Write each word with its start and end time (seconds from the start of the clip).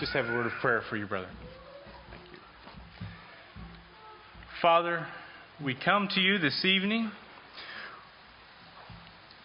just 0.00 0.12
have 0.14 0.24
a 0.24 0.32
word 0.32 0.46
of 0.46 0.52
prayer 0.62 0.80
for 0.88 0.96
you, 0.96 1.04
brother. 1.04 1.28
Thank 2.10 2.22
you. 2.32 2.38
Father, 4.62 5.06
we 5.62 5.74
come 5.74 6.08
to 6.14 6.20
you 6.22 6.38
this 6.38 6.64
evening 6.64 7.10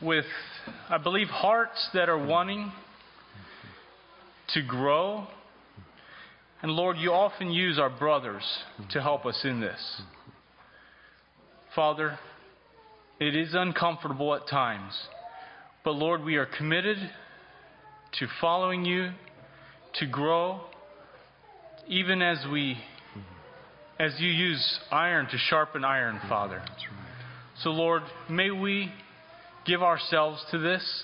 with, 0.02 0.24
I 0.90 0.98
believe, 0.98 1.28
hearts 1.28 1.90
that 1.94 2.08
are 2.08 2.26
wanting 2.26 2.72
to 4.54 4.62
grow. 4.62 5.28
And 6.62 6.72
Lord, 6.72 7.00
you 7.00 7.12
often 7.12 7.52
use 7.52 7.78
our 7.78 7.90
brothers 7.90 8.46
to 8.92 9.02
help 9.02 9.26
us 9.26 9.42
in 9.44 9.60
this. 9.60 10.02
Father, 11.76 12.18
it 13.20 13.36
is 13.36 13.54
uncomfortable 13.54 14.34
at 14.34 14.48
times, 14.48 14.98
but 15.84 15.96
Lord, 15.96 16.24
we 16.24 16.38
are 16.38 16.46
committed 16.46 16.98
to 18.20 18.28
following 18.40 18.86
you, 18.86 19.12
to 20.00 20.06
grow, 20.08 20.62
even 21.88 22.22
as 22.22 22.38
we 22.52 22.78
as 23.98 24.14
you 24.20 24.30
use 24.30 24.80
iron 24.92 25.26
to 25.28 25.38
sharpen 25.38 25.86
iron, 25.86 26.20
Father. 26.28 26.62
So 27.62 27.70
Lord, 27.70 28.04
may 28.30 28.52
we 28.52 28.92
give 29.66 29.82
ourselves 29.82 30.44
to 30.52 30.58
this 30.58 31.04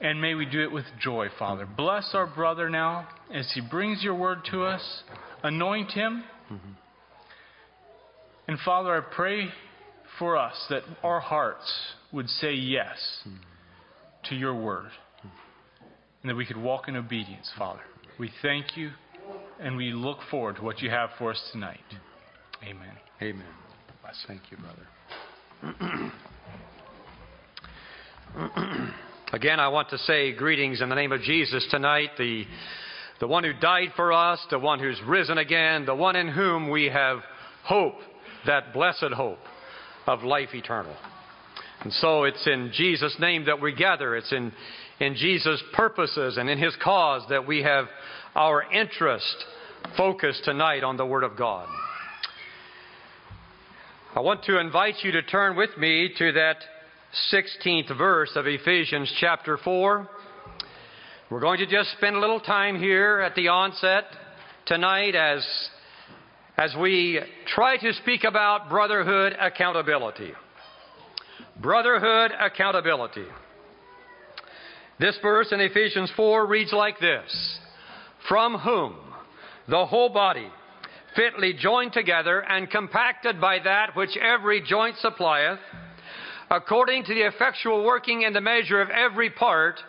and 0.00 0.20
may 0.20 0.34
we 0.34 0.46
do 0.46 0.62
it 0.62 0.72
with 0.72 0.84
joy, 1.00 1.28
Father. 1.38 1.66
Bless 1.66 2.10
our 2.14 2.26
brother 2.26 2.70
now 2.70 3.08
as 3.32 3.50
he 3.54 3.60
brings 3.60 4.02
your 4.02 4.14
word 4.14 4.38
to 4.50 4.64
us. 4.64 5.02
Anoint 5.42 5.90
him. 5.90 6.24
Mm-hmm. 6.50 6.72
And 8.48 8.58
Father, 8.64 8.96
I 8.96 9.14
pray 9.14 9.48
for 10.18 10.36
us 10.36 10.54
that 10.70 10.82
our 11.02 11.20
hearts 11.20 11.70
would 12.12 12.28
say 12.28 12.52
yes 12.52 12.96
mm-hmm. 13.26 13.36
to 14.28 14.34
your 14.34 14.54
word 14.54 14.90
mm-hmm. 15.18 15.28
and 16.22 16.30
that 16.30 16.36
we 16.36 16.46
could 16.46 16.56
walk 16.56 16.88
in 16.88 16.96
obedience, 16.96 17.50
Father. 17.58 17.80
We 18.20 18.30
thank 18.42 18.76
you 18.76 18.90
and 19.60 19.78
we 19.78 19.92
look 19.92 20.18
forward 20.30 20.56
to 20.56 20.62
what 20.62 20.82
you 20.82 20.90
have 20.90 21.08
for 21.16 21.30
us 21.30 21.42
tonight. 21.52 21.80
Amen. 22.62 22.92
Amen. 23.22 23.46
Bless. 24.02 24.22
Thank 24.26 24.42
you, 24.50 24.58
brother. 25.62 26.12
Again, 29.32 29.58
I 29.58 29.68
want 29.68 29.88
to 29.88 29.96
say 29.96 30.34
greetings 30.34 30.82
in 30.82 30.90
the 30.90 30.96
name 30.96 31.12
of 31.12 31.22
Jesus 31.22 31.66
tonight, 31.70 32.10
the, 32.18 32.44
the 33.20 33.26
one 33.26 33.42
who 33.42 33.54
died 33.54 33.92
for 33.96 34.12
us, 34.12 34.38
the 34.50 34.58
one 34.58 34.80
who's 34.80 35.00
risen 35.06 35.38
again, 35.38 35.86
the 35.86 35.94
one 35.94 36.14
in 36.14 36.28
whom 36.28 36.68
we 36.68 36.90
have 36.90 37.20
hope, 37.64 37.96
that 38.46 38.74
blessed 38.74 39.14
hope 39.14 39.38
of 40.06 40.24
life 40.24 40.50
eternal. 40.52 40.94
And 41.80 41.92
so 41.94 42.24
it's 42.24 42.46
in 42.46 42.70
Jesus' 42.74 43.16
name 43.18 43.46
that 43.46 43.62
we 43.62 43.74
gather. 43.74 44.14
It's 44.14 44.30
in, 44.30 44.52
in 45.00 45.16
Jesus' 45.16 45.62
purposes 45.72 46.36
and 46.36 46.48
in 46.48 46.58
His 46.58 46.76
cause 46.82 47.22
that 47.30 47.46
we 47.46 47.62
have 47.62 47.86
our 48.34 48.62
interest 48.70 49.44
focused 49.96 50.44
tonight 50.44 50.84
on 50.84 50.96
the 50.96 51.06
Word 51.06 51.24
of 51.24 51.36
God. 51.36 51.68
I 54.14 54.20
want 54.20 54.44
to 54.44 54.58
invite 54.58 54.96
you 55.02 55.12
to 55.12 55.22
turn 55.22 55.56
with 55.56 55.70
me 55.78 56.10
to 56.18 56.32
that 56.32 56.56
16th 57.32 57.96
verse 57.96 58.30
of 58.36 58.46
Ephesians 58.46 59.12
chapter 59.20 59.56
4. 59.56 60.08
We're 61.30 61.40
going 61.40 61.58
to 61.58 61.66
just 61.66 61.92
spend 61.92 62.16
a 62.16 62.20
little 62.20 62.40
time 62.40 62.78
here 62.78 63.20
at 63.20 63.34
the 63.34 63.48
onset 63.48 64.04
tonight 64.66 65.14
as, 65.14 65.46
as 66.58 66.74
we 66.78 67.20
try 67.46 67.76
to 67.78 67.92
speak 67.94 68.24
about 68.24 68.68
brotherhood 68.68 69.36
accountability. 69.40 70.32
Brotherhood 71.60 72.32
accountability. 72.38 73.26
This 75.00 75.16
verse 75.22 75.50
in 75.50 75.60
Ephesians 75.60 76.12
4 76.14 76.46
reads 76.46 76.74
like 76.74 77.00
this 77.00 77.58
From 78.28 78.58
whom 78.58 78.96
the 79.66 79.86
whole 79.86 80.10
body, 80.10 80.48
fitly 81.16 81.54
joined 81.54 81.94
together 81.94 82.40
and 82.40 82.70
compacted 82.70 83.40
by 83.40 83.60
that 83.64 83.96
which 83.96 84.14
every 84.18 84.60
joint 84.60 84.96
supplieth, 84.98 85.58
according 86.50 87.04
to 87.04 87.14
the 87.14 87.22
effectual 87.22 87.82
working 87.82 88.22
in 88.22 88.34
the 88.34 88.42
measure 88.42 88.82
of 88.82 88.90
every 88.90 89.30
part, 89.30 89.80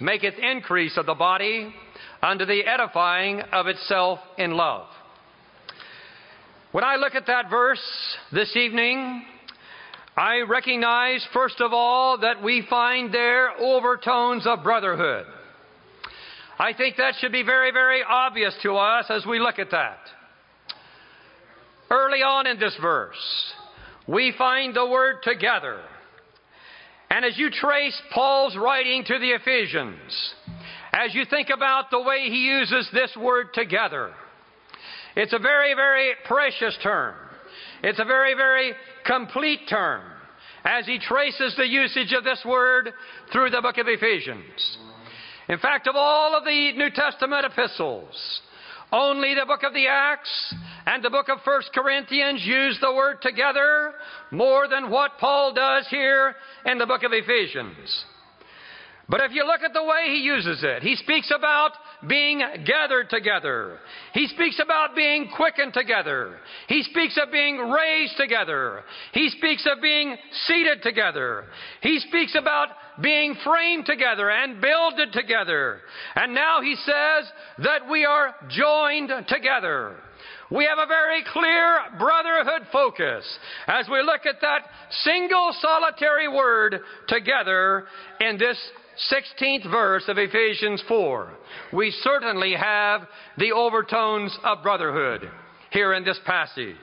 maketh 0.00 0.34
increase 0.36 0.96
of 0.96 1.06
the 1.06 1.14
body 1.14 1.72
unto 2.20 2.44
the 2.44 2.62
edifying 2.66 3.40
of 3.52 3.68
itself 3.68 4.18
in 4.36 4.50
love. 4.50 4.88
When 6.72 6.82
I 6.82 6.96
look 6.96 7.14
at 7.14 7.26
that 7.26 7.50
verse 7.50 7.82
this 8.32 8.56
evening, 8.56 9.24
I 10.20 10.42
recognize, 10.42 11.26
first 11.32 11.62
of 11.62 11.72
all, 11.72 12.18
that 12.18 12.42
we 12.42 12.66
find 12.68 13.10
there 13.10 13.52
overtones 13.58 14.46
of 14.46 14.62
brotherhood. 14.62 15.24
I 16.58 16.74
think 16.74 16.98
that 16.98 17.14
should 17.18 17.32
be 17.32 17.42
very, 17.42 17.72
very 17.72 18.02
obvious 18.06 18.54
to 18.62 18.74
us 18.76 19.06
as 19.08 19.24
we 19.24 19.38
look 19.38 19.58
at 19.58 19.70
that. 19.70 19.96
Early 21.90 22.18
on 22.18 22.46
in 22.46 22.60
this 22.60 22.76
verse, 22.82 23.16
we 24.06 24.34
find 24.36 24.76
the 24.76 24.86
word 24.86 25.22
together. 25.22 25.80
And 27.08 27.24
as 27.24 27.38
you 27.38 27.50
trace 27.50 27.98
Paul's 28.12 28.58
writing 28.58 29.04
to 29.04 29.18
the 29.18 29.30
Ephesians, 29.30 30.34
as 30.92 31.14
you 31.14 31.24
think 31.30 31.48
about 31.48 31.90
the 31.90 32.02
way 32.02 32.24
he 32.28 32.44
uses 32.44 32.90
this 32.92 33.16
word 33.18 33.54
together, 33.54 34.12
it's 35.16 35.32
a 35.32 35.38
very, 35.38 35.72
very 35.72 36.12
precious 36.26 36.76
term. 36.82 37.14
It's 37.82 37.98
a 37.98 38.04
very, 38.04 38.34
very 38.34 38.74
complete 39.06 39.60
term 39.66 40.09
as 40.64 40.86
he 40.86 40.98
traces 40.98 41.54
the 41.56 41.66
usage 41.66 42.12
of 42.12 42.24
this 42.24 42.42
word 42.44 42.92
through 43.32 43.50
the 43.50 43.62
book 43.62 43.78
of 43.78 43.86
Ephesians. 43.88 44.78
In 45.48 45.58
fact, 45.58 45.86
of 45.88 45.96
all 45.96 46.36
of 46.36 46.44
the 46.44 46.72
New 46.72 46.90
Testament 46.90 47.44
epistles, 47.44 48.40
only 48.92 49.34
the 49.34 49.46
book 49.46 49.62
of 49.62 49.72
the 49.72 49.86
Acts 49.86 50.54
and 50.86 51.02
the 51.02 51.10
book 51.10 51.28
of 51.28 51.38
First 51.44 51.70
Corinthians 51.72 52.42
use 52.44 52.78
the 52.80 52.92
word 52.92 53.22
together 53.22 53.94
more 54.30 54.68
than 54.68 54.90
what 54.90 55.18
Paul 55.18 55.52
does 55.54 55.86
here 55.88 56.34
in 56.66 56.78
the 56.78 56.86
book 56.86 57.02
of 57.04 57.12
Ephesians. 57.12 58.04
But 59.10 59.22
if 59.22 59.32
you 59.32 59.44
look 59.44 59.62
at 59.62 59.72
the 59.72 59.82
way 59.82 60.04
he 60.06 60.18
uses 60.18 60.62
it, 60.62 60.84
he 60.84 60.94
speaks 60.94 61.32
about 61.36 61.72
being 62.06 62.40
gathered 62.64 63.10
together. 63.10 63.78
He 64.14 64.28
speaks 64.28 64.60
about 64.62 64.94
being 64.94 65.28
quickened 65.34 65.74
together. 65.74 66.36
He 66.68 66.84
speaks 66.84 67.18
of 67.20 67.32
being 67.32 67.58
raised 67.58 68.16
together. 68.16 68.84
He 69.12 69.28
speaks 69.30 69.66
of 69.66 69.82
being 69.82 70.16
seated 70.46 70.84
together. 70.84 71.46
He 71.82 71.98
speaks 71.98 72.36
about 72.38 72.68
being 73.02 73.34
framed 73.42 73.84
together 73.84 74.30
and 74.30 74.60
builded 74.60 75.12
together. 75.12 75.80
And 76.14 76.32
now 76.32 76.60
he 76.62 76.76
says 76.76 77.28
that 77.64 77.90
we 77.90 78.04
are 78.04 78.32
joined 78.48 79.10
together. 79.26 79.96
We 80.52 80.66
have 80.66 80.78
a 80.78 80.86
very 80.86 81.24
clear 81.32 81.78
brotherhood 81.98 82.68
focus 82.72 83.24
as 83.66 83.88
we 83.90 84.02
look 84.02 84.26
at 84.26 84.40
that 84.40 84.62
single 85.02 85.52
solitary 85.60 86.28
word 86.28 86.80
together 87.08 87.86
in 88.20 88.36
this 88.36 88.58
16th 89.08 89.70
verse 89.70 90.04
of 90.08 90.18
Ephesians 90.18 90.82
4. 90.86 91.30
We 91.72 91.90
certainly 92.02 92.54
have 92.54 93.02
the 93.38 93.52
overtones 93.52 94.36
of 94.44 94.62
brotherhood 94.62 95.30
here 95.70 95.94
in 95.94 96.04
this 96.04 96.18
passage. 96.26 96.76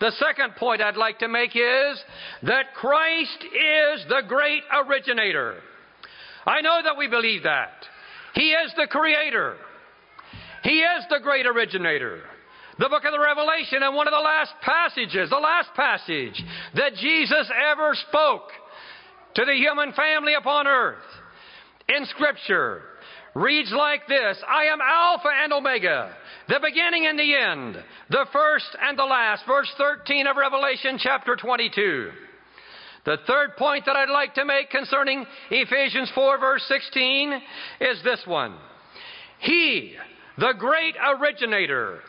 The 0.00 0.12
second 0.12 0.56
point 0.56 0.80
I'd 0.80 0.96
like 0.96 1.18
to 1.18 1.28
make 1.28 1.54
is 1.54 2.02
that 2.44 2.74
Christ 2.74 3.38
is 3.42 4.04
the 4.08 4.22
great 4.26 4.62
originator. 4.72 5.56
I 6.46 6.60
know 6.60 6.80
that 6.82 6.96
we 6.96 7.08
believe 7.08 7.42
that. 7.42 7.84
He 8.34 8.50
is 8.50 8.72
the 8.76 8.86
creator. 8.86 9.56
He 10.62 10.80
is 10.80 11.04
the 11.10 11.20
great 11.22 11.46
originator. 11.46 12.20
The 12.78 12.88
book 12.88 13.04
of 13.04 13.12
the 13.12 13.20
Revelation 13.20 13.82
and 13.82 13.94
one 13.94 14.06
of 14.06 14.12
the 14.12 14.20
last 14.20 14.52
passages, 14.62 15.30
the 15.30 15.36
last 15.36 15.70
passage 15.74 16.42
that 16.76 16.94
Jesus 16.94 17.50
ever 17.72 17.94
spoke 18.08 18.50
to 19.34 19.44
the 19.44 19.54
human 19.54 19.92
family 19.92 20.34
upon 20.34 20.68
earth 20.68 21.02
in 21.88 22.06
Scripture 22.06 22.82
reads 23.34 23.72
like 23.72 24.06
this 24.08 24.38
I 24.46 24.64
am 24.64 24.80
Alpha 24.80 25.28
and 25.42 25.52
Omega, 25.52 26.14
the 26.48 26.60
beginning 26.62 27.06
and 27.06 27.18
the 27.18 27.34
end, 27.34 27.76
the 28.10 28.26
first 28.32 28.76
and 28.80 28.98
the 28.98 29.04
last. 29.04 29.44
Verse 29.46 29.72
13 29.78 30.26
of 30.26 30.36
Revelation 30.36 30.98
chapter 30.98 31.36
22. 31.36 32.10
The 33.04 33.18
third 33.26 33.56
point 33.56 33.86
that 33.86 33.96
I'd 33.96 34.10
like 34.10 34.34
to 34.34 34.44
make 34.44 34.70
concerning 34.70 35.24
Ephesians 35.50 36.10
4, 36.14 36.38
verse 36.38 36.64
16, 36.68 37.40
is 37.80 38.02
this 38.04 38.20
one 38.26 38.56
He, 39.40 39.94
the 40.36 40.52
great 40.58 40.94
originator, 41.16 42.00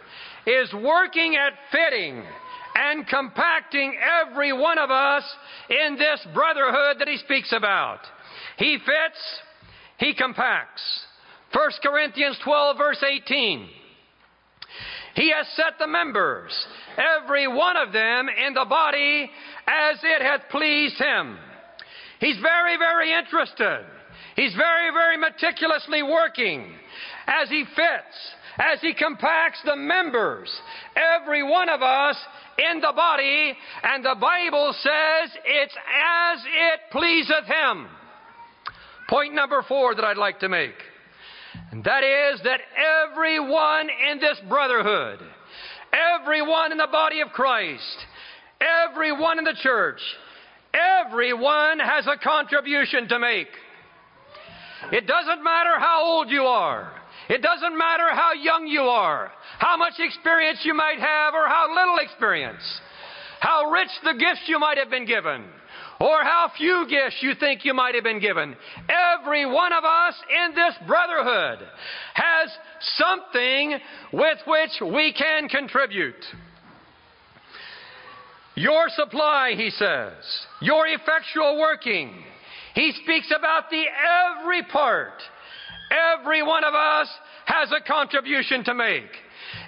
is 0.45 0.73
working 0.73 1.35
at 1.35 1.53
fitting 1.71 2.23
and 2.75 3.07
compacting 3.07 3.95
every 4.27 4.53
one 4.53 4.77
of 4.77 4.89
us 4.89 5.23
in 5.69 5.95
this 5.95 6.25
brotherhood 6.33 6.97
that 6.99 7.07
he 7.07 7.17
speaks 7.17 7.53
about. 7.55 7.99
He 8.57 8.77
fits, 8.77 9.19
he 9.99 10.13
compacts. 10.13 10.81
1 11.53 11.71
Corinthians 11.83 12.37
12, 12.43 12.77
verse 12.77 13.03
18. 13.03 13.67
He 15.15 15.31
has 15.31 15.47
set 15.55 15.79
the 15.79 15.87
members, 15.87 16.51
every 17.21 17.47
one 17.47 17.75
of 17.77 17.91
them, 17.91 18.27
in 18.29 18.53
the 18.53 18.65
body 18.69 19.29
as 19.67 19.97
it 20.03 20.21
hath 20.21 20.41
pleased 20.49 20.97
him. 20.97 21.37
He's 22.19 22.37
very, 22.39 22.77
very 22.77 23.13
interested. 23.13 23.85
He's 24.35 24.53
very, 24.55 24.91
very 24.91 25.17
meticulously 25.17 26.03
working 26.03 26.73
as 27.27 27.49
he 27.49 27.65
fits 27.75 28.35
as 28.59 28.81
He 28.81 28.93
compacts 28.93 29.59
the 29.63 29.75
members, 29.75 30.49
every 30.95 31.43
one 31.43 31.69
of 31.69 31.81
us 31.81 32.17
in 32.71 32.81
the 32.81 32.91
body, 32.93 33.53
and 33.83 34.03
the 34.03 34.17
Bible 34.19 34.73
says 34.81 35.31
it's 35.45 35.75
as 35.75 36.39
it 36.45 36.79
pleaseth 36.91 37.45
Him. 37.45 37.87
Point 39.09 39.33
number 39.33 39.63
four 39.67 39.95
that 39.95 40.05
I'd 40.05 40.17
like 40.17 40.39
to 40.41 40.49
make. 40.49 40.75
And 41.71 41.83
that 41.83 42.03
is 42.03 42.41
that 42.43 42.61
everyone 43.09 43.89
in 44.11 44.19
this 44.19 44.39
brotherhood, 44.47 45.19
everyone 45.91 46.71
in 46.71 46.77
the 46.77 46.87
body 46.91 47.21
of 47.21 47.29
Christ, 47.29 48.05
everyone 48.61 49.39
in 49.39 49.45
the 49.45 49.57
church, 49.63 49.99
everyone 50.73 51.79
has 51.79 52.05
a 52.05 52.23
contribution 52.23 53.07
to 53.07 53.17
make. 53.17 53.47
It 54.91 55.07
doesn't 55.07 55.43
matter 55.43 55.79
how 55.79 56.03
old 56.03 56.29
you 56.29 56.43
are. 56.43 56.93
It 57.29 57.41
doesn't 57.41 57.77
matter 57.77 58.09
how 58.11 58.33
young 58.33 58.67
you 58.67 58.81
are, 58.81 59.31
how 59.57 59.75
much 59.75 59.93
experience 59.97 60.59
you 60.63 60.75
might 60.75 60.99
have, 60.99 61.33
or 61.33 61.47
how 61.47 61.67
little 61.75 61.97
experience, 61.97 62.61
how 63.39 63.71
rich 63.71 63.89
the 64.03 64.13
gifts 64.13 64.47
you 64.47 64.59
might 64.59 64.77
have 64.77 64.89
been 64.89 65.05
given, 65.05 65.45
or 65.99 66.23
how 66.23 66.51
few 66.57 66.85
gifts 66.89 67.17
you 67.21 67.33
think 67.39 67.65
you 67.65 67.73
might 67.73 67.95
have 67.95 68.03
been 68.03 68.19
given. 68.19 68.55
Every 69.17 69.45
one 69.45 69.73
of 69.73 69.83
us 69.83 70.15
in 70.45 70.55
this 70.55 70.75
brotherhood 70.87 71.59
has 72.13 72.49
something 72.97 73.77
with 74.13 74.37
which 74.45 74.93
we 74.93 75.13
can 75.13 75.49
contribute. 75.49 76.23
Your 78.55 78.87
supply, 78.89 79.53
he 79.55 79.69
says, 79.71 80.13
your 80.61 80.87
effectual 80.87 81.59
working. 81.59 82.23
He 82.75 82.93
speaks 83.03 83.31
about 83.35 83.69
the 83.69 83.83
every 84.43 84.63
part 84.63 85.21
Every 85.89 86.43
one 86.43 86.63
of 86.63 86.73
us 86.73 87.09
has 87.45 87.71
a 87.71 87.81
contribution 87.85 88.63
to 88.65 88.73
make. 88.73 89.09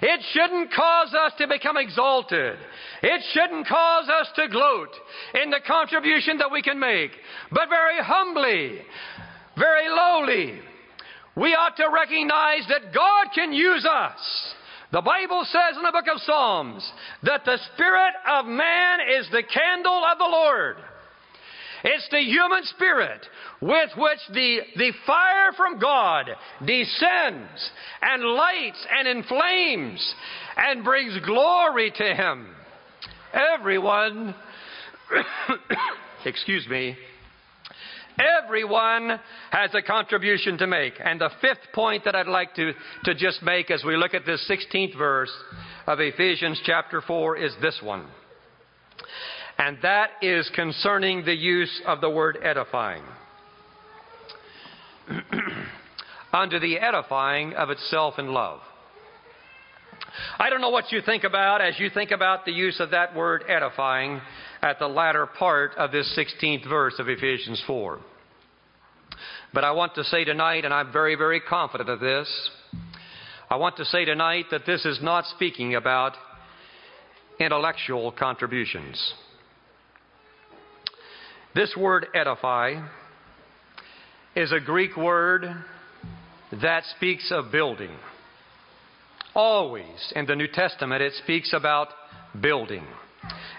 It 0.02 0.20
shouldn't 0.32 0.72
cause 0.72 1.14
us 1.14 1.32
to 1.38 1.46
become 1.46 1.76
exalted. 1.76 2.58
It 3.04 3.22
shouldn't 3.32 3.68
cause 3.68 4.08
us 4.08 4.28
to 4.34 4.48
gloat 4.48 4.88
in 5.40 5.50
the 5.50 5.60
contribution 5.64 6.38
that 6.38 6.50
we 6.50 6.60
can 6.60 6.80
make. 6.80 7.12
But 7.52 7.68
very 7.68 8.02
humbly, 8.02 8.80
very 9.56 9.88
lowly, 9.88 10.60
we 11.36 11.54
ought 11.54 11.76
to 11.76 11.88
recognize 11.88 12.66
that 12.68 12.92
God 12.92 13.28
can 13.32 13.52
use 13.52 13.86
us. 13.86 14.18
The 14.90 15.00
Bible 15.00 15.44
says 15.44 15.76
in 15.76 15.82
the 15.84 15.92
book 15.92 16.08
of 16.12 16.20
Psalms 16.22 16.92
that 17.22 17.44
the 17.44 17.58
spirit 17.72 18.14
of 18.28 18.44
man 18.46 18.98
is 19.18 19.28
the 19.30 19.44
candle 19.44 20.04
of 20.04 20.18
the 20.18 20.24
Lord. 20.24 20.76
It's 21.84 22.08
the 22.10 22.20
human 22.20 22.64
spirit 22.64 23.26
with 23.60 23.90
which 23.96 24.18
the, 24.32 24.58
the 24.76 24.92
fire 25.06 25.52
from 25.56 25.80
God 25.80 26.30
descends 26.64 27.70
and 28.00 28.22
lights 28.22 28.86
and 28.98 29.08
inflames 29.08 30.14
and 30.56 30.84
brings 30.84 31.18
glory 31.26 31.92
to 31.96 32.14
Him. 32.14 32.54
Everyone, 33.58 34.34
excuse 36.24 36.68
me, 36.68 36.96
everyone 38.44 39.18
has 39.50 39.74
a 39.74 39.82
contribution 39.82 40.58
to 40.58 40.66
make. 40.68 40.94
And 41.04 41.20
the 41.20 41.30
fifth 41.40 41.72
point 41.74 42.04
that 42.04 42.14
I'd 42.14 42.28
like 42.28 42.54
to, 42.54 42.72
to 43.04 43.14
just 43.14 43.42
make 43.42 43.72
as 43.72 43.82
we 43.84 43.96
look 43.96 44.14
at 44.14 44.24
this 44.24 44.48
16th 44.48 44.96
verse 44.96 45.32
of 45.88 45.98
Ephesians 45.98 46.60
chapter 46.64 47.00
4 47.00 47.38
is 47.38 47.52
this 47.60 47.80
one 47.82 48.06
and 49.58 49.78
that 49.82 50.10
is 50.22 50.50
concerning 50.54 51.24
the 51.24 51.34
use 51.34 51.80
of 51.86 52.00
the 52.00 52.10
word 52.10 52.38
edifying. 52.42 53.02
Under 56.32 56.58
the 56.58 56.78
edifying 56.78 57.52
of 57.54 57.70
itself 57.70 58.18
in 58.18 58.32
love. 58.32 58.60
I 60.38 60.50
don't 60.50 60.60
know 60.60 60.70
what 60.70 60.92
you 60.92 61.00
think 61.00 61.24
about 61.24 61.60
as 61.60 61.78
you 61.78 61.90
think 61.90 62.10
about 62.10 62.44
the 62.44 62.52
use 62.52 62.80
of 62.80 62.90
that 62.90 63.14
word 63.14 63.44
edifying 63.48 64.20
at 64.62 64.78
the 64.78 64.86
latter 64.86 65.26
part 65.26 65.72
of 65.76 65.90
this 65.92 66.18
16th 66.18 66.68
verse 66.68 66.94
of 66.98 67.08
Ephesians 67.08 67.62
4. 67.66 67.98
But 69.54 69.64
I 69.64 69.72
want 69.72 69.94
to 69.96 70.04
say 70.04 70.24
tonight, 70.24 70.64
and 70.64 70.72
I'm 70.72 70.92
very, 70.92 71.14
very 71.14 71.40
confident 71.40 71.90
of 71.90 72.00
this, 72.00 72.50
I 73.50 73.56
want 73.56 73.76
to 73.76 73.84
say 73.84 74.04
tonight 74.04 74.46
that 74.50 74.64
this 74.64 74.84
is 74.86 74.98
not 75.02 75.26
speaking 75.26 75.74
about 75.74 76.14
intellectual 77.38 78.12
contributions. 78.12 79.14
This 81.54 81.76
word 81.76 82.06
edify 82.14 82.82
is 84.34 84.52
a 84.52 84.60
Greek 84.60 84.96
word 84.96 85.44
that 86.62 86.84
speaks 86.96 87.30
of 87.30 87.52
building. 87.52 87.90
Always 89.34 90.12
in 90.16 90.24
the 90.24 90.34
New 90.34 90.48
Testament, 90.48 91.02
it 91.02 91.12
speaks 91.22 91.52
about 91.52 91.88
building. 92.40 92.86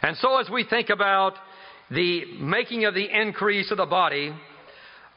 And 0.01 0.18
so, 0.18 0.40
as 0.40 0.50
we 0.50 0.63
think 0.68 0.90
about 0.90 1.34
the 1.92 2.40
making 2.40 2.86
of 2.86 2.95
the 2.95 3.07
increase 3.22 3.69
of 3.69 3.78
the 3.78 3.86
body 3.86 4.34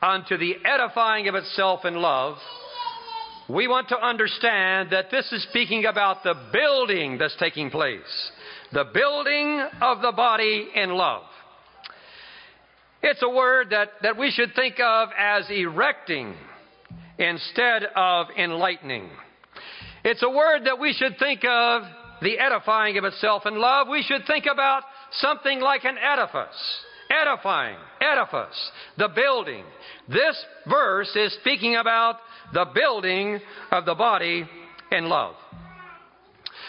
unto 0.02 0.36
the 0.36 0.56
edifying 0.62 1.28
of 1.28 1.34
itself 1.34 1.86
in 1.86 1.94
love, 1.94 2.36
we 3.48 3.68
want 3.68 3.88
to 3.88 3.98
understand 3.98 4.90
that 4.90 5.10
this 5.10 5.32
is 5.32 5.42
speaking 5.44 5.86
about 5.86 6.22
the 6.24 6.34
building 6.52 7.16
that's 7.16 7.36
taking 7.38 7.70
place. 7.70 8.30
The 8.72 8.84
building 8.92 9.66
of 9.80 10.02
the 10.02 10.12
body 10.12 10.68
in 10.74 10.90
love. 10.90 11.22
It's 13.02 13.22
a 13.22 13.28
word 13.28 13.68
that, 13.70 13.88
that 14.02 14.16
we 14.16 14.30
should 14.30 14.54
think 14.54 14.80
of 14.80 15.08
as 15.18 15.44
erecting 15.50 16.34
instead 17.18 17.84
of 17.94 18.26
enlightening. 18.36 19.08
It's 20.04 20.22
a 20.22 20.30
word 20.30 20.64
that 20.64 20.78
we 20.78 20.92
should 20.92 21.18
think 21.18 21.44
of 21.44 21.82
the 22.22 22.38
edifying 22.38 22.98
of 22.98 23.04
itself 23.04 23.44
in 23.46 23.58
love. 23.58 23.88
We 23.88 24.02
should 24.02 24.26
think 24.26 24.46
about 24.50 24.82
something 25.12 25.60
like 25.60 25.84
an 25.84 25.96
edifice. 25.98 26.84
Edifying, 27.08 27.76
edifice, 28.00 28.70
the 28.98 29.08
building. 29.08 29.64
This 30.08 30.36
verse 30.68 31.14
is 31.14 31.32
speaking 31.40 31.76
about 31.76 32.16
the 32.52 32.66
building 32.74 33.38
of 33.70 33.84
the 33.84 33.94
body 33.94 34.44
in 34.90 35.08
love. 35.08 35.34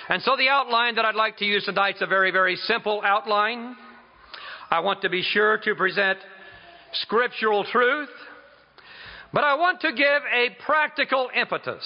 And 0.10 0.22
so 0.22 0.36
the 0.38 0.48
outline 0.50 0.96
that 0.96 1.06
I'd 1.06 1.16
like 1.16 1.38
to 1.38 1.46
use 1.46 1.66
tonight 1.66 1.96
is 1.96 2.02
a 2.02 2.08
very, 2.08 2.32
very 2.32 2.56
simple 2.56 3.02
outline. 3.04 3.76
I 4.70 4.82
want 4.82 5.02
to 5.02 5.10
be 5.10 5.22
sure 5.22 5.58
to 5.60 5.76
present 5.76 6.20
scriptural 6.94 7.64
truth, 7.64 8.10
but 9.34 9.44
I 9.44 9.56
want 9.56 9.82
to 9.82 9.92
give 9.92 10.22
a 10.34 10.50
practical 10.66 11.30
impetus 11.34 11.84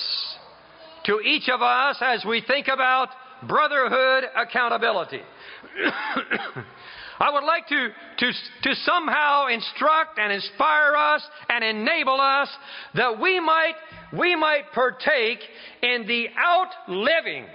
to 1.06 1.20
each 1.20 1.50
of 1.50 1.62
us 1.62 1.98
as 2.02 2.26
we 2.26 2.42
think 2.42 2.68
about 2.68 3.10
brotherhood 3.48 4.26
accountability. 4.36 5.22
I 7.20 7.30
would 7.32 7.44
like 7.44 7.68
to, 7.68 7.90
to, 8.18 8.32
to 8.64 8.76
somehow 8.84 9.46
instruct 9.48 10.18
and 10.18 10.34
inspire 10.34 10.96
us 10.96 11.24
and 11.50 11.64
enable 11.64 12.20
us 12.20 12.50
that 12.96 13.20
we 13.20 13.40
might, 13.40 13.76
we 14.12 14.36
might 14.36 14.72
partake 14.74 15.40
in 15.84 16.08
the 16.08 16.30
outliving 16.36 17.46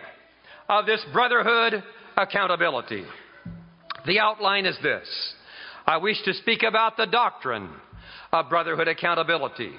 of 0.69 0.87
this 0.87 1.05
brotherhood 1.13 1.83
accountability. 2.17 3.05
The 4.07 4.21
outline 4.21 4.67
is 4.67 4.77
this 4.83 5.07
I 5.87 5.97
wish 5.99 6.23
to 6.23 6.35
speak 6.35 6.63
about 6.63 6.97
the 6.97 7.07
doctrine 7.07 7.69
of 8.33 8.49
brotherhood 8.49 8.89
accountability. 8.89 9.73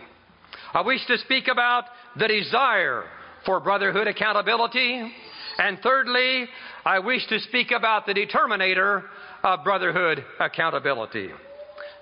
I 0.74 0.82
wish 0.82 1.06
to 1.08 1.18
speak 1.20 1.48
about 1.48 1.86
the 2.18 2.28
desire 2.28 3.04
for 3.46 3.60
brotherhood 3.60 4.08
accountability. 4.08 5.12
And 5.58 5.80
thirdly, 5.82 6.46
I 6.86 7.00
wish 7.00 7.26
to 7.28 7.40
speak 7.40 7.72
about 7.72 8.06
the 8.06 8.14
determinator 8.14 9.04
of 9.44 9.64
brotherhood 9.64 10.24
accountability. 10.40 11.30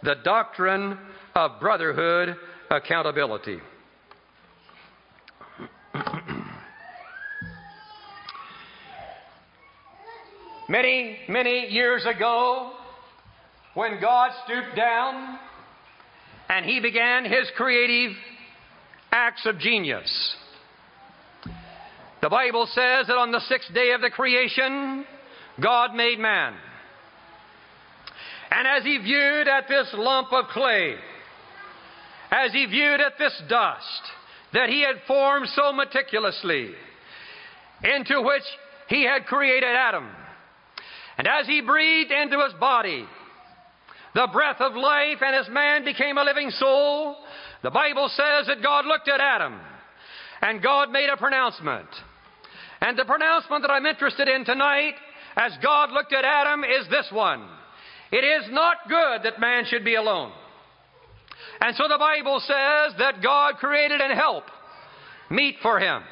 The 0.03 0.15
doctrine 0.23 0.97
of 1.35 1.59
brotherhood 1.59 2.35
accountability. 2.69 3.59
Many, 10.67 11.19
many 11.29 11.67
years 11.67 12.05
ago, 12.05 12.71
when 13.75 14.01
God 14.01 14.31
stooped 14.45 14.75
down 14.75 15.37
and 16.49 16.65
he 16.65 16.79
began 16.79 17.23
his 17.23 17.51
creative 17.55 18.15
acts 19.11 19.45
of 19.45 19.59
genius, 19.59 20.35
the 22.23 22.29
Bible 22.29 22.65
says 22.65 23.05
that 23.07 23.15
on 23.15 23.31
the 23.31 23.41
sixth 23.41 23.71
day 23.75 23.91
of 23.91 24.01
the 24.01 24.09
creation, 24.09 25.05
God 25.61 25.93
made 25.93 26.17
man. 26.17 26.55
And 28.49 28.67
as 28.67 28.83
he 28.83 28.97
viewed 28.97 29.47
at 29.47 29.67
this 29.67 29.87
lump 29.93 30.33
of 30.33 30.45
clay, 30.47 30.95
as 32.31 32.51
he 32.53 32.65
viewed 32.65 33.01
at 33.01 33.19
this 33.19 33.39
dust 33.47 34.01
that 34.53 34.69
he 34.69 34.81
had 34.81 34.95
formed 35.05 35.47
so 35.49 35.71
meticulously, 35.73 36.71
into 37.83 38.21
which 38.21 38.43
he 38.87 39.03
had 39.03 39.27
created 39.27 39.69
Adam, 39.69 40.09
and 41.17 41.27
as 41.27 41.47
he 41.47 41.61
breathed 41.61 42.11
into 42.11 42.43
his 42.43 42.53
body 42.59 43.05
the 44.13 44.27
breath 44.31 44.61
of 44.61 44.75
life 44.75 45.17
and 45.21 45.35
his 45.35 45.53
man 45.53 45.83
became 45.83 46.17
a 46.17 46.23
living 46.23 46.49
soul, 46.51 47.17
the 47.63 47.69
Bible 47.69 48.09
says 48.09 48.47
that 48.47 48.63
God 48.63 48.85
looked 48.85 49.09
at 49.09 49.19
Adam 49.19 49.59
and 50.41 50.63
God 50.63 50.89
made 50.89 51.09
a 51.09 51.17
pronouncement. 51.17 51.89
And 52.81 52.97
the 52.97 53.03
pronouncement 53.03 53.61
that 53.63 53.71
I'm 53.71 53.85
interested 53.85 54.29
in 54.29 54.45
tonight, 54.45 54.93
as 55.35 55.51
God 55.61 55.91
looked 55.91 56.13
at 56.13 56.23
Adam, 56.23 56.63
is 56.63 56.87
this 56.89 57.07
one 57.11 57.45
It 58.11 58.23
is 58.23 58.51
not 58.51 58.77
good 58.87 59.23
that 59.23 59.39
man 59.39 59.65
should 59.65 59.83
be 59.83 59.95
alone. 59.95 60.31
And 61.59 61.75
so 61.75 61.87
the 61.87 61.97
Bible 61.97 62.39
says 62.39 62.97
that 62.99 63.21
God 63.21 63.55
created 63.55 64.01
an 64.01 64.15
help 64.15 64.45
meet 65.29 65.55
for 65.61 65.79
him. 65.79 66.03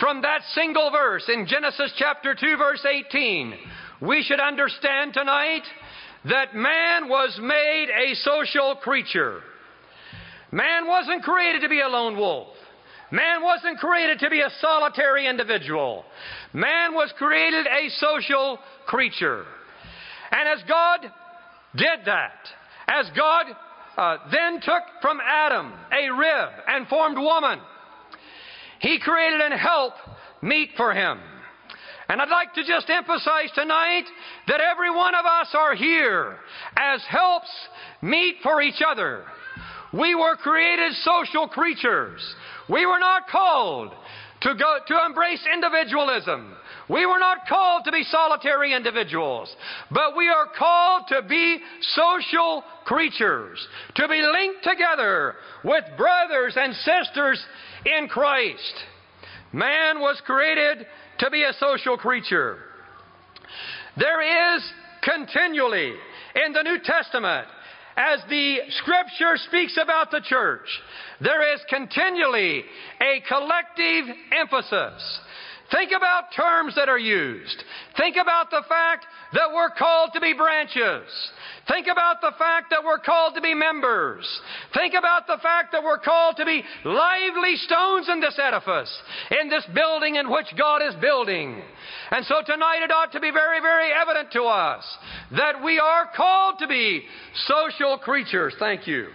From 0.00 0.22
that 0.22 0.40
single 0.54 0.90
verse 0.90 1.28
in 1.28 1.46
Genesis 1.46 1.92
chapter 1.98 2.34
2, 2.34 2.56
verse 2.56 2.84
18, 2.88 3.54
we 4.00 4.22
should 4.22 4.40
understand 4.40 5.12
tonight 5.12 5.62
that 6.24 6.54
man 6.54 7.06
was 7.06 7.38
made 7.42 7.88
a 7.90 8.14
social 8.14 8.76
creature. 8.76 9.42
Man 10.52 10.86
wasn't 10.86 11.22
created 11.22 11.60
to 11.60 11.68
be 11.68 11.80
a 11.80 11.88
lone 11.88 12.16
wolf. 12.16 12.48
Man 13.12 13.42
wasn't 13.42 13.78
created 13.78 14.20
to 14.20 14.30
be 14.30 14.40
a 14.40 14.48
solitary 14.62 15.28
individual. 15.28 16.06
Man 16.54 16.94
was 16.94 17.12
created 17.18 17.66
a 17.66 17.90
social 17.90 18.58
creature. 18.86 19.44
And 20.30 20.48
as 20.48 20.64
God 20.66 21.00
did 21.76 22.06
that, 22.06 22.38
as 22.88 23.06
God 23.14 23.46
uh, 23.98 24.16
then 24.30 24.62
took 24.62 24.82
from 25.02 25.18
Adam 25.20 25.74
a 25.92 26.10
rib 26.10 26.48
and 26.68 26.88
formed 26.88 27.18
woman, 27.18 27.60
he 28.80 28.98
created 28.98 29.40
an 29.40 29.52
help 29.52 29.94
meet 30.42 30.70
for 30.76 30.92
him. 30.92 31.18
And 32.08 32.20
I'd 32.20 32.28
like 32.28 32.54
to 32.54 32.64
just 32.64 32.90
emphasize 32.90 33.50
tonight 33.54 34.04
that 34.48 34.60
every 34.60 34.90
one 34.90 35.14
of 35.14 35.24
us 35.24 35.48
are 35.54 35.76
here 35.76 36.38
as 36.76 37.00
helps 37.08 37.50
meet 38.02 38.36
for 38.42 38.60
each 38.60 38.82
other. 38.84 39.24
We 39.92 40.14
were 40.14 40.36
created 40.36 40.92
social 41.02 41.46
creatures. 41.46 42.20
We 42.68 42.84
were 42.84 42.98
not 42.98 43.28
called 43.28 43.92
to 44.40 44.54
go 44.54 44.78
to 44.86 45.04
embrace 45.06 45.44
individualism. 45.52 46.56
We 46.88 47.06
were 47.06 47.18
not 47.18 47.46
called 47.48 47.84
to 47.84 47.92
be 47.92 48.02
solitary 48.04 48.74
individuals, 48.74 49.54
but 49.92 50.16
we 50.16 50.28
are 50.28 50.48
called 50.58 51.04
to 51.08 51.22
be 51.22 51.58
social 51.80 52.64
creatures, 52.84 53.64
to 53.94 54.08
be 54.08 54.20
linked 54.20 54.64
together 54.64 55.36
with 55.62 55.84
brothers 55.96 56.54
and 56.56 56.74
sisters 56.74 57.44
in 57.84 58.08
Christ. 58.08 58.74
Man 59.52 60.00
was 60.00 60.20
created 60.24 60.86
to 61.18 61.30
be 61.30 61.42
a 61.42 61.52
social 61.54 61.96
creature. 61.96 62.58
There 63.96 64.56
is 64.56 64.62
continually 65.02 65.92
in 66.46 66.52
the 66.52 66.62
New 66.62 66.78
Testament 66.84 67.46
as 67.96 68.20
the 68.30 68.58
scripture 68.70 69.36
speaks 69.48 69.76
about 69.76 70.10
the 70.10 70.22
church, 70.24 70.66
there 71.20 71.54
is 71.54 71.60
continually 71.68 72.64
a 73.00 73.20
collective 73.28 74.16
emphasis. 74.40 75.20
Think 75.70 75.92
about 75.96 76.32
terms 76.34 76.74
that 76.74 76.88
are 76.88 76.98
used. 76.98 77.62
Think 77.96 78.16
about 78.20 78.50
the 78.50 78.62
fact 78.68 79.06
that 79.34 79.52
we're 79.54 79.70
called 79.70 80.10
to 80.14 80.20
be 80.20 80.32
branches. 80.32 81.08
Think 81.68 81.86
about 81.86 82.20
the 82.20 82.32
fact 82.38 82.70
that 82.70 82.82
we're 82.84 82.98
called 82.98 83.34
to 83.36 83.40
be 83.40 83.54
members. 83.54 84.26
Think 84.74 84.94
about 84.94 85.28
the 85.28 85.38
fact 85.40 85.70
that 85.72 85.84
we're 85.84 85.98
called 85.98 86.36
to 86.38 86.44
be 86.44 86.64
lively 86.84 87.54
stones 87.56 88.08
in 88.08 88.20
this 88.20 88.38
edifice, 88.42 88.90
in 89.40 89.48
this 89.48 89.64
building 89.72 90.16
in 90.16 90.30
which 90.30 90.46
God 90.58 90.82
is 90.82 90.94
building. 91.00 91.62
And 92.10 92.24
so 92.26 92.42
tonight 92.44 92.82
it 92.82 92.90
ought 92.90 93.12
to 93.12 93.20
be 93.20 93.30
very, 93.30 93.60
very 93.60 93.92
evident 93.92 94.32
to 94.32 94.42
us 94.42 94.84
that 95.36 95.62
we 95.62 95.78
are 95.78 96.08
called 96.16 96.58
to 96.58 96.66
be 96.66 97.02
social 97.46 97.98
creatures. 97.98 98.54
Thank 98.58 98.88
you. 98.88 99.06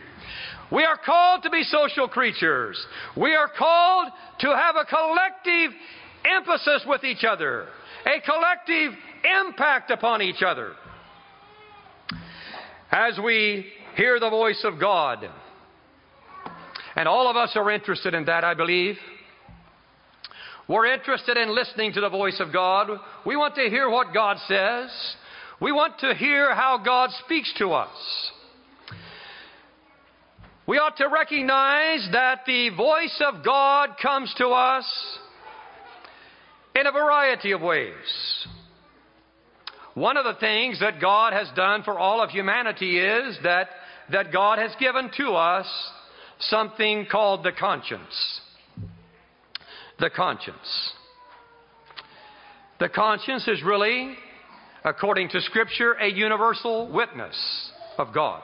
We 0.71 0.83
are 0.83 0.97
called 0.97 1.43
to 1.43 1.49
be 1.49 1.63
social 1.63 2.07
creatures. 2.07 2.83
We 3.15 3.35
are 3.35 3.49
called 3.55 4.07
to 4.39 4.47
have 4.47 4.75
a 4.75 4.85
collective 4.85 5.71
emphasis 6.37 6.83
with 6.87 7.03
each 7.03 7.23
other, 7.23 7.67
a 8.05 8.21
collective 8.21 8.93
impact 9.45 9.91
upon 9.91 10.21
each 10.21 10.41
other. 10.45 10.73
As 12.91 13.19
we 13.23 13.65
hear 13.95 14.19
the 14.19 14.29
voice 14.29 14.63
of 14.63 14.79
God, 14.79 15.29
and 16.95 17.07
all 17.07 17.29
of 17.29 17.35
us 17.35 17.51
are 17.55 17.69
interested 17.71 18.13
in 18.13 18.25
that, 18.25 18.43
I 18.43 18.53
believe. 18.53 18.95
We're 20.67 20.87
interested 20.87 21.37
in 21.37 21.53
listening 21.53 21.93
to 21.93 22.01
the 22.01 22.09
voice 22.09 22.39
of 22.39 22.51
God. 22.53 22.89
We 23.25 23.35
want 23.35 23.55
to 23.55 23.69
hear 23.69 23.89
what 23.89 24.13
God 24.13 24.37
says. 24.47 24.89
We 25.61 25.71
want 25.71 25.99
to 25.99 26.13
hear 26.13 26.55
how 26.55 26.81
God 26.83 27.11
speaks 27.25 27.53
to 27.59 27.73
us. 27.73 28.31
We 30.67 30.77
ought 30.77 30.97
to 30.97 31.07
recognize 31.07 32.07
that 32.11 32.39
the 32.47 32.69
voice 32.69 33.21
of 33.21 33.43
God 33.43 33.91
comes 34.01 34.33
to 34.39 34.47
us 34.47 35.19
in 36.75 36.87
a 36.87 36.91
variety 36.91 37.51
of 37.51 37.61
ways. 37.61 37.93
One 39.93 40.17
of 40.17 40.25
the 40.25 40.39
things 40.39 40.81
that 40.81 40.99
God 40.99 41.31
has 41.31 41.47
done 41.55 41.83
for 41.83 41.97
all 41.97 42.21
of 42.21 42.29
humanity 42.29 42.99
is 42.99 43.37
that, 43.43 43.69
that 44.11 44.31
God 44.31 44.59
has 44.59 44.71
given 44.77 45.09
to 45.17 45.31
us 45.31 45.65
something 46.39 47.07
called 47.09 47.43
the 47.43 47.53
conscience. 47.53 48.41
The 49.99 50.09
conscience. 50.09 50.91
The 52.79 52.89
conscience 52.89 53.47
is 53.47 53.63
really, 53.63 54.15
according 54.83 55.29
to 55.29 55.39
Scripture, 55.41 55.93
a 55.93 56.11
universal 56.11 56.91
witness 56.91 57.71
of 57.97 58.13
God. 58.13 58.43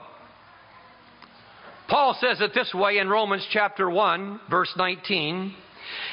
Paul 1.90 2.18
says 2.22 2.40
it 2.40 2.52
this 2.54 2.74
way 2.74 3.00
in 3.00 3.10
Romans 3.10 3.46
chapter 3.52 3.90
1, 3.90 4.40
verse 4.50 4.72
19. 4.78 5.54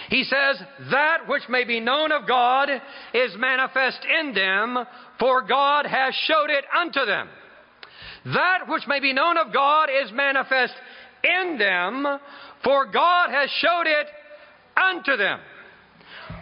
He 0.08 0.24
says, 0.24 0.62
That 0.90 1.28
which 1.28 1.42
may 1.48 1.64
be 1.64 1.80
known 1.80 2.12
of 2.12 2.26
God 2.26 2.70
is 3.14 3.36
manifest 3.36 3.98
in 4.20 4.34
them, 4.34 4.78
for 5.18 5.42
God 5.42 5.86
has 5.86 6.14
showed 6.26 6.50
it 6.50 6.64
unto 6.78 7.04
them. 7.04 7.28
That 8.24 8.68
which 8.68 8.82
may 8.86 9.00
be 9.00 9.12
known 9.12 9.36
of 9.38 9.52
God 9.52 9.88
is 9.90 10.10
manifest 10.12 10.74
in 11.24 11.58
them, 11.58 12.06
for 12.64 12.86
God 12.86 13.30
has 13.30 13.50
showed 13.60 13.86
it 13.86 14.06
unto 14.76 15.16
them. 15.16 15.40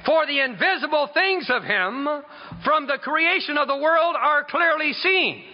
For 0.05 0.27
the 0.27 0.41
invisible 0.41 1.09
things 1.13 1.49
of 1.51 1.63
Him 1.63 2.09
from 2.65 2.87
the 2.87 2.99
creation 3.03 3.59
of 3.59 3.69
the 3.69 3.77
world 3.77 4.17
are 4.19 4.45
clearly 4.45 4.93
seen 4.93 5.45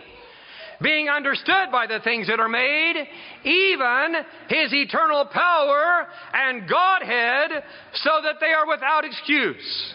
being 0.82 1.08
understood 1.08 1.70
by 1.70 1.86
the 1.86 2.00
things 2.04 2.26
that 2.26 2.40
are 2.40 2.48
made, 2.48 3.06
even 3.44 4.14
His 4.48 4.72
eternal 4.72 5.26
power 5.26 6.06
and 6.32 6.68
Godhead, 6.68 7.64
so 7.94 8.10
that 8.22 8.36
they 8.40 8.52
are 8.52 8.66
without 8.66 9.04
excuse. 9.04 9.94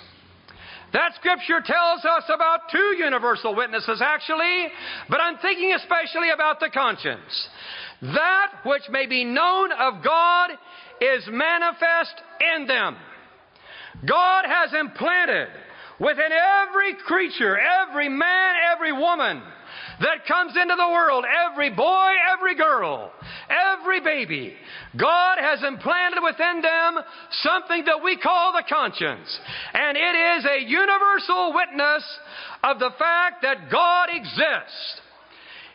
That 0.93 1.15
scripture 1.15 1.61
tells 1.65 2.05
us 2.05 2.23
about 2.33 2.61
two 2.71 2.95
universal 2.97 3.53
witnesses, 3.53 4.01
actually, 4.01 4.67
but 5.09 5.19
I'm 5.19 5.37
thinking 5.39 5.73
especially 5.73 6.29
about 6.33 6.59
the 6.59 6.69
conscience. 6.69 7.49
That 8.01 8.53
which 8.63 8.83
may 8.89 9.05
be 9.05 9.25
known 9.25 9.71
of 9.73 10.03
God 10.03 10.51
is 11.01 11.23
manifest 11.29 12.13
in 12.55 12.67
them. 12.67 12.95
God 14.07 14.45
has 14.45 14.73
implanted 14.73 15.49
within 15.99 16.29
every 16.31 16.95
creature, 17.05 17.57
every 17.57 18.07
man, 18.07 18.55
every 18.73 18.93
woman, 18.93 19.41
that 19.99 20.25
comes 20.27 20.55
into 20.55 20.75
the 20.75 20.89
world, 20.89 21.25
every 21.49 21.71
boy, 21.71 22.11
every 22.33 22.55
girl, 22.55 23.11
every 23.49 23.99
baby, 24.01 24.53
God 24.99 25.37
has 25.39 25.63
implanted 25.63 26.19
within 26.23 26.61
them 26.61 26.99
something 27.41 27.83
that 27.85 28.03
we 28.03 28.17
call 28.17 28.53
the 28.53 28.63
conscience. 28.69 29.39
And 29.73 29.97
it 29.97 30.15
is 30.37 30.45
a 30.45 30.69
universal 30.69 31.53
witness 31.53 32.03
of 32.63 32.79
the 32.79 32.91
fact 32.99 33.41
that 33.41 33.71
God 33.71 34.09
exists. 34.11 35.01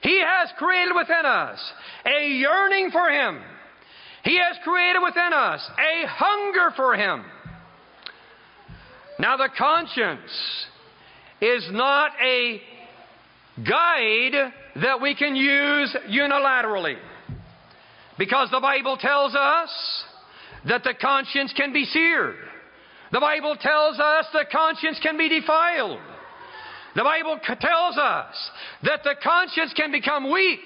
He 0.02 0.20
has 0.20 0.50
created 0.58 0.94
within 0.94 1.26
us 1.26 1.58
a 2.06 2.28
yearning 2.28 2.90
for 2.90 3.08
Him. 3.08 3.40
He 4.24 4.38
has 4.38 4.56
created 4.62 5.00
within 5.02 5.32
us 5.32 5.68
a 5.78 6.06
hunger 6.06 6.70
for 6.76 6.94
Him. 6.94 7.24
Now, 9.18 9.36
the 9.36 9.48
conscience 9.56 10.30
is 11.40 11.68
not 11.72 12.12
a 12.20 12.60
guide 13.56 14.52
that 14.76 15.00
we 15.00 15.14
can 15.14 15.36
use 15.36 15.94
unilaterally. 16.08 16.96
Because 18.18 18.50
the 18.50 18.60
Bible 18.60 18.96
tells 18.96 19.34
us 19.34 20.04
that 20.66 20.84
the 20.84 20.94
conscience 21.00 21.52
can 21.56 21.72
be 21.72 21.84
seared. 21.84 22.36
The 23.10 23.20
Bible 23.20 23.56
tells 23.60 23.98
us 23.98 24.26
the 24.32 24.46
conscience 24.50 24.98
can 25.02 25.18
be 25.18 25.28
defiled. 25.28 25.98
The 26.94 27.02
Bible 27.02 27.38
tells 27.60 27.96
us 27.96 28.50
that 28.84 29.02
the 29.02 29.14
conscience 29.22 29.72
can 29.74 29.90
become 29.92 30.30
weak. 30.30 30.60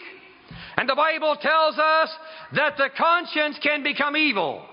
And 0.76 0.88
the 0.88 0.94
Bible 0.94 1.36
tells 1.40 1.78
us 1.78 2.10
that 2.54 2.76
the 2.76 2.88
conscience 2.96 3.58
can 3.62 3.82
become 3.82 4.16
evil. 4.16 4.64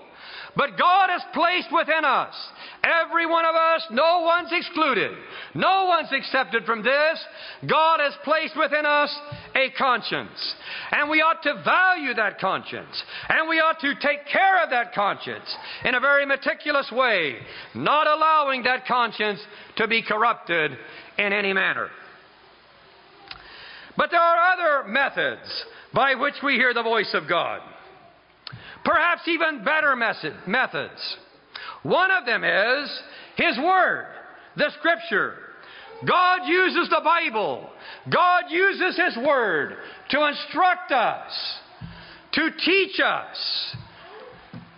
But 0.56 0.78
God 0.78 1.10
has 1.10 1.22
placed 1.32 1.68
within 1.72 2.04
us 2.04 2.34
Every 2.84 3.24
one 3.24 3.46
of 3.46 3.54
us, 3.54 3.86
no 3.90 4.20
one's 4.20 4.50
excluded. 4.52 5.12
No 5.54 5.86
one's 5.86 6.12
accepted 6.12 6.64
from 6.64 6.82
this. 6.82 7.24
God 7.66 8.00
has 8.00 8.12
placed 8.24 8.56
within 8.58 8.84
us 8.84 9.14
a 9.54 9.70
conscience. 9.70 10.54
And 10.92 11.08
we 11.08 11.22
ought 11.22 11.42
to 11.44 11.62
value 11.64 12.12
that 12.14 12.38
conscience. 12.38 13.02
And 13.28 13.48
we 13.48 13.60
ought 13.60 13.80
to 13.80 13.94
take 13.94 14.26
care 14.30 14.62
of 14.62 14.68
that 14.70 14.92
conscience 14.92 15.56
in 15.84 15.94
a 15.94 16.00
very 16.00 16.26
meticulous 16.26 16.90
way, 16.92 17.36
not 17.74 18.06
allowing 18.06 18.64
that 18.64 18.86
conscience 18.86 19.40
to 19.76 19.88
be 19.88 20.02
corrupted 20.02 20.72
in 21.16 21.32
any 21.32 21.54
manner. 21.54 21.88
But 23.96 24.10
there 24.10 24.20
are 24.20 24.52
other 24.52 24.88
methods 24.88 25.64
by 25.94 26.16
which 26.16 26.34
we 26.42 26.54
hear 26.54 26.74
the 26.74 26.82
voice 26.82 27.14
of 27.14 27.28
God. 27.28 27.60
Perhaps 28.84 29.22
even 29.28 29.64
better 29.64 29.96
methods. 29.96 31.16
One 31.82 32.10
of 32.10 32.26
them 32.26 32.44
is 32.44 33.02
His 33.36 33.58
Word, 33.58 34.06
the 34.56 34.70
Scripture. 34.78 35.34
God 36.06 36.46
uses 36.46 36.90
the 36.90 37.00
Bible. 37.02 37.70
God 38.12 38.44
uses 38.50 38.96
His 38.96 39.16
Word 39.24 39.76
to 40.10 40.26
instruct 40.26 40.92
us, 40.92 41.32
to 42.32 42.50
teach 42.64 43.00
us, 43.00 43.76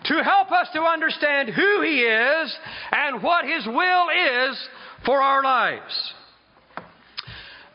to 0.05 0.23
help 0.23 0.53
us 0.53 0.69
to 0.73 0.83
understand 0.83 1.49
who 1.49 1.83
He 1.83 2.03
is 2.03 2.57
and 2.93 3.23
what 3.23 3.45
His 3.45 3.67
will 3.67 4.07
is 4.09 4.69
for 5.05 5.21
our 5.21 5.43
lives. 5.43 6.13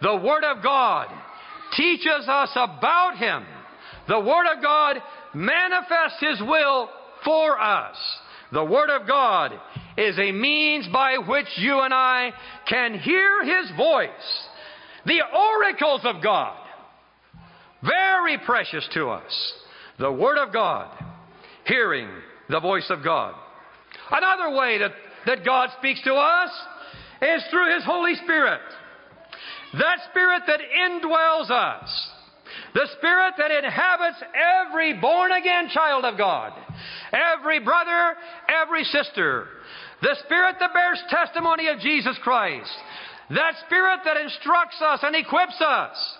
The 0.01 0.15
Word 0.15 0.43
of 0.45 0.63
God 0.63 1.07
teaches 1.75 2.27
us 2.27 2.49
about 2.55 3.17
Him. 3.17 3.43
The 4.07 4.19
Word 4.19 4.45
of 4.55 4.63
God 4.63 4.97
manifests 5.33 6.19
His 6.19 6.41
will 6.41 6.89
for 7.23 7.59
us. 7.59 7.95
The 8.51 8.63
Word 8.63 8.89
of 8.89 9.07
God 9.07 9.53
is 9.97 10.17
a 10.19 10.31
means 10.31 10.87
by 10.91 11.17
which 11.17 11.47
you 11.57 11.79
and 11.81 11.93
I 11.93 12.31
can 12.67 12.99
hear 12.99 13.43
His 13.43 13.71
voice. 13.77 14.09
The 15.05 15.21
oracles 15.33 16.01
of 16.03 16.21
God. 16.21 16.57
Very 17.83 18.37
precious 18.45 18.87
to 18.93 19.09
us. 19.09 19.53
The 19.99 20.11
Word 20.11 20.37
of 20.37 20.53
God. 20.53 20.91
Hearing 21.65 22.09
the 22.49 22.59
voice 22.59 22.89
of 22.89 23.03
God. 23.03 23.33
Another 24.11 24.55
way 24.57 24.79
that, 24.79 24.91
that 25.25 25.45
God 25.45 25.69
speaks 25.77 26.01
to 26.03 26.13
us 26.13 26.49
is 27.21 27.43
through 27.49 27.73
His 27.73 27.85
Holy 27.85 28.15
Spirit. 28.15 28.61
That 29.73 29.99
Spirit 30.09 30.43
that 30.47 30.59
indwells 30.59 31.49
us. 31.49 32.09
The 32.73 32.87
Spirit 32.97 33.33
that 33.37 33.51
inhabits 33.51 34.23
every 34.33 34.99
born 34.99 35.31
again 35.31 35.69
child 35.73 36.05
of 36.05 36.17
God. 36.17 36.53
Every 37.11 37.59
brother, 37.59 38.15
every 38.47 38.83
sister. 38.85 39.47
The 40.01 40.15
Spirit 40.25 40.55
that 40.59 40.73
bears 40.73 41.01
testimony 41.09 41.67
of 41.67 41.79
Jesus 41.79 42.17
Christ. 42.23 42.71
That 43.29 43.53
Spirit 43.65 43.99
that 44.05 44.17
instructs 44.17 44.81
us 44.81 44.99
and 45.03 45.15
equips 45.15 45.61
us. 45.61 46.17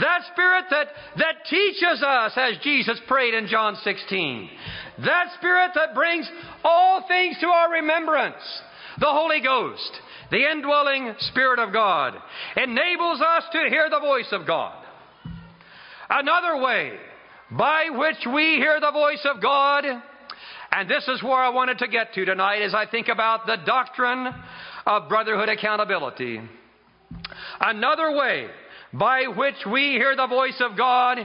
That 0.00 0.20
Spirit 0.32 0.64
that, 0.70 0.88
that 1.18 1.46
teaches 1.48 2.02
us 2.06 2.32
as 2.36 2.58
Jesus 2.62 3.00
prayed 3.08 3.34
in 3.34 3.48
John 3.48 3.76
16. 3.82 4.50
That 5.04 5.26
Spirit 5.38 5.72
that 5.74 5.94
brings 5.94 6.30
all 6.62 7.04
things 7.08 7.36
to 7.40 7.46
our 7.46 7.72
remembrance. 7.72 8.42
The 9.00 9.06
Holy 9.06 9.40
Ghost 9.40 10.00
the 10.30 10.50
indwelling 10.50 11.14
Spirit 11.30 11.58
of 11.58 11.72
God, 11.72 12.14
enables 12.56 13.20
us 13.20 13.44
to 13.52 13.68
hear 13.68 13.88
the 13.90 14.00
voice 14.00 14.28
of 14.32 14.46
God. 14.46 14.85
Another 16.08 16.62
way 16.62 16.92
by 17.50 17.88
which 17.90 18.26
we 18.32 18.56
hear 18.56 18.78
the 18.80 18.90
voice 18.92 19.24
of 19.24 19.42
God, 19.42 19.84
and 20.72 20.90
this 20.90 21.06
is 21.08 21.22
where 21.22 21.40
I 21.40 21.48
wanted 21.48 21.78
to 21.78 21.88
get 21.88 22.14
to 22.14 22.24
tonight 22.24 22.62
as 22.62 22.74
I 22.74 22.86
think 22.86 23.08
about 23.08 23.46
the 23.46 23.56
doctrine 23.64 24.32
of 24.86 25.08
brotherhood 25.08 25.48
accountability. 25.48 26.40
Another 27.60 28.16
way 28.16 28.48
by 28.92 29.26
which 29.26 29.56
we 29.70 29.92
hear 29.92 30.16
the 30.16 30.26
voice 30.26 30.60
of 30.60 30.76
God 30.76 31.18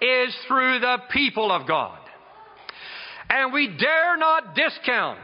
is 0.00 0.34
through 0.48 0.80
the 0.80 0.98
people 1.10 1.50
of 1.50 1.66
God. 1.66 1.98
And 3.28 3.52
we 3.52 3.76
dare 3.76 4.16
not 4.16 4.54
discount 4.54 5.18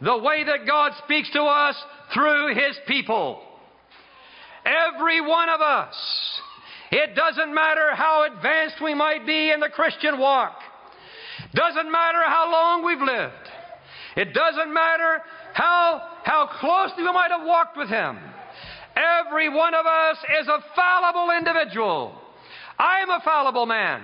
the 0.00 0.18
way 0.18 0.44
that 0.44 0.66
God 0.66 0.92
speaks 1.04 1.30
to 1.32 1.42
us 1.42 1.76
through 2.12 2.54
His 2.54 2.76
people. 2.86 3.40
Every 4.64 5.20
one 5.20 5.48
of 5.48 5.60
us. 5.60 5.94
It 6.90 7.14
doesn't 7.14 7.54
matter 7.54 7.94
how 7.94 8.26
advanced 8.32 8.76
we 8.82 8.94
might 8.94 9.26
be 9.26 9.50
in 9.50 9.60
the 9.60 9.68
Christian 9.68 10.18
walk. 10.18 10.58
Doesn't 11.54 11.90
matter 11.90 12.22
how 12.26 12.50
long 12.50 12.84
we've 12.84 13.00
lived. 13.00 13.34
It 14.16 14.34
doesn't 14.34 14.72
matter 14.72 15.22
how, 15.52 16.02
how 16.24 16.48
closely 16.58 17.04
we 17.04 17.12
might 17.12 17.30
have 17.30 17.46
walked 17.46 17.76
with 17.76 17.88
Him. 17.88 18.18
Every 18.96 19.48
one 19.48 19.74
of 19.74 19.86
us 19.86 20.16
is 20.40 20.48
a 20.48 20.64
fallible 20.74 21.30
individual. 21.36 22.20
I 22.78 23.00
am 23.00 23.10
a 23.10 23.20
fallible 23.24 23.66
man. 23.66 24.02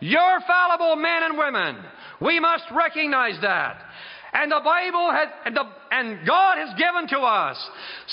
You're 0.00 0.40
fallible 0.46 0.96
men 0.96 1.22
and 1.22 1.38
women. 1.38 1.76
We 2.20 2.40
must 2.40 2.64
recognize 2.72 3.40
that. 3.42 3.80
And 4.34 4.50
the 4.50 4.60
Bible 4.64 5.12
has, 5.12 5.28
and, 5.46 5.56
the, 5.56 5.62
and 5.92 6.26
God 6.26 6.58
has 6.58 6.76
given 6.76 7.06
to 7.08 7.18
us 7.20 7.56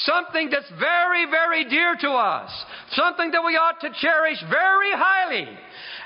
something 0.05 0.51
that's 0.51 0.69
very, 0.79 1.25
very 1.25 1.65
dear 1.65 1.95
to 1.99 2.09
us. 2.09 2.51
Something 2.91 3.31
that 3.31 3.43
we 3.43 3.57
ought 3.57 3.81
to 3.81 3.89
cherish 3.99 4.37
very 4.47 4.91
highly. 4.93 5.47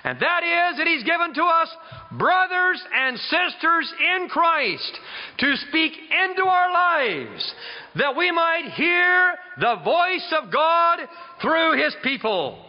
And 0.05 0.17
that 0.19 0.43
is 0.43 0.77
that 0.77 0.87
He's 0.87 1.03
given 1.03 1.33
to 1.33 1.43
us 1.43 1.69
brothers 2.17 2.81
and 2.95 3.17
sisters 3.17 3.93
in 4.15 4.29
Christ 4.29 4.99
to 5.39 5.55
speak 5.67 5.91
into 5.91 6.45
our 6.45 6.71
lives 6.71 7.53
that 7.95 8.15
we 8.15 8.31
might 8.31 8.71
hear 8.75 9.33
the 9.59 9.83
voice 9.83 10.33
of 10.41 10.51
God 10.51 10.99
through 11.41 11.83
His 11.83 11.93
people. 12.03 12.64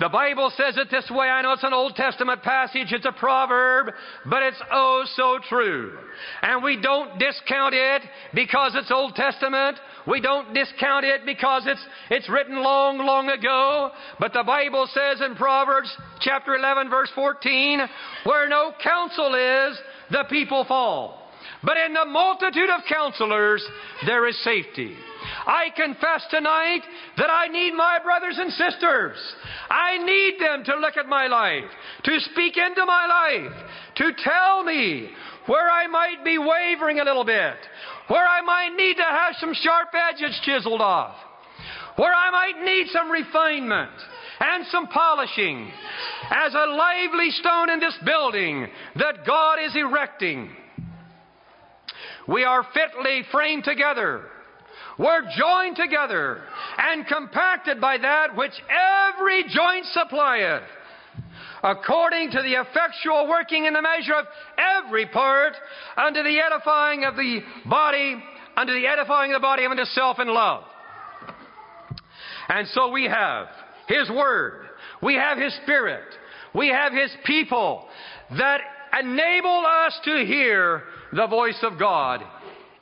The 0.00 0.08
Bible 0.08 0.52
says 0.56 0.76
it 0.76 0.88
this 0.90 1.10
way. 1.10 1.28
I 1.28 1.42
know 1.42 1.52
it's 1.52 1.64
an 1.64 1.72
Old 1.72 1.96
Testament 1.96 2.42
passage, 2.42 2.92
it's 2.92 3.06
a 3.06 3.12
proverb, 3.12 3.92
but 4.26 4.42
it's 4.42 4.60
oh 4.70 5.04
so 5.14 5.38
true. 5.48 5.98
And 6.42 6.62
we 6.62 6.80
don't 6.80 7.18
discount 7.18 7.74
it 7.74 8.02
because 8.32 8.72
it's 8.76 8.90
Old 8.92 9.16
Testament. 9.16 9.76
We 10.06 10.20
don't 10.20 10.54
discount 10.54 11.04
it 11.04 11.26
because 11.26 11.64
it's, 11.66 11.84
it's 12.10 12.28
written 12.28 12.62
long, 12.62 12.98
long 12.98 13.28
ago. 13.28 13.90
But 14.20 14.32
the 14.32 14.44
Bible 14.44 14.88
says 14.92 15.20
in 15.20 15.34
Proverbs 15.34 15.90
chapter 16.20 16.54
11 16.54 16.90
verse 16.90 17.10
14, 17.14 17.80
where 18.24 18.48
no 18.48 18.72
counsel 18.82 19.34
is, 19.34 19.78
the 20.10 20.24
people 20.30 20.64
fall. 20.66 21.28
But 21.62 21.76
in 21.76 21.92
the 21.92 22.04
multitude 22.04 22.70
of 22.70 22.82
counselors, 22.88 23.64
there 24.06 24.28
is 24.28 24.38
safety. 24.44 24.94
I 25.46 25.70
confess 25.74 26.24
tonight 26.30 26.82
that 27.16 27.30
I 27.30 27.48
need 27.48 27.74
my 27.74 27.98
brothers 28.02 28.38
and 28.38 28.52
sisters. 28.52 29.16
I 29.70 29.98
need 29.98 30.40
them 30.40 30.64
to 30.64 30.76
look 30.76 30.96
at 30.96 31.08
my 31.08 31.26
life, 31.26 31.64
to 32.04 32.20
speak 32.32 32.56
into 32.56 32.84
my 32.86 33.06
life, 33.06 33.52
to 33.96 34.12
tell 34.22 34.64
me 34.64 35.10
where 35.46 35.70
I 35.70 35.86
might 35.86 36.24
be 36.24 36.38
wavering 36.38 37.00
a 37.00 37.04
little 37.04 37.24
bit, 37.24 37.56
where 38.08 38.26
I 38.26 38.40
might 38.40 38.74
need 38.76 38.96
to 38.96 39.02
have 39.02 39.34
some 39.38 39.54
sharp 39.54 39.88
edges 39.94 40.38
chiseled 40.44 40.80
off, 40.80 41.16
where 41.96 42.14
I 42.14 42.30
might 42.30 42.64
need 42.64 42.88
some 42.88 43.10
refinement 43.10 43.90
and 44.40 44.64
some 44.70 44.86
polishing 44.88 45.70
as 46.30 46.54
a 46.54 46.66
lively 46.66 47.30
stone 47.30 47.70
in 47.70 47.80
this 47.80 47.96
building 48.04 48.68
that 48.96 49.26
God 49.26 49.58
is 49.64 49.74
erecting. 49.74 50.50
We 52.26 52.44
are 52.44 52.64
fitly 52.74 53.22
framed 53.32 53.64
together 53.64 54.26
we're 54.98 55.22
joined 55.36 55.76
together 55.76 56.42
and 56.76 57.06
compacted 57.06 57.80
by 57.80 57.98
that 57.98 58.36
which 58.36 58.52
every 58.68 59.44
joint 59.44 59.86
supplieth, 59.92 60.64
according 61.62 62.32
to 62.32 62.42
the 62.42 62.60
effectual 62.60 63.28
working 63.28 63.66
in 63.66 63.74
the 63.74 63.82
measure 63.82 64.14
of 64.14 64.26
every 64.58 65.06
part, 65.06 65.52
unto 65.96 66.22
the 66.24 66.40
edifying 66.40 67.04
of 67.04 67.14
the 67.14 67.40
body, 67.66 68.16
unto 68.56 68.72
the 68.72 68.86
edifying 68.88 69.32
of 69.32 69.40
the 69.40 69.42
body 69.42 69.64
unto 69.64 69.84
self 69.84 70.18
in 70.18 70.28
love. 70.28 70.64
And 72.48 72.66
so 72.68 72.90
we 72.90 73.04
have 73.04 73.46
His 73.86 74.10
Word, 74.10 74.66
we 75.00 75.14
have 75.14 75.38
His 75.38 75.54
Spirit, 75.62 76.06
we 76.54 76.68
have 76.68 76.92
His 76.92 77.14
people 77.24 77.86
that 78.36 78.60
enable 79.00 79.64
us 79.64 80.00
to 80.04 80.24
hear 80.26 80.82
the 81.12 81.28
voice 81.28 81.58
of 81.62 81.78
God 81.78 82.22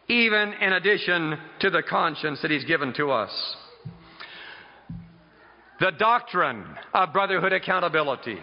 even 0.09 0.53
in 0.55 0.73
addition 0.73 1.39
to 1.61 1.71
the 1.71 1.83
conscience 1.83 2.41
that 2.43 2.51
He's 2.51 2.65
given 2.65 2.93
to 2.95 3.11
us. 3.11 3.57
The 5.81 5.93
doctrine 5.99 6.65
of 6.95 7.13
brotherhood 7.13 7.53
accountability. 7.53 8.39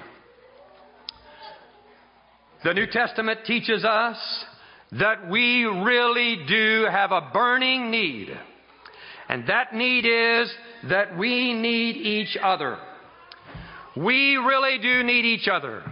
The 2.63 2.73
New 2.73 2.85
Testament 2.87 3.39
teaches 3.45 3.83
us 3.83 4.17
that 4.99 5.29
we 5.29 5.65
really 5.65 6.45
do 6.47 6.85
have 6.89 7.11
a 7.11 7.29
burning 7.33 7.89
need. 7.89 8.29
And 9.27 9.47
that 9.47 9.73
need 9.73 10.05
is 10.05 10.53
that 10.89 11.17
we 11.17 11.53
need 11.53 11.97
each 11.97 12.37
other. 12.41 12.77
We 13.95 14.37
really 14.37 14.77
do 14.79 15.03
need 15.03 15.25
each 15.25 15.47
other. 15.47 15.83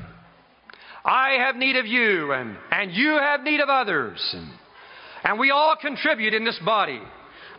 I 1.04 1.38
have 1.40 1.56
need 1.56 1.76
of 1.78 1.88
you, 1.88 2.32
and, 2.32 2.56
and 2.72 2.92
you 2.92 3.14
have 3.14 3.42
need 3.42 3.60
of 3.60 3.70
others. 3.70 4.20
And 4.34 4.52
and 5.24 5.40
we 5.40 5.52
all 5.52 5.76
contribute 5.80 6.34
in 6.34 6.44
this 6.44 6.60
body, 6.66 7.02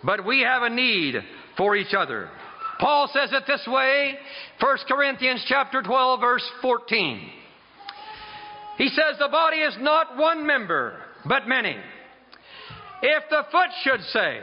but 0.04 0.24
we 0.26 0.40
have 0.40 0.62
a 0.62 0.70
need 0.70 1.16
for 1.56 1.76
each 1.76 1.94
other. 1.96 2.28
Paul 2.80 3.08
says 3.12 3.30
it 3.32 3.44
this 3.46 3.64
way, 3.66 4.18
1 4.60 4.76
Corinthians 4.88 5.44
chapter 5.46 5.82
12 5.82 6.20
verse 6.20 6.50
14. 6.60 7.30
He 8.78 8.88
says 8.88 9.18
the 9.18 9.28
body 9.28 9.58
is 9.58 9.76
not 9.80 10.16
one 10.16 10.46
member, 10.46 10.98
but 11.26 11.46
many. 11.46 11.76
If 13.02 13.24
the 13.30 13.42
foot 13.50 13.68
should 13.84 14.00
say, 14.12 14.40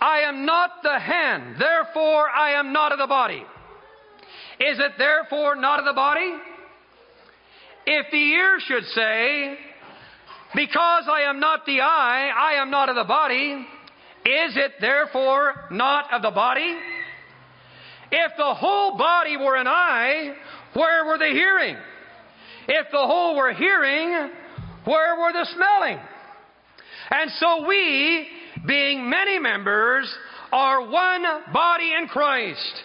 I 0.00 0.20
am 0.20 0.44
not 0.44 0.70
the 0.82 0.98
hand, 0.98 1.56
therefore 1.60 2.28
I 2.28 2.58
am 2.58 2.72
not 2.72 2.92
of 2.92 2.98
the 2.98 3.06
body, 3.06 3.44
is 4.58 4.78
it 4.78 4.92
therefore 4.98 5.54
not 5.56 5.78
of 5.78 5.84
the 5.84 5.92
body? 5.92 6.34
If 7.86 8.06
the 8.10 8.16
ear 8.16 8.58
should 8.66 8.84
say, 8.94 9.58
Because 10.54 11.04
I 11.10 11.22
am 11.22 11.40
not 11.40 11.64
the 11.64 11.80
eye, 11.80 12.30
I 12.36 12.54
am 12.60 12.70
not 12.70 12.88
of 12.88 12.96
the 12.96 13.04
body, 13.04 13.66
is 14.24 14.56
it 14.56 14.72
therefore 14.80 15.66
not 15.70 16.12
of 16.12 16.22
the 16.22 16.30
body? 16.30 16.76
If 18.10 18.32
the 18.36 18.54
whole 18.54 18.98
body 18.98 19.36
were 19.36 19.56
an 19.56 19.66
eye, 19.66 20.34
where 20.74 21.06
were 21.06 21.18
the 21.18 21.30
hearing? 21.32 21.76
If 22.68 22.86
the 22.92 22.98
whole 22.98 23.36
were 23.36 23.52
hearing, 23.52 24.30
where 24.84 25.18
were 25.18 25.32
the 25.32 25.46
smelling? 25.54 25.98
And 27.10 27.30
so 27.38 27.66
we, 27.66 28.28
being 28.66 29.08
many 29.08 29.38
members, 29.38 30.14
are 30.52 30.88
one 30.88 31.24
body 31.52 31.94
in 31.98 32.06
Christ. 32.08 32.82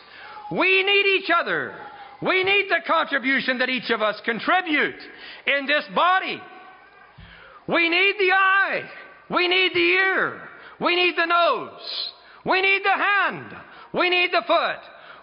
We 0.51 0.83
need 0.83 1.19
each 1.19 1.29
other. 1.29 1.75
We 2.21 2.43
need 2.43 2.67
the 2.69 2.79
contribution 2.87 3.59
that 3.59 3.69
each 3.69 3.89
of 3.89 4.01
us 4.01 4.19
contribute 4.25 4.95
in 5.45 5.67
this 5.67 5.83
body. 5.93 6.41
We 7.67 7.89
need 7.89 8.15
the 8.19 8.31
eye. 8.31 8.89
We 9.29 9.47
need 9.47 9.73
the 9.73 9.79
ear. 9.79 10.41
We 10.79 10.95
need 10.95 11.15
the 11.17 11.25
nose. 11.25 12.11
We 12.45 12.61
need 12.61 12.81
the 12.83 12.89
hand. 12.91 13.55
We 13.93 14.09
need 14.09 14.31
the 14.31 14.43
foot. 14.47 14.79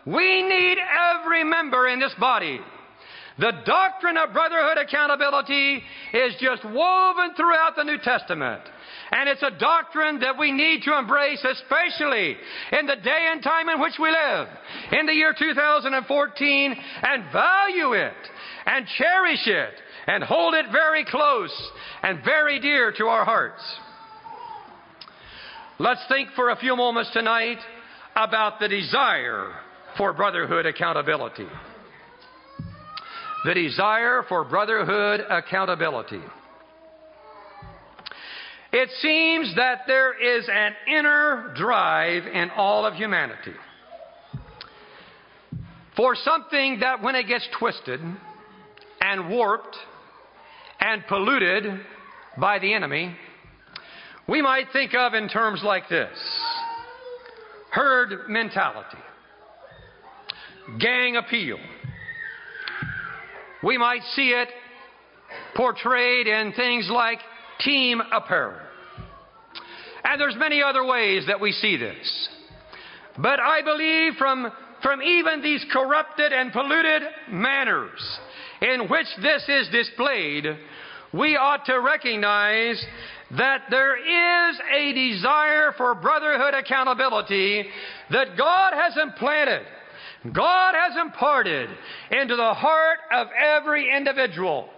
We 0.07 0.43
need 0.43 0.77
every 0.79 1.45
member 1.45 1.89
in 1.89 2.01
this 2.01 2.15
body. 2.21 2.61
The 3.39 3.53
doctrine 3.65 4.17
of 4.17 4.33
brotherhood 4.33 4.79
accountability 4.79 5.83
is 6.13 6.35
just 6.39 6.65
woven 6.65 7.35
throughout 7.35 7.75
the 7.77 7.83
New 7.83 7.99
Testament. 7.99 8.63
And 9.11 9.29
it's 9.29 9.43
a 9.43 9.59
doctrine 9.59 10.21
that 10.21 10.39
we 10.39 10.53
need 10.53 10.83
to 10.85 10.97
embrace, 10.97 11.45
especially 11.45 12.37
in 12.79 12.87
the 12.87 12.97
day 12.97 13.29
and 13.33 13.43
time 13.43 13.69
in 13.69 13.81
which 13.81 13.95
we 14.01 14.09
live, 14.11 14.49
in 14.93 15.07
the 15.07 15.13
year 15.13 15.35
2014, 15.37 16.77
and 17.03 17.33
value 17.33 17.93
it, 17.95 18.15
and 18.67 18.87
cherish 18.99 19.47
it, 19.47 19.75
and 20.07 20.23
hold 20.23 20.55
it 20.55 20.67
very 20.71 21.05
close 21.05 21.53
and 22.03 22.25
very 22.25 22.61
dear 22.61 22.93
to 22.99 23.07
our 23.07 23.25
hearts. 23.25 23.63
Let's 25.79 26.05
think 26.09 26.31
for 26.37 26.51
a 26.51 26.57
few 26.57 26.77
moments 26.77 27.11
tonight 27.13 27.59
about 28.15 28.61
the 28.61 28.69
desire 28.69 29.53
for 29.97 30.13
brotherhood 30.13 30.67
accountability. 30.67 31.49
The 33.45 33.55
desire 33.55 34.23
for 34.29 34.45
brotherhood 34.45 35.21
accountability. 35.29 36.23
It 38.73 38.89
seems 39.01 39.55
that 39.57 39.83
there 39.87 40.15
is 40.15 40.49
an 40.51 40.73
inner 40.89 41.53
drive 41.57 42.27
in 42.27 42.51
all 42.51 42.87
of 42.87 42.95
humanity 42.95 43.55
for 45.97 46.17
something 46.17 46.81
that 46.81 47.03
when 47.03 47.15
it 47.15 47.29
gets 47.29 47.47
twisted 47.59 48.01
and 49.01 49.31
warped 49.31 49.77
and 50.85 51.07
polluted 51.07 51.81
by 52.39 52.59
the 52.59 52.75
enemy, 52.75 53.17
we 54.29 54.43
might 54.43 54.67
think 54.73 54.93
of 54.95 55.15
in 55.15 55.29
terms 55.29 55.63
like 55.65 55.89
this 55.89 56.19
herd 57.71 58.29
mentality, 58.29 58.99
gang 60.79 61.17
appeal. 61.17 61.57
We 63.63 63.79
might 63.79 64.03
see 64.15 64.29
it 64.29 64.49
portrayed 65.57 66.27
in 66.27 66.53
things 66.53 66.89
like 66.93 67.19
team 67.61 68.03
apparel. 68.13 68.61
And 70.05 70.21
there's 70.21 70.37
many 70.37 70.63
other 70.63 70.85
ways 70.85 71.25
that 71.29 71.41
we 71.41 71.53
see 71.53 71.79
this. 71.79 72.29
But 73.17 73.41
I 73.41 73.63
believe 73.63 74.15
from, 74.19 74.53
from 74.83 75.01
even 75.01 75.41
these 75.41 75.65
corrupted 75.73 76.33
and 76.33 76.53
polluted 76.53 77.03
manners 77.31 78.19
in 78.61 78.89
which 78.89 79.07
this 79.23 79.49
is 79.49 79.69
displayed, 79.71 80.45
we 81.15 81.37
ought 81.37 81.65
to 81.67 81.81
recognize 81.81 82.85
that 83.37 83.63
there 83.71 83.97
is 83.97 84.61
a 84.75 84.93
desire 84.93 85.73
for 85.77 85.95
brotherhood 85.95 86.55
accountability 86.55 87.65
that 88.11 88.37
God 88.37 88.73
has 88.75 88.97
implanted, 89.01 89.63
God 90.33 90.75
has 90.75 90.97
imparted 91.01 91.69
into 92.11 92.37
the 92.37 92.55
heart 92.55 92.99
of 93.13 93.29
every 93.39 93.95
individual. 93.95 94.69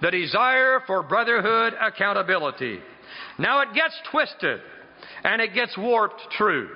The 0.00 0.10
desire 0.10 0.80
for 0.86 1.04
brotherhood 1.04 1.74
accountability. 1.80 2.80
Now 3.38 3.60
it 3.60 3.68
gets 3.74 3.94
twisted 4.10 4.60
and 5.22 5.40
it 5.40 5.54
gets 5.54 5.76
warped 5.78 6.20
true, 6.36 6.68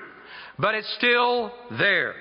but 0.59 0.77
it's 0.77 0.95
still 0.97 1.51
there. 1.77 2.15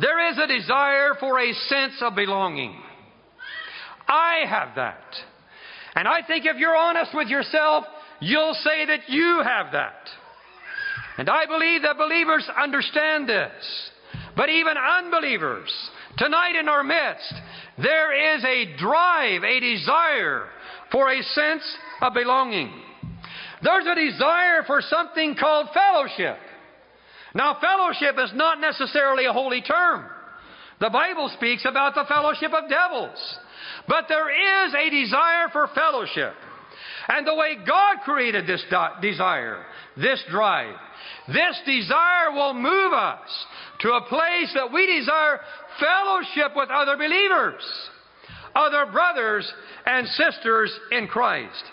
There 0.00 0.30
is 0.30 0.38
a 0.38 0.46
desire 0.46 1.14
for 1.20 1.38
a 1.38 1.52
sense 1.52 1.94
of 2.02 2.16
belonging. 2.16 2.82
I 4.08 4.44
have 4.48 4.70
that. 4.76 5.02
And 5.94 6.08
I 6.08 6.22
think 6.26 6.46
if 6.46 6.56
you're 6.56 6.76
honest 6.76 7.10
with 7.14 7.28
yourself, 7.28 7.84
you'll 8.20 8.54
say 8.54 8.86
that 8.86 9.08
you 9.08 9.42
have 9.44 9.72
that. 9.72 10.08
And 11.18 11.28
I 11.28 11.46
believe 11.46 11.82
that 11.82 11.98
believers 11.98 12.48
understand 12.56 13.28
this. 13.28 13.90
But 14.36 14.48
even 14.48 14.74
unbelievers, 14.76 15.68
tonight 16.16 16.54
in 16.58 16.68
our 16.68 16.84
midst, 16.84 17.34
there 17.76 18.36
is 18.36 18.44
a 18.44 18.76
drive, 18.78 19.42
a 19.42 19.60
desire 19.60 20.46
for 20.92 21.10
a 21.12 21.22
sense 21.22 21.62
of 22.00 22.14
belonging. 22.14 22.72
There's 23.62 23.86
a 23.86 23.94
desire 23.94 24.62
for 24.66 24.80
something 24.80 25.34
called 25.38 25.68
fellowship. 25.74 26.38
Now, 27.34 27.58
fellowship 27.60 28.14
is 28.24 28.30
not 28.34 28.60
necessarily 28.60 29.26
a 29.26 29.32
holy 29.32 29.60
term. 29.60 30.06
The 30.80 30.90
Bible 30.90 31.30
speaks 31.36 31.64
about 31.68 31.94
the 31.94 32.04
fellowship 32.08 32.52
of 32.52 32.70
devils. 32.70 33.38
But 33.86 34.04
there 34.08 34.30
is 34.30 34.74
a 34.74 34.90
desire 34.90 35.48
for 35.52 35.68
fellowship. 35.74 36.34
And 37.08 37.26
the 37.26 37.34
way 37.34 37.56
God 37.66 37.98
created 38.04 38.46
this 38.46 38.62
desire, 39.00 39.64
this 39.96 40.22
drive, 40.30 40.74
this 41.28 41.60
desire 41.64 42.32
will 42.32 42.54
move 42.54 42.92
us 42.92 43.28
to 43.80 43.92
a 43.92 44.02
place 44.02 44.52
that 44.54 44.72
we 44.72 44.98
desire 44.98 45.40
fellowship 45.80 46.52
with 46.54 46.68
other 46.70 46.96
believers, 46.96 47.62
other 48.54 48.86
brothers 48.92 49.50
and 49.86 50.06
sisters 50.08 50.72
in 50.90 51.06
Christ. 51.06 51.64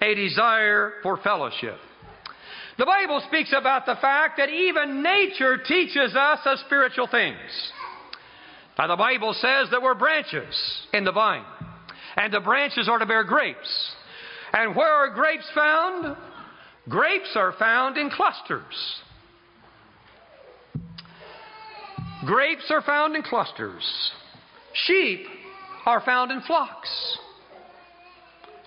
A 0.00 0.14
desire 0.14 0.92
for 1.02 1.16
fellowship. 1.18 1.76
The 2.78 2.86
Bible 2.86 3.20
speaks 3.26 3.52
about 3.52 3.84
the 3.86 3.96
fact 4.00 4.36
that 4.36 4.48
even 4.48 5.02
nature 5.02 5.58
teaches 5.58 6.14
us 6.14 6.38
of 6.46 6.58
spiritual 6.60 7.08
things. 7.08 7.36
Now, 8.78 8.86
the 8.86 8.96
Bible 8.96 9.32
says 9.34 9.70
that 9.72 9.82
we're 9.82 9.94
branches 9.94 10.54
in 10.92 11.02
the 11.02 11.10
vine, 11.10 11.44
and 12.16 12.32
the 12.32 12.38
branches 12.38 12.88
are 12.88 12.98
to 12.98 13.06
bear 13.06 13.24
grapes. 13.24 13.94
And 14.52 14.76
where 14.76 14.92
are 14.92 15.10
grapes 15.12 15.50
found? 15.52 16.16
Grapes 16.88 17.32
are 17.34 17.52
found 17.58 17.96
in 17.96 18.08
clusters. 18.08 19.02
Grapes 22.24 22.70
are 22.70 22.82
found 22.82 23.16
in 23.16 23.22
clusters. 23.22 24.12
Sheep 24.86 25.26
are 25.84 26.00
found 26.00 26.30
in 26.30 26.40
flocks. 26.42 27.18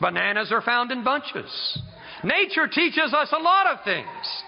Bananas 0.02 0.52
are 0.52 0.62
found 0.62 0.92
in 0.92 1.04
bunches. 1.06 1.80
Nature 2.24 2.68
teaches 2.68 3.14
us 3.14 3.30
a 3.32 3.42
lot 3.42 3.68
of 3.68 3.84
things 3.86 4.44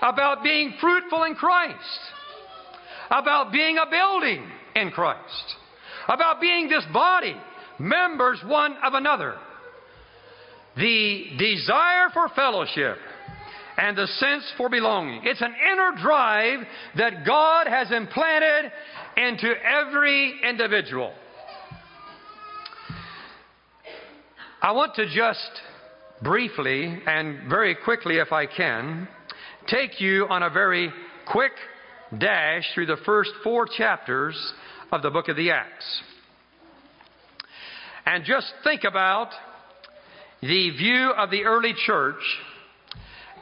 about 0.00 0.42
being 0.42 0.74
fruitful 0.80 1.24
in 1.24 1.34
Christ, 1.34 2.00
about 3.10 3.52
being 3.52 3.76
a 3.78 3.90
building 3.90 4.50
in 4.76 4.90
Christ, 4.90 5.56
about 6.08 6.40
being 6.40 6.68
this 6.68 6.84
body, 6.92 7.36
members 7.78 8.38
one 8.46 8.76
of 8.84 8.94
another. 8.94 9.34
The 10.76 11.24
desire 11.38 12.10
for 12.12 12.28
fellowship 12.36 12.98
and 13.78 13.96
the 13.96 14.06
sense 14.06 14.44
for 14.56 14.68
belonging. 14.68 15.22
It's 15.24 15.40
an 15.40 15.54
inner 15.72 15.92
drive 16.02 16.60
that 16.96 17.26
God 17.26 17.66
has 17.66 17.90
implanted 17.90 18.70
into 19.16 19.52
every 19.64 20.40
individual. 20.48 21.12
I 24.62 24.72
want 24.72 24.94
to 24.96 25.06
just 25.06 25.50
briefly 26.22 27.00
and 27.06 27.48
very 27.48 27.74
quickly, 27.74 28.18
if 28.18 28.32
I 28.32 28.46
can, 28.46 29.08
take 29.66 30.00
you 30.00 30.26
on 30.28 30.42
a 30.42 30.50
very 30.50 30.90
quick 31.30 31.52
dash 32.18 32.64
through 32.74 32.86
the 32.86 32.96
first 33.04 33.30
four 33.42 33.66
chapters 33.66 34.36
of 34.92 35.02
the 35.02 35.10
book 35.10 35.28
of 35.28 35.36
the 35.36 35.50
Acts. 35.50 36.02
And 38.04 38.24
just 38.24 38.46
think 38.62 38.84
about 38.84 39.30
the 40.40 40.70
view 40.70 41.12
of 41.16 41.30
the 41.30 41.44
early 41.44 41.74
church 41.86 42.22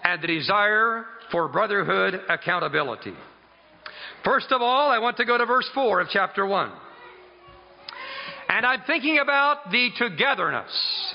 and 0.03 0.23
the 0.23 0.27
desire 0.27 1.05
for 1.31 1.49
brotherhood 1.49 2.21
accountability. 2.29 3.15
First 4.25 4.53
of 4.53 4.63
all, 4.63 4.91
I 4.91 4.99
want 4.99 5.19
to 5.19 5.25
go 5.27 5.37
to 5.37 5.45
verse 5.45 5.69
4 5.75 6.01
of 6.01 6.09
chapter 6.11 6.47
1. 6.47 6.73
And 8.49 8.65
I'm 8.65 8.83
thinking 8.87 9.19
about 9.19 9.71
the 9.71 9.91
togetherness 9.99 11.15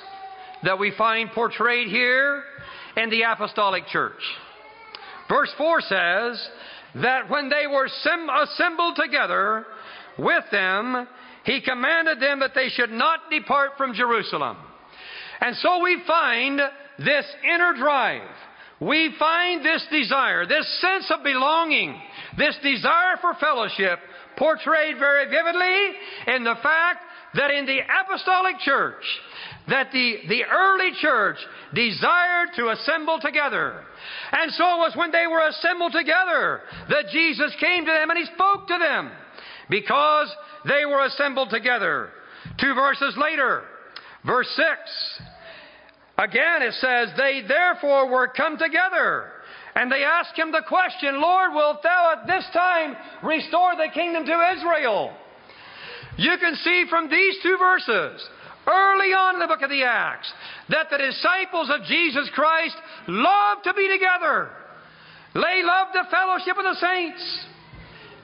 that 0.64 0.78
we 0.78 0.92
find 0.98 1.32
portrayed 1.32 1.88
here 1.88 2.44
in 2.98 3.10
the 3.10 3.24
apostolic 3.24 3.88
church. 3.88 4.20
Verse 5.28 5.52
4 5.58 5.82
says 5.82 6.50
that 6.96 7.30
when 7.30 7.50
they 7.50 7.66
were 7.68 7.86
assembled 7.86 9.00
together 9.02 9.66
with 10.20 10.44
them, 10.52 11.08
he 11.46 11.62
commanded 11.62 12.20
them 12.20 12.40
that 12.42 12.52
they 12.54 12.70
should 12.70 12.92
not 12.92 13.30
depart 13.32 13.72
from 13.78 13.94
Jerusalem. 13.94 14.58
And 15.42 15.56
so 15.58 15.82
we 15.82 16.02
find 16.06 16.60
this 17.00 17.26
inner 17.44 17.74
drive. 17.78 18.30
We 18.82 19.14
find 19.20 19.64
this 19.64 19.86
desire, 19.92 20.46
this 20.46 20.68
sense 20.82 21.12
of 21.12 21.24
belonging, 21.24 22.00
this 22.38 22.56
desire 22.64 23.18
for 23.20 23.34
fellowship 23.40 24.00
portrayed 24.38 24.98
very 24.98 25.26
vividly 25.30 26.36
in 26.36 26.44
the 26.44 26.56
fact 26.64 27.04
that 27.36 27.52
in 27.52 27.66
the 27.66 27.80
apostolic 27.80 28.60
church, 28.60 29.04
that 29.68 29.92
the, 29.92 30.16
the 30.28 30.44
early 30.46 30.92
church 31.02 31.38
desired 31.74 32.50
to 32.56 32.70
assemble 32.70 33.20
together. 33.22 33.84
And 34.32 34.52
so 34.54 34.64
it 34.64 34.78
was 34.78 34.94
when 34.96 35.12
they 35.12 35.28
were 35.28 35.48
assembled 35.48 35.92
together 35.92 36.62
that 36.90 37.10
Jesus 37.12 37.54
came 37.60 37.86
to 37.86 37.92
them 37.92 38.10
and 38.10 38.18
he 38.18 38.26
spoke 38.34 38.68
to 38.68 38.78
them 38.80 39.12
because 39.70 40.34
they 40.66 40.86
were 40.86 41.06
assembled 41.06 41.50
together. 41.50 42.10
Two 42.60 42.74
verses 42.74 43.16
later, 43.18 43.64
verse 44.26 44.50
6, 44.56 44.68
again 46.18 46.62
it 46.62 46.74
says, 46.76 47.10
They 47.18 47.44
therefore 47.48 48.10
were 48.10 48.28
come 48.28 48.58
together. 48.58 49.32
And 49.76 49.92
they 49.92 50.04
asked 50.04 50.38
him 50.38 50.52
the 50.52 50.64
question, 50.68 51.22
Lord, 51.22 51.54
wilt 51.54 51.84
thou 51.84 52.16
at 52.18 52.28
this 52.28 52.46
time 52.54 52.96
restore 53.24 53.76
the 53.76 53.88
kingdom 53.94 54.26
to 54.26 54.54
Israel? 54.58 55.14
You 56.18 56.36
can 56.40 56.56
see 56.56 56.86
from 56.90 57.10
these 57.10 57.36
two 57.44 57.56
verses, 57.58 58.28
early 58.68 59.14
on 59.14 59.36
in 59.36 59.40
the 59.40 59.48
book 59.48 59.62
of 59.62 59.70
the 59.70 59.84
Acts, 59.84 60.30
that 60.70 60.90
the 60.90 60.98
disciples 60.98 61.70
of 61.70 61.86
Jesus 61.86 62.30
Christ 62.34 62.76
loved 63.08 63.64
to 63.64 63.74
be 63.74 63.88
together. 63.88 64.50
They 65.34 65.64
loved 65.64 65.94
the 65.94 66.10
fellowship 66.12 66.58
of 66.58 66.66
the 66.66 66.76
saints. 66.76 67.46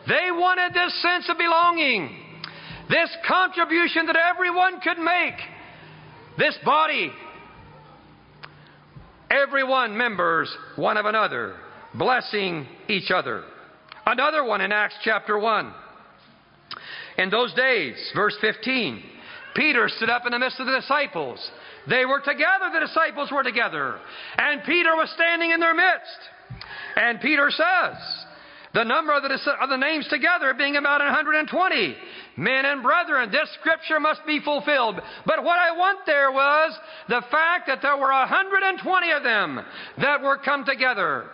They 0.07 0.31
wanted 0.31 0.73
this 0.73 1.01
sense 1.01 1.29
of 1.29 1.37
belonging, 1.37 2.15
this 2.89 3.09
contribution 3.27 4.05
that 4.07 4.15
everyone 4.15 4.79
could 4.81 4.99
make. 4.99 5.33
This 6.37 6.57
body, 6.63 7.11
everyone 9.31 9.97
members 9.97 10.53
one 10.75 10.97
of 10.97 11.05
another, 11.05 11.55
blessing 11.93 12.67
each 12.87 13.09
other. 13.09 13.43
Another 14.05 14.43
one 14.43 14.61
in 14.61 14.71
Acts 14.71 14.95
chapter 15.03 15.39
1. 15.39 15.73
In 17.17 17.29
those 17.29 17.53
days, 17.53 17.95
verse 18.13 18.35
15, 18.41 19.01
Peter 19.55 19.87
stood 19.87 20.09
up 20.09 20.25
in 20.25 20.33
the 20.33 20.39
midst 20.39 20.59
of 20.59 20.67
the 20.67 20.79
disciples. 20.79 21.39
They 21.89 22.05
were 22.05 22.19
together, 22.19 22.69
the 22.73 22.85
disciples 22.85 23.31
were 23.31 23.43
together. 23.43 23.97
And 24.37 24.61
Peter 24.65 24.95
was 24.95 25.09
standing 25.15 25.51
in 25.51 25.59
their 25.59 25.73
midst. 25.73 26.19
And 26.97 27.21
Peter 27.21 27.49
says, 27.49 27.95
the 28.75 28.83
number 28.83 29.13
of 29.15 29.23
the, 29.23 29.29
of 29.61 29.69
the 29.69 29.77
names 29.77 30.05
together 30.09 30.53
being 30.53 30.75
about 30.75 30.99
120 30.99 31.95
men 32.35 32.65
and 32.65 32.83
brethren. 32.83 33.31
This 33.31 33.49
scripture 33.59 34.01
must 34.01 34.25
be 34.27 34.41
fulfilled. 34.41 34.99
But 35.25 35.43
what 35.43 35.57
I 35.57 35.71
want 35.71 35.99
there 36.05 36.29
was 36.31 36.77
the 37.07 37.21
fact 37.31 37.67
that 37.67 37.81
there 37.81 37.95
were 37.95 38.11
120 38.11 39.11
of 39.11 39.23
them 39.23 39.61
that 39.99 40.21
were 40.21 40.37
come 40.37 40.65
together. 40.65 41.29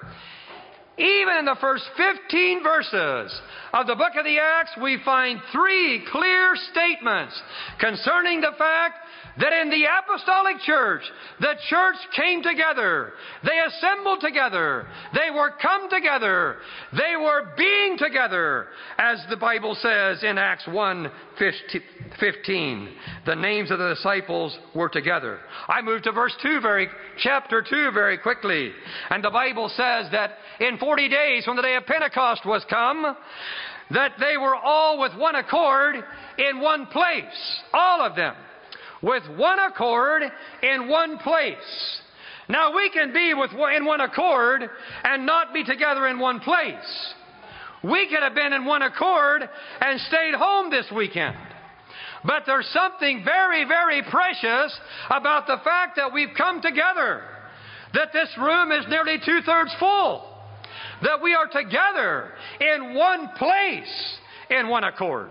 Even 0.99 1.37
in 1.39 1.45
the 1.45 1.57
first 1.59 1.83
15 1.97 2.61
verses 2.61 3.41
of 3.73 3.87
the 3.87 3.95
book 3.95 4.13
of 4.15 4.23
the 4.23 4.37
Acts, 4.37 4.71
we 4.79 4.99
find 5.03 5.39
three 5.51 6.05
clear 6.11 6.53
statements 6.71 7.41
concerning 7.79 8.41
the 8.41 8.51
fact 8.55 9.00
that 9.39 9.53
in 9.53 9.69
the 9.69 9.85
apostolic 9.85 10.59
church, 10.65 11.01
the 11.39 11.53
church 11.69 11.95
came 12.15 12.43
together. 12.43 13.13
They 13.43 13.59
assembled 13.65 14.19
together. 14.21 14.87
They 15.13 15.31
were 15.33 15.51
come 15.61 15.89
together. 15.89 16.57
They 16.91 17.15
were 17.17 17.53
being 17.57 17.97
together, 17.97 18.67
as 18.97 19.23
the 19.29 19.37
Bible 19.37 19.75
says 19.81 20.23
in 20.23 20.37
Acts 20.37 20.67
1 20.67 21.11
15. 22.19 22.89
The 23.25 23.35
names 23.35 23.71
of 23.71 23.79
the 23.79 23.93
disciples 23.95 24.57
were 24.75 24.89
together. 24.89 25.39
I 25.67 25.81
move 25.81 26.03
to 26.03 26.11
verse 26.11 26.35
2 26.41 26.59
very, 26.61 26.87
chapter 27.19 27.65
2 27.67 27.91
very 27.93 28.17
quickly. 28.17 28.71
And 29.09 29.23
the 29.23 29.29
Bible 29.29 29.69
says 29.69 30.11
that 30.11 30.31
in 30.59 30.77
40 30.77 31.09
days, 31.09 31.47
when 31.47 31.55
the 31.55 31.61
day 31.61 31.75
of 31.75 31.85
Pentecost 31.85 32.45
was 32.45 32.65
come, 32.69 33.15
that 33.91 34.13
they 34.19 34.37
were 34.37 34.55
all 34.55 34.99
with 34.99 35.15
one 35.17 35.35
accord 35.35 35.95
in 36.37 36.59
one 36.61 36.85
place. 36.87 37.61
All 37.73 38.01
of 38.01 38.15
them 38.15 38.35
with 39.01 39.23
one 39.35 39.59
accord 39.59 40.23
in 40.61 40.87
one 40.87 41.17
place. 41.19 42.01
Now 42.49 42.75
we 42.75 42.89
can 42.89 43.13
be 43.13 43.33
with 43.33 43.51
in 43.51 43.85
one 43.85 44.01
accord 44.01 44.69
and 45.03 45.25
not 45.25 45.53
be 45.53 45.63
together 45.63 46.07
in 46.07 46.19
one 46.19 46.39
place. 46.39 47.13
We 47.83 48.07
could 48.09 48.21
have 48.21 48.35
been 48.35 48.53
in 48.53 48.65
one 48.65 48.81
accord 48.81 49.47
and 49.79 49.99
stayed 50.01 50.35
home 50.35 50.69
this 50.69 50.85
weekend. 50.95 51.37
But 52.23 52.43
there's 52.45 52.67
something 52.67 53.23
very, 53.25 53.65
very 53.65 54.03
precious 54.03 54.77
about 55.09 55.47
the 55.47 55.57
fact 55.63 55.95
that 55.95 56.13
we've 56.13 56.35
come 56.37 56.61
together. 56.61 57.23
That 57.93 58.13
this 58.13 58.29
room 58.37 58.71
is 58.71 58.85
nearly 58.87 59.17
two 59.25 59.39
thirds 59.45 59.73
full. 59.79 60.27
That 61.01 61.21
we 61.21 61.33
are 61.33 61.47
together 61.47 62.31
in 62.59 62.93
one 62.93 63.29
place 63.37 64.17
in 64.51 64.67
one 64.67 64.83
accord. 64.83 65.29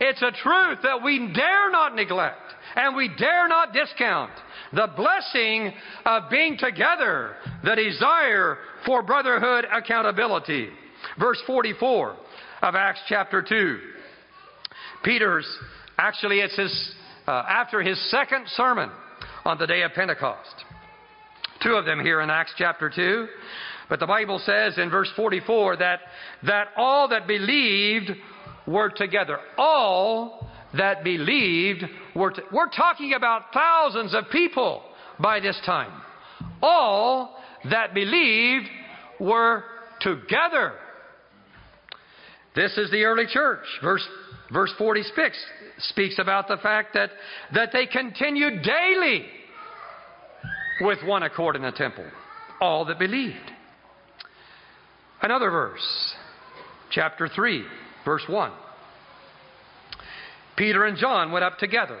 It's 0.00 0.22
a 0.22 0.30
truth 0.42 0.78
that 0.82 1.02
we 1.02 1.18
dare 1.34 1.70
not 1.70 1.94
neglect 1.94 2.45
and 2.74 2.96
we 2.96 3.10
dare 3.16 3.48
not 3.48 3.72
discount 3.72 4.30
the 4.72 4.88
blessing 4.96 5.72
of 6.04 6.28
being 6.30 6.58
together, 6.58 7.36
the 7.62 7.74
desire 7.74 8.58
for 8.84 9.02
brotherhood 9.02 9.64
accountability. 9.70 10.68
Verse 11.18 11.40
44 11.46 12.16
of 12.62 12.74
Acts 12.74 13.00
chapter 13.08 13.42
2. 13.42 13.78
Peter's, 15.04 15.46
actually, 15.98 16.40
it's 16.40 16.56
his, 16.56 16.94
uh, 17.26 17.44
after 17.48 17.80
his 17.80 17.98
second 18.10 18.46
sermon 18.48 18.90
on 19.44 19.58
the 19.58 19.66
day 19.66 19.82
of 19.82 19.92
Pentecost. 19.92 20.64
Two 21.62 21.74
of 21.74 21.84
them 21.84 22.00
here 22.00 22.20
in 22.20 22.30
Acts 22.30 22.52
chapter 22.56 22.90
2. 22.94 23.28
But 23.88 24.00
the 24.00 24.06
Bible 24.06 24.40
says 24.44 24.78
in 24.78 24.90
verse 24.90 25.10
44 25.14 25.76
that, 25.76 26.00
that 26.44 26.68
all 26.76 27.08
that 27.08 27.26
believed 27.26 28.10
were 28.66 28.90
together. 28.90 29.38
All 29.56 30.48
that 30.78 31.04
believed 31.04 31.84
were. 32.14 32.30
T- 32.32 32.42
we're 32.52 32.68
talking 32.68 33.14
about 33.14 33.52
thousands 33.52 34.14
of 34.14 34.24
people 34.30 34.82
by 35.18 35.40
this 35.40 35.60
time. 35.64 35.92
All 36.62 37.36
that 37.70 37.94
believed 37.94 38.66
were 39.20 39.64
together. 40.00 40.74
This 42.54 42.76
is 42.78 42.90
the 42.90 43.04
early 43.04 43.26
church. 43.26 43.64
Verse, 43.82 44.06
verse 44.52 44.72
46 44.78 45.36
speaks 45.78 46.18
about 46.18 46.48
the 46.48 46.56
fact 46.56 46.94
that, 46.94 47.10
that 47.54 47.70
they 47.72 47.86
continued 47.86 48.62
daily 48.62 49.26
with 50.80 50.98
one 51.04 51.22
accord 51.22 51.56
in 51.56 51.62
the 51.62 51.72
temple. 51.72 52.04
All 52.60 52.86
that 52.86 52.98
believed. 52.98 53.36
Another 55.22 55.50
verse, 55.50 56.14
chapter 56.90 57.28
3, 57.28 57.64
verse 58.04 58.22
1. 58.28 58.52
Peter 60.56 60.84
and 60.84 60.96
John 60.96 61.32
went 61.32 61.44
up 61.44 61.58
together. 61.58 61.98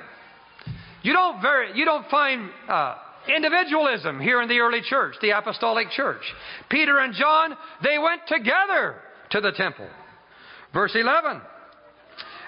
You 1.02 1.12
don't, 1.12 1.40
very, 1.40 1.76
you 1.76 1.84
don't 1.84 2.08
find 2.10 2.50
uh, 2.68 2.96
individualism 3.34 4.20
here 4.20 4.42
in 4.42 4.48
the 4.48 4.60
early 4.60 4.80
church, 4.82 5.14
the 5.20 5.30
apostolic 5.30 5.90
church. 5.90 6.22
Peter 6.68 6.98
and 6.98 7.14
John, 7.14 7.56
they 7.82 7.98
went 7.98 8.22
together 8.26 8.96
to 9.30 9.40
the 9.40 9.52
temple. 9.52 9.88
Verse 10.72 10.92
11 10.94 11.40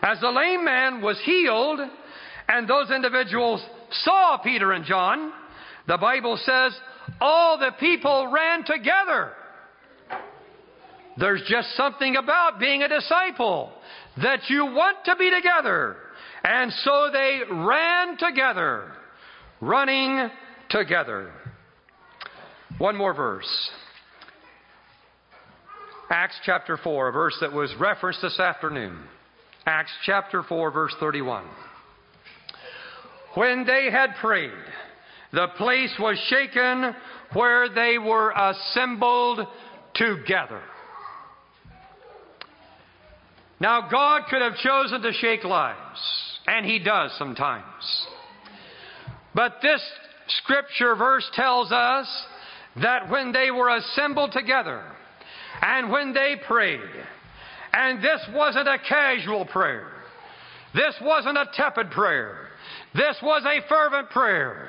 As 0.02 0.20
the 0.20 0.30
lame 0.30 0.64
man 0.64 1.00
was 1.00 1.20
healed, 1.24 1.80
and 2.48 2.68
those 2.68 2.90
individuals 2.90 3.64
saw 3.90 4.38
Peter 4.38 4.72
and 4.72 4.84
John, 4.84 5.32
the 5.86 5.98
Bible 5.98 6.38
says 6.44 6.74
all 7.20 7.58
the 7.58 7.72
people 7.78 8.30
ran 8.32 8.64
together. 8.64 9.32
There's 11.18 11.42
just 11.48 11.74
something 11.76 12.16
about 12.16 12.60
being 12.60 12.82
a 12.82 12.88
disciple 12.88 13.72
that 14.22 14.48
you 14.48 14.64
want 14.66 14.98
to 15.06 15.16
be 15.16 15.30
together. 15.30 15.96
And 16.44 16.72
so 16.84 17.10
they 17.12 17.40
ran 17.50 18.16
together, 18.16 18.92
running 19.60 20.30
together. 20.70 21.32
One 22.78 22.96
more 22.96 23.14
verse. 23.14 23.70
Acts 26.10 26.38
chapter 26.44 26.76
4, 26.76 27.08
a 27.08 27.12
verse 27.12 27.36
that 27.40 27.52
was 27.52 27.74
referenced 27.80 28.22
this 28.22 28.38
afternoon. 28.38 28.98
Acts 29.66 29.92
chapter 30.06 30.42
4, 30.42 30.70
verse 30.70 30.94
31. 31.00 31.44
When 33.34 33.66
they 33.66 33.90
had 33.90 34.14
prayed, 34.20 34.52
the 35.32 35.48
place 35.56 35.94
was 35.98 36.16
shaken 36.28 36.94
where 37.34 37.68
they 37.68 37.98
were 37.98 38.30
assembled 38.30 39.40
together. 39.94 40.62
Now, 43.60 43.88
God 43.88 44.22
could 44.30 44.42
have 44.42 44.56
chosen 44.56 45.02
to 45.02 45.12
shake 45.12 45.44
lives, 45.44 46.38
and 46.46 46.64
He 46.64 46.78
does 46.78 47.12
sometimes. 47.18 48.06
But 49.34 49.56
this 49.62 49.82
scripture 50.28 50.94
verse 50.94 51.28
tells 51.34 51.72
us 51.72 52.06
that 52.82 53.10
when 53.10 53.32
they 53.32 53.50
were 53.50 53.76
assembled 53.76 54.32
together, 54.32 54.82
and 55.60 55.90
when 55.90 56.12
they 56.12 56.36
prayed, 56.46 56.80
and 57.72 58.02
this 58.02 58.20
wasn't 58.32 58.68
a 58.68 58.78
casual 58.88 59.44
prayer, 59.46 59.90
this 60.74 60.94
wasn't 61.02 61.36
a 61.36 61.46
tepid 61.54 61.90
prayer, 61.90 62.48
this 62.94 63.16
was 63.22 63.42
a 63.44 63.66
fervent 63.68 64.10
prayer, 64.10 64.68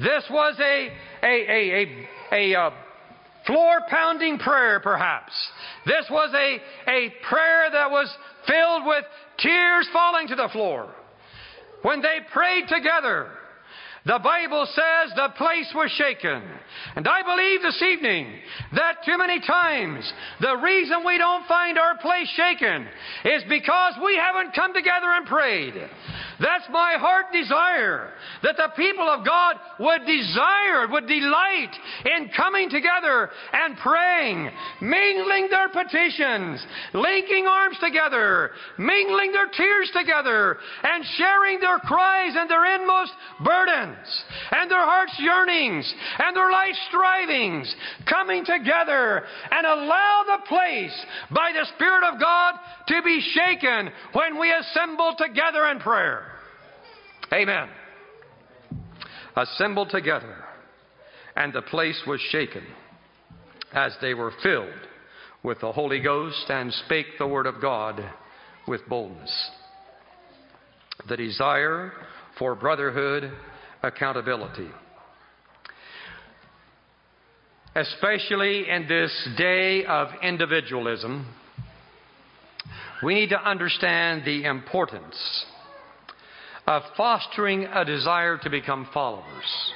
this 0.00 0.24
was 0.30 0.56
a, 0.58 0.92
a, 1.22 1.26
a, 1.26 2.08
a, 2.32 2.52
a, 2.52 2.60
uh, 2.60 2.70
floor 3.46 3.80
pounding 3.88 4.38
prayer, 4.38 4.80
perhaps. 4.80 5.32
This 5.86 6.06
was 6.10 6.32
a, 6.34 6.90
a 6.90 7.12
prayer 7.28 7.70
that 7.72 7.90
was 7.90 8.14
filled 8.46 8.86
with 8.86 9.04
tears 9.38 9.88
falling 9.92 10.28
to 10.28 10.36
the 10.36 10.48
floor. 10.52 10.94
When 11.82 12.00
they 12.00 12.18
prayed 12.32 12.64
together, 12.68 13.28
the 14.06 14.20
Bible 14.22 14.66
says 14.66 15.12
the 15.16 15.32
place 15.38 15.72
was 15.74 15.90
shaken. 15.92 16.42
And 16.94 17.08
I 17.08 17.22
believe 17.22 17.62
this 17.62 17.82
evening 17.82 18.34
that 18.74 19.04
too 19.04 19.16
many 19.16 19.40
times 19.40 20.12
the 20.42 20.56
reason 20.58 21.06
we 21.06 21.16
don't 21.16 21.46
find 21.46 21.78
our 21.78 21.96
place 21.98 22.28
shaken 22.36 22.86
is 23.24 23.42
because 23.48 23.94
we 24.04 24.16
haven't 24.16 24.54
come 24.54 24.74
together 24.74 25.10
and 25.10 25.26
prayed. 25.26 25.74
That's 26.40 26.64
my 26.70 26.96
heart 26.98 27.26
desire. 27.32 28.10
That 28.42 28.56
the 28.56 28.70
people 28.76 29.08
of 29.08 29.24
God 29.24 29.56
would 29.80 30.06
desire, 30.06 30.88
would 30.90 31.06
delight 31.06 31.74
in 32.04 32.30
coming 32.36 32.70
together 32.70 33.30
and 33.52 33.76
praying, 33.78 34.50
mingling 34.80 35.48
their 35.50 35.68
petitions, 35.68 36.64
linking 36.92 37.46
arms 37.46 37.76
together, 37.82 38.50
mingling 38.78 39.32
their 39.32 39.48
tears 39.48 39.90
together, 39.94 40.58
and 40.82 41.04
sharing 41.16 41.60
their 41.60 41.78
cries 41.78 42.34
and 42.36 42.50
their 42.50 42.76
inmost 42.76 43.12
burdens, 43.44 44.24
and 44.50 44.70
their 44.70 44.84
heart's 44.84 45.18
yearnings, 45.18 45.92
and 46.18 46.36
their 46.36 46.50
life 46.50 46.74
strivings, 46.88 47.74
coming 48.08 48.44
together 48.44 49.22
and 49.50 49.66
allow 49.66 50.24
the 50.26 50.46
place 50.46 51.04
by 51.30 51.52
the 51.52 51.66
Spirit 51.74 52.04
of 52.04 52.20
God 52.20 52.54
to 52.88 53.02
be 53.02 53.20
shaken 53.34 53.90
when 54.12 54.38
we 54.38 54.52
assemble 54.52 55.14
together 55.18 55.66
in 55.66 55.78
prayer. 55.80 56.23
Amen. 57.32 57.68
Assembled 59.36 59.90
together, 59.90 60.36
and 61.36 61.52
the 61.52 61.62
place 61.62 62.00
was 62.06 62.20
shaken 62.30 62.64
as 63.72 63.96
they 64.00 64.14
were 64.14 64.32
filled 64.42 64.68
with 65.42 65.60
the 65.60 65.72
Holy 65.72 66.00
Ghost 66.00 66.48
and 66.48 66.72
spake 66.72 67.06
the 67.18 67.26
word 67.26 67.46
of 67.46 67.60
God 67.60 68.02
with 68.66 68.80
boldness. 68.88 69.50
The 71.08 71.16
desire 71.16 71.92
for 72.38 72.54
brotherhood, 72.54 73.32
accountability. 73.82 74.68
Especially 77.74 78.68
in 78.70 78.86
this 78.86 79.28
day 79.36 79.84
of 79.84 80.08
individualism, 80.22 81.26
we 83.02 83.14
need 83.14 83.30
to 83.30 83.40
understand 83.40 84.24
the 84.24 84.44
importance 84.44 85.16
of 86.66 86.82
fostering 86.96 87.64
a 87.64 87.84
desire 87.84 88.38
to 88.38 88.50
become 88.50 88.88
followers. 88.92 89.72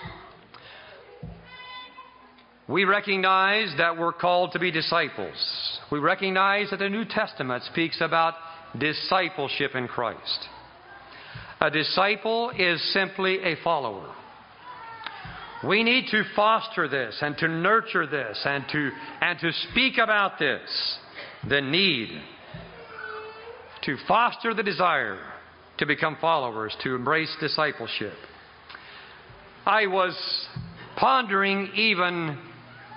We 2.68 2.84
recognize 2.84 3.74
that 3.78 3.96
we're 3.96 4.12
called 4.12 4.52
to 4.52 4.58
be 4.58 4.70
disciples. 4.70 5.80
We 5.90 5.98
recognize 5.98 6.70
that 6.70 6.78
the 6.78 6.88
New 6.88 7.04
Testament 7.04 7.64
speaks 7.64 8.00
about 8.00 8.34
discipleship 8.78 9.74
in 9.74 9.88
Christ. 9.88 10.48
A 11.60 11.70
disciple 11.70 12.50
is 12.50 12.80
simply 12.92 13.40
a 13.42 13.56
follower. 13.64 14.14
We 15.66 15.82
need 15.82 16.06
to 16.10 16.22
foster 16.36 16.88
this 16.88 17.18
and 17.20 17.36
to 17.38 17.48
nurture 17.48 18.06
this 18.06 18.40
and 18.44 18.64
to, 18.70 18.90
and 19.20 19.38
to 19.40 19.50
speak 19.70 19.98
about 19.98 20.38
this. 20.38 20.98
The 21.48 21.60
need 21.60 22.10
to 23.82 23.96
foster 24.06 24.54
the 24.54 24.62
desire 24.62 25.18
to 25.78 25.86
become 25.86 26.16
followers, 26.20 26.76
to 26.82 26.94
embrace 26.94 27.34
discipleship. 27.40 28.14
I 29.64 29.86
was 29.86 30.16
pondering 30.96 31.70
even 31.74 32.38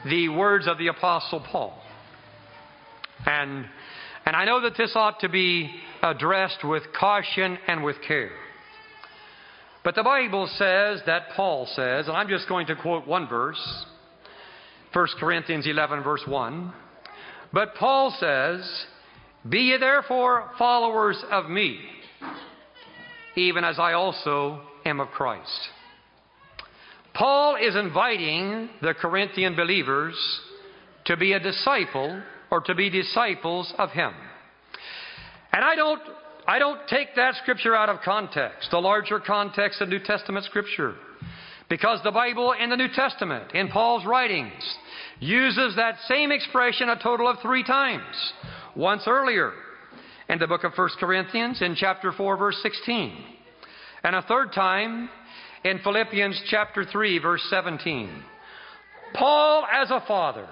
the 0.09 0.29
words 0.29 0.67
of 0.67 0.77
the 0.77 0.87
Apostle 0.87 1.45
Paul. 1.51 1.79
And, 3.25 3.65
and 4.25 4.35
I 4.35 4.45
know 4.45 4.61
that 4.61 4.77
this 4.77 4.93
ought 4.95 5.19
to 5.19 5.29
be 5.29 5.69
addressed 6.01 6.63
with 6.63 6.83
caution 6.99 7.57
and 7.67 7.83
with 7.83 7.97
care. 8.07 8.31
But 9.83 9.95
the 9.95 10.03
Bible 10.03 10.47
says 10.57 11.01
that 11.05 11.29
Paul 11.35 11.67
says, 11.75 12.07
and 12.07 12.15
I'm 12.15 12.27
just 12.27 12.47
going 12.47 12.67
to 12.67 12.75
quote 12.75 13.07
one 13.07 13.27
verse, 13.27 13.85
1 14.93 15.07
Corinthians 15.19 15.67
11, 15.67 16.03
verse 16.03 16.23
1. 16.27 16.73
But 17.53 17.75
Paul 17.75 18.15
says, 18.19 18.85
Be 19.47 19.59
ye 19.59 19.77
therefore 19.77 20.51
followers 20.57 21.23
of 21.31 21.49
me 21.49 21.79
even 23.35 23.63
as 23.63 23.79
I 23.79 23.93
also 23.93 24.61
am 24.85 24.99
of 24.99 25.09
Christ. 25.09 25.69
Paul 27.13 27.57
is 27.57 27.75
inviting 27.75 28.69
the 28.81 28.93
Corinthian 28.93 29.55
believers 29.55 30.15
to 31.05 31.17
be 31.17 31.33
a 31.33 31.39
disciple 31.39 32.21
or 32.49 32.61
to 32.61 32.75
be 32.75 32.89
disciples 32.89 33.73
of 33.77 33.91
him. 33.91 34.13
And 35.51 35.63
I 35.63 35.75
don't, 35.75 36.01
I 36.47 36.59
don't 36.59 36.79
take 36.87 37.15
that 37.15 37.35
scripture 37.41 37.75
out 37.75 37.89
of 37.89 38.01
context, 38.03 38.71
the 38.71 38.79
larger 38.79 39.19
context 39.19 39.81
of 39.81 39.89
New 39.89 39.99
Testament 39.99 40.45
scripture. 40.45 40.95
Because 41.69 41.99
the 42.03 42.11
Bible 42.11 42.53
in 42.53 42.69
the 42.69 42.75
New 42.75 42.89
Testament, 42.93 43.53
in 43.53 43.69
Paul's 43.69 44.05
writings, 44.05 44.61
uses 45.19 45.75
that 45.75 45.95
same 46.07 46.31
expression 46.31 46.89
a 46.89 47.01
total 47.01 47.29
of 47.29 47.39
three 47.41 47.63
times. 47.63 48.33
Once 48.75 49.03
earlier, 49.07 49.53
in 50.31 50.39
the 50.39 50.47
book 50.47 50.63
of 50.63 50.71
1 50.73 50.89
Corinthians 50.97 51.61
in 51.61 51.75
chapter 51.75 52.13
4, 52.13 52.37
verse 52.37 52.57
16. 52.63 53.13
And 54.03 54.15
a 54.15 54.21
third 54.21 54.53
time 54.53 55.09
in 55.65 55.79
Philippians 55.79 56.41
chapter 56.49 56.85
3, 56.85 57.19
verse 57.19 57.45
17. 57.49 58.09
Paul, 59.13 59.65
as 59.69 59.91
a 59.91 60.01
father, 60.07 60.47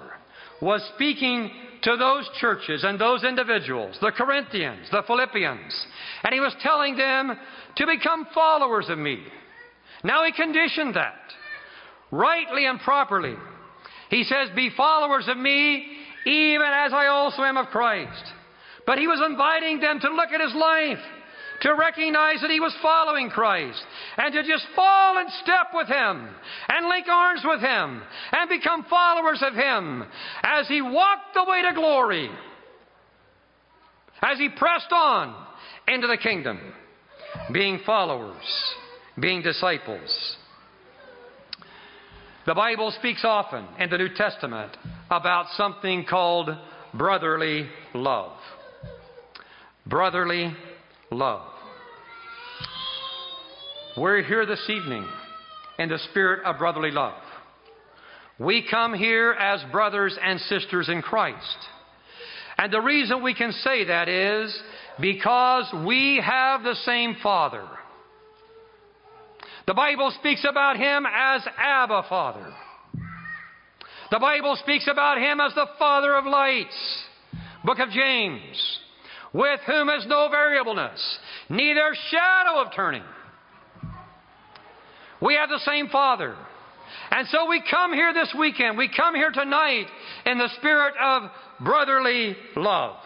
was 0.60 0.86
speaking 0.94 1.50
to 1.82 1.96
those 1.96 2.28
churches 2.38 2.84
and 2.84 3.00
those 3.00 3.24
individuals, 3.24 3.96
the 4.02 4.12
Corinthians, 4.14 4.86
the 4.92 5.02
Philippians, 5.06 5.86
and 6.24 6.34
he 6.34 6.40
was 6.40 6.54
telling 6.62 6.94
them 6.94 7.32
to 7.76 7.86
become 7.86 8.26
followers 8.34 8.90
of 8.90 8.98
me. 8.98 9.22
Now 10.04 10.26
he 10.26 10.32
conditioned 10.32 10.94
that 10.94 11.14
rightly 12.10 12.66
and 12.66 12.78
properly. 12.80 13.34
He 14.10 14.24
says, 14.24 14.50
Be 14.54 14.70
followers 14.76 15.26
of 15.26 15.38
me, 15.38 15.86
even 16.26 16.66
as 16.66 16.92
I 16.92 17.06
also 17.06 17.42
am 17.42 17.56
of 17.56 17.68
Christ. 17.68 18.32
But 18.86 18.98
he 18.98 19.06
was 19.06 19.22
inviting 19.24 19.80
them 19.80 20.00
to 20.00 20.10
look 20.10 20.30
at 20.30 20.40
his 20.40 20.54
life, 20.54 20.98
to 21.62 21.74
recognize 21.74 22.40
that 22.40 22.50
he 22.50 22.60
was 22.60 22.74
following 22.82 23.28
Christ, 23.28 23.80
and 24.16 24.32
to 24.34 24.42
just 24.42 24.64
fall 24.74 25.18
in 25.18 25.26
step 25.42 25.68
with 25.74 25.88
him, 25.88 26.28
and 26.68 26.88
link 26.88 27.06
arms 27.08 27.42
with 27.44 27.60
him, 27.60 28.02
and 28.32 28.48
become 28.48 28.86
followers 28.88 29.42
of 29.42 29.54
him 29.54 30.04
as 30.42 30.66
he 30.68 30.80
walked 30.80 31.34
the 31.34 31.44
way 31.44 31.62
to 31.62 31.74
glory, 31.74 32.30
as 34.22 34.38
he 34.38 34.48
pressed 34.48 34.92
on 34.92 35.34
into 35.88 36.06
the 36.06 36.16
kingdom, 36.16 36.58
being 37.52 37.80
followers, 37.84 38.44
being 39.18 39.42
disciples. 39.42 40.36
The 42.46 42.54
Bible 42.54 42.90
speaks 42.98 43.22
often 43.22 43.66
in 43.78 43.90
the 43.90 43.98
New 43.98 44.14
Testament 44.14 44.76
about 45.10 45.46
something 45.56 46.06
called 46.08 46.48
brotherly 46.94 47.68
love 47.94 48.32
brotherly 49.90 50.54
love. 51.10 51.42
We're 53.96 54.22
here 54.22 54.46
this 54.46 54.64
evening 54.70 55.04
in 55.80 55.88
the 55.88 55.98
spirit 56.10 56.44
of 56.44 56.58
brotherly 56.58 56.92
love. 56.92 57.20
We 58.38 58.66
come 58.70 58.94
here 58.94 59.32
as 59.32 59.60
brothers 59.72 60.16
and 60.22 60.40
sisters 60.42 60.88
in 60.88 61.02
Christ. 61.02 61.56
And 62.56 62.72
the 62.72 62.80
reason 62.80 63.22
we 63.22 63.34
can 63.34 63.50
say 63.50 63.84
that 63.86 64.08
is 64.08 64.56
because 65.00 65.66
we 65.84 66.22
have 66.24 66.62
the 66.62 66.76
same 66.84 67.16
Father. 67.20 67.66
The 69.66 69.74
Bible 69.74 70.12
speaks 70.20 70.46
about 70.48 70.76
Him 70.76 71.04
as 71.04 71.42
Abba 71.58 72.04
Father. 72.08 72.46
The 74.12 74.20
Bible 74.20 74.56
speaks 74.62 74.86
about 74.90 75.18
Him 75.18 75.40
as 75.40 75.52
the 75.54 75.66
Father 75.80 76.14
of 76.14 76.26
lights. 76.26 77.04
Book 77.64 77.80
of 77.80 77.90
James 77.90 78.80
with 79.32 79.60
whom 79.66 79.88
is 79.90 80.04
no 80.06 80.28
variableness, 80.30 81.18
neither 81.48 81.94
shadow 82.10 82.60
of 82.60 82.74
turning. 82.74 83.04
We 85.22 85.34
have 85.34 85.48
the 85.48 85.60
same 85.64 85.88
Father. 85.88 86.34
And 87.10 87.28
so 87.28 87.48
we 87.48 87.62
come 87.70 87.92
here 87.92 88.12
this 88.12 88.34
weekend, 88.38 88.78
we 88.78 88.88
come 88.94 89.14
here 89.14 89.30
tonight 89.30 89.86
in 90.26 90.38
the 90.38 90.48
spirit 90.58 90.94
of 91.00 91.30
brotherly 91.60 92.36
love. 92.56 92.96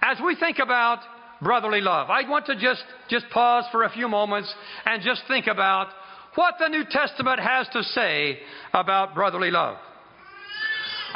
As 0.00 0.18
we 0.24 0.36
think 0.36 0.58
about 0.58 0.98
brotherly 1.40 1.80
love, 1.80 2.10
I 2.10 2.28
want 2.28 2.46
to 2.46 2.54
just, 2.54 2.82
just 3.08 3.26
pause 3.32 3.64
for 3.72 3.84
a 3.84 3.90
few 3.90 4.08
moments 4.08 4.52
and 4.84 5.02
just 5.02 5.22
think 5.28 5.46
about 5.46 5.88
what 6.34 6.54
the 6.58 6.68
New 6.68 6.84
Testament 6.90 7.40
has 7.40 7.68
to 7.72 7.82
say 7.82 8.38
about 8.72 9.14
brotherly 9.14 9.50
love. 9.50 9.76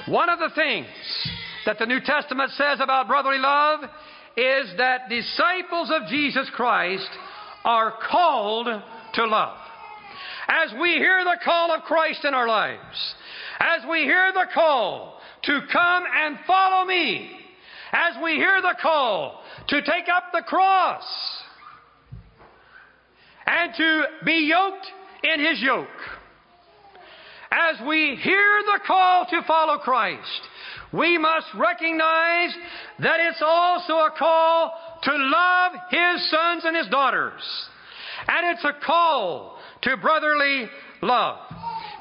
One 0.09 0.29
of 0.29 0.39
the 0.39 0.51
things 0.55 0.87
that 1.67 1.79
the 1.79 1.87
New 1.87 2.01
Testament 2.01 2.51
says 2.53 2.79
about 2.81 3.09
brotherly 3.09 3.39
love 3.39 3.81
is 4.37 4.71
that 4.79 5.09
disciples 5.09 5.91
of 5.93 6.09
Jesus 6.09 6.49
Christ 6.55 7.09
are 7.65 7.95
called 8.11 8.69
to 9.15 9.27
love. 9.27 9.59
As 10.49 10.73
we 10.81 10.93
hear 10.93 11.25
the 11.25 11.39
call 11.45 11.73
of 11.73 11.83
Christ 11.83 12.25
in 12.25 12.35
our 12.35 12.47
lives, 12.47 13.15
as 13.59 13.83
we 13.91 14.03
hear 14.03 14.33
the 14.33 14.47
call 14.55 15.19
to 15.43 15.61
come 15.73 16.05
and 16.15 16.39
follow 16.47 16.87
me, 16.87 17.31
as 17.93 18.23
we 18.23 18.33
hear 18.33 18.63
the 18.63 18.77
call 18.81 19.43
to 19.69 19.81
take 19.81 20.09
up 20.15 20.25
the 20.33 20.43
cross 20.47 21.05
and 23.47 23.73
to 23.77 24.03
be 24.25 24.49
yoked 24.49 24.87
in 25.25 25.45
his 25.45 25.61
yoke, 25.61 25.89
as 27.51 27.77
we 27.87 28.17
hear 28.23 28.63
the 28.67 28.81
call 28.87 29.27
to 29.31 29.43
follow 29.47 29.79
Christ, 29.79 30.43
we 30.93 31.19
must 31.19 31.47
recognize 31.57 32.55
that 33.01 33.21
it's 33.21 33.43
also 33.45 33.93
a 33.95 34.13
call 34.19 34.73
to 35.03 35.13
love 35.13 35.73
his 35.91 36.31
sons 36.31 36.65
and 36.65 36.77
his 36.77 36.89
daughters. 36.89 37.43
And 38.29 38.57
it's 38.57 38.65
a 38.65 38.85
call 38.85 39.59
to 39.83 39.97
brotherly 39.97 40.67
love. 41.03 41.39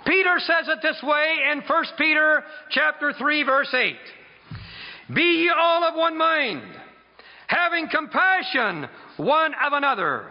Peter 0.06 0.36
says 0.38 0.68
it 0.68 0.80
this 0.82 1.02
way 1.04 1.38
in 1.52 1.62
1 1.62 1.86
Peter 1.98 2.44
chapter 2.70 3.14
3 3.18 3.44
verse 3.44 3.74
8. 3.74 3.96
Be 5.14 5.22
ye 5.22 5.52
all 5.56 5.84
of 5.84 5.96
one 5.96 6.18
mind, 6.18 6.64
having 7.48 7.88
compassion 7.90 8.88
one 9.18 9.54
of 9.66 9.74
another. 9.74 10.28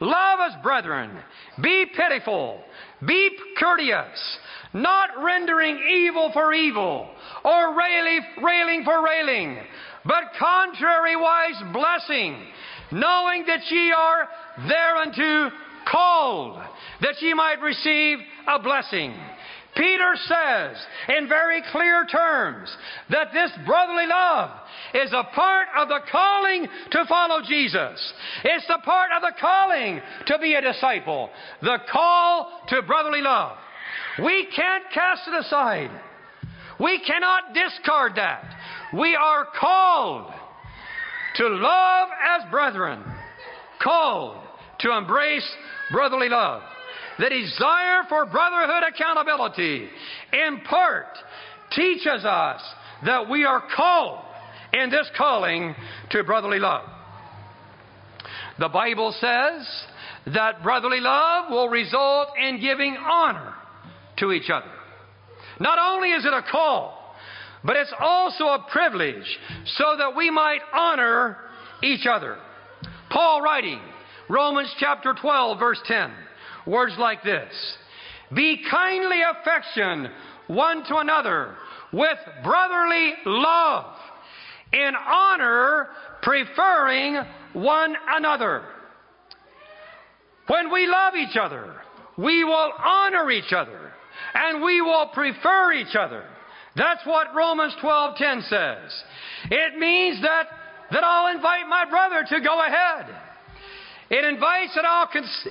Love 0.00 0.38
as 0.40 0.62
brethren. 0.62 1.16
Be 1.62 1.86
pitiful. 1.96 2.60
Be 3.06 3.30
courteous 3.58 4.38
not 4.76 5.10
rendering 5.22 5.78
evil 5.78 6.30
for 6.32 6.52
evil, 6.52 7.08
or 7.44 7.76
railing, 7.76 8.84
for 8.84 9.04
railing, 9.04 9.58
but 10.04 10.24
contrariwise 10.38 11.72
blessing, 11.72 12.36
knowing 12.92 13.44
that 13.46 13.60
ye 13.70 13.92
are 13.92 14.28
thereunto 14.68 15.50
called, 15.90 16.62
that 17.00 17.20
ye 17.20 17.32
might 17.34 17.60
receive 17.62 18.18
a 18.46 18.62
blessing. 18.62 19.14
Peter 19.76 20.14
says 20.24 20.76
in 21.18 21.28
very 21.28 21.62
clear 21.70 22.06
terms 22.06 22.74
that 23.10 23.28
this 23.32 23.50
brotherly 23.66 24.06
love 24.06 24.50
is 24.94 25.12
a 25.12 25.24
part 25.34 25.68
of 25.76 25.88
the 25.88 26.00
calling 26.10 26.66
to 26.90 27.04
follow 27.06 27.42
Jesus. 27.46 28.12
It's 28.44 28.66
the 28.66 28.78
part 28.84 29.10
of 29.14 29.22
the 29.22 29.32
calling 29.38 30.00
to 30.26 30.38
be 30.38 30.54
a 30.54 30.62
disciple. 30.62 31.28
The 31.60 31.78
call 31.92 32.62
to 32.68 32.82
brotherly 32.82 33.20
love. 33.20 33.58
We 34.22 34.46
can't 34.54 34.84
cast 34.92 35.22
it 35.28 35.34
aside. 35.34 35.90
We 36.80 37.00
cannot 37.06 37.54
discard 37.54 38.16
that. 38.16 38.44
We 38.94 39.14
are 39.16 39.46
called 39.58 40.32
to 41.36 41.48
love 41.48 42.08
as 42.36 42.50
brethren, 42.50 43.02
called 43.82 44.42
to 44.80 44.96
embrace 44.96 45.48
brotherly 45.90 46.28
love. 46.28 46.62
The 47.18 47.30
desire 47.30 48.02
for 48.08 48.26
brotherhood 48.26 48.82
accountability, 48.88 49.88
in 50.32 50.60
part, 50.68 51.06
teaches 51.72 52.24
us 52.24 52.62
that 53.04 53.28
we 53.28 53.44
are 53.44 53.62
called 53.74 54.20
in 54.72 54.90
this 54.90 55.08
calling 55.16 55.74
to 56.10 56.24
brotherly 56.24 56.58
love. 56.58 56.84
The 58.58 58.68
Bible 58.68 59.14
says 59.18 59.66
that 60.34 60.62
brotherly 60.62 61.00
love 61.00 61.50
will 61.50 61.68
result 61.68 62.28
in 62.38 62.60
giving 62.60 62.96
honor 62.96 63.55
to 64.18 64.32
each 64.32 64.50
other. 64.50 64.70
Not 65.60 65.78
only 65.78 66.10
is 66.10 66.24
it 66.24 66.32
a 66.32 66.42
call, 66.50 67.14
but 67.64 67.76
it's 67.76 67.92
also 67.98 68.44
a 68.44 68.66
privilege 68.70 69.38
so 69.64 69.96
that 69.98 70.14
we 70.16 70.30
might 70.30 70.60
honor 70.72 71.38
each 71.82 72.06
other. 72.06 72.36
Paul 73.10 73.42
writing, 73.42 73.80
Romans 74.28 74.72
chapter 74.78 75.14
12, 75.20 75.58
verse 75.58 75.80
10, 75.86 76.12
words 76.66 76.94
like 76.98 77.22
this 77.22 77.52
Be 78.34 78.62
kindly 78.70 79.20
affection 79.22 80.08
one 80.46 80.84
to 80.84 80.96
another 80.96 81.56
with 81.92 82.18
brotherly 82.44 83.14
love, 83.24 83.96
in 84.72 84.92
honor 84.94 85.88
preferring 86.22 87.18
one 87.52 87.94
another. 88.08 88.62
When 90.48 90.72
we 90.72 90.86
love 90.86 91.14
each 91.14 91.36
other, 91.36 91.74
we 92.16 92.44
will 92.44 92.72
honor 92.84 93.30
each 93.30 93.52
other 93.52 93.92
and 94.34 94.62
we 94.62 94.80
will 94.80 95.08
prefer 95.12 95.72
each 95.72 95.94
other. 95.96 96.24
That's 96.74 97.04
what 97.06 97.34
Romans 97.34 97.74
12:10 97.82 98.42
says. 98.42 99.04
It 99.50 99.78
means 99.78 100.20
that 100.22 100.48
that 100.90 101.02
I'll 101.02 101.34
invite 101.34 101.66
my 101.68 101.84
brother 101.88 102.24
to 102.28 102.40
go 102.40 102.60
ahead. 102.60 103.06
It 104.08 104.24
invites 104.24 104.74
that 104.76 104.84
I'll 104.84 105.08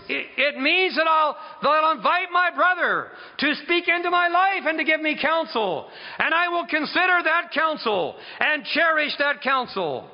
it 0.08 0.58
means 0.58 0.96
that 0.96 1.08
I'll 1.08 1.36
that 1.62 1.68
I'll 1.68 1.98
invite 1.98 2.32
my 2.32 2.52
brother 2.56 3.08
to 3.40 3.56
speak 3.64 3.88
into 3.88 4.10
my 4.10 4.28
life 4.30 4.66
and 4.66 4.78
to 4.78 4.86
give 4.86 5.02
me 5.02 5.18
counsel, 5.22 5.90
and 6.20 6.34
I 6.34 6.48
will 6.48 6.66
consider 6.68 7.20
that 7.24 7.52
counsel 7.54 8.16
and 8.40 8.64
cherish 8.66 9.12
that 9.20 9.42
counsel 9.42 10.10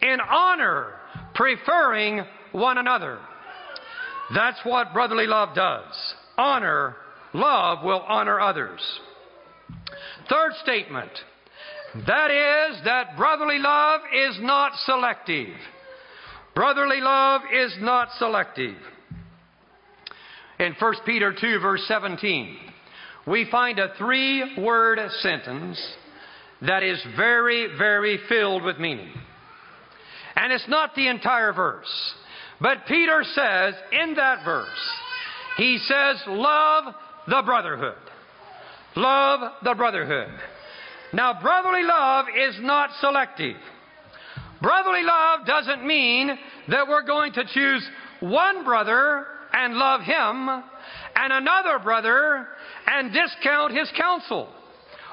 in 0.00 0.18
honor, 0.20 0.94
preferring 1.34 2.24
one 2.52 2.78
another. 2.78 3.18
That's 4.34 4.58
what 4.64 4.94
brotherly 4.94 5.26
love 5.26 5.54
does. 5.54 6.14
Honor 6.38 6.96
Love 7.34 7.84
will 7.84 8.00
honor 8.00 8.40
others. 8.40 8.80
Third 10.28 10.52
statement 10.62 11.10
that 12.06 12.30
is, 12.30 12.84
that 12.84 13.16
brotherly 13.16 13.58
love 13.58 14.02
is 14.14 14.38
not 14.40 14.72
selective. 14.84 15.54
Brotherly 16.54 17.00
love 17.00 17.42
is 17.52 17.74
not 17.80 18.08
selective. 18.18 18.76
In 20.58 20.74
1 20.78 20.94
Peter 21.06 21.34
2, 21.38 21.60
verse 21.60 21.82
17, 21.86 22.56
we 23.26 23.48
find 23.50 23.78
a 23.78 23.94
three 23.96 24.56
word 24.58 24.98
sentence 25.20 25.80
that 26.62 26.82
is 26.82 26.98
very, 27.16 27.68
very 27.78 28.18
filled 28.28 28.64
with 28.64 28.78
meaning. 28.78 29.12
And 30.36 30.52
it's 30.52 30.68
not 30.68 30.94
the 30.94 31.08
entire 31.08 31.52
verse. 31.52 32.14
But 32.60 32.86
Peter 32.86 33.22
says 33.22 33.74
in 33.92 34.14
that 34.14 34.44
verse, 34.44 34.68
he 35.56 35.78
says, 35.78 36.16
Love 36.26 36.94
the 37.28 37.42
brotherhood. 37.44 37.96
Love 38.96 39.52
the 39.62 39.74
brotherhood. 39.74 40.28
Now, 41.12 41.40
brotherly 41.40 41.82
love 41.82 42.26
is 42.36 42.56
not 42.60 42.90
selective. 43.00 43.56
Brotherly 44.60 45.02
love 45.02 45.46
doesn't 45.46 45.86
mean 45.86 46.30
that 46.68 46.88
we're 46.88 47.06
going 47.06 47.32
to 47.34 47.44
choose 47.52 47.88
one 48.20 48.64
brother 48.64 49.26
and 49.52 49.74
love 49.74 50.00
him 50.00 50.48
and 50.48 51.32
another 51.32 51.78
brother 51.82 52.46
and 52.86 53.12
discount 53.12 53.76
his 53.76 53.90
counsel 53.96 54.48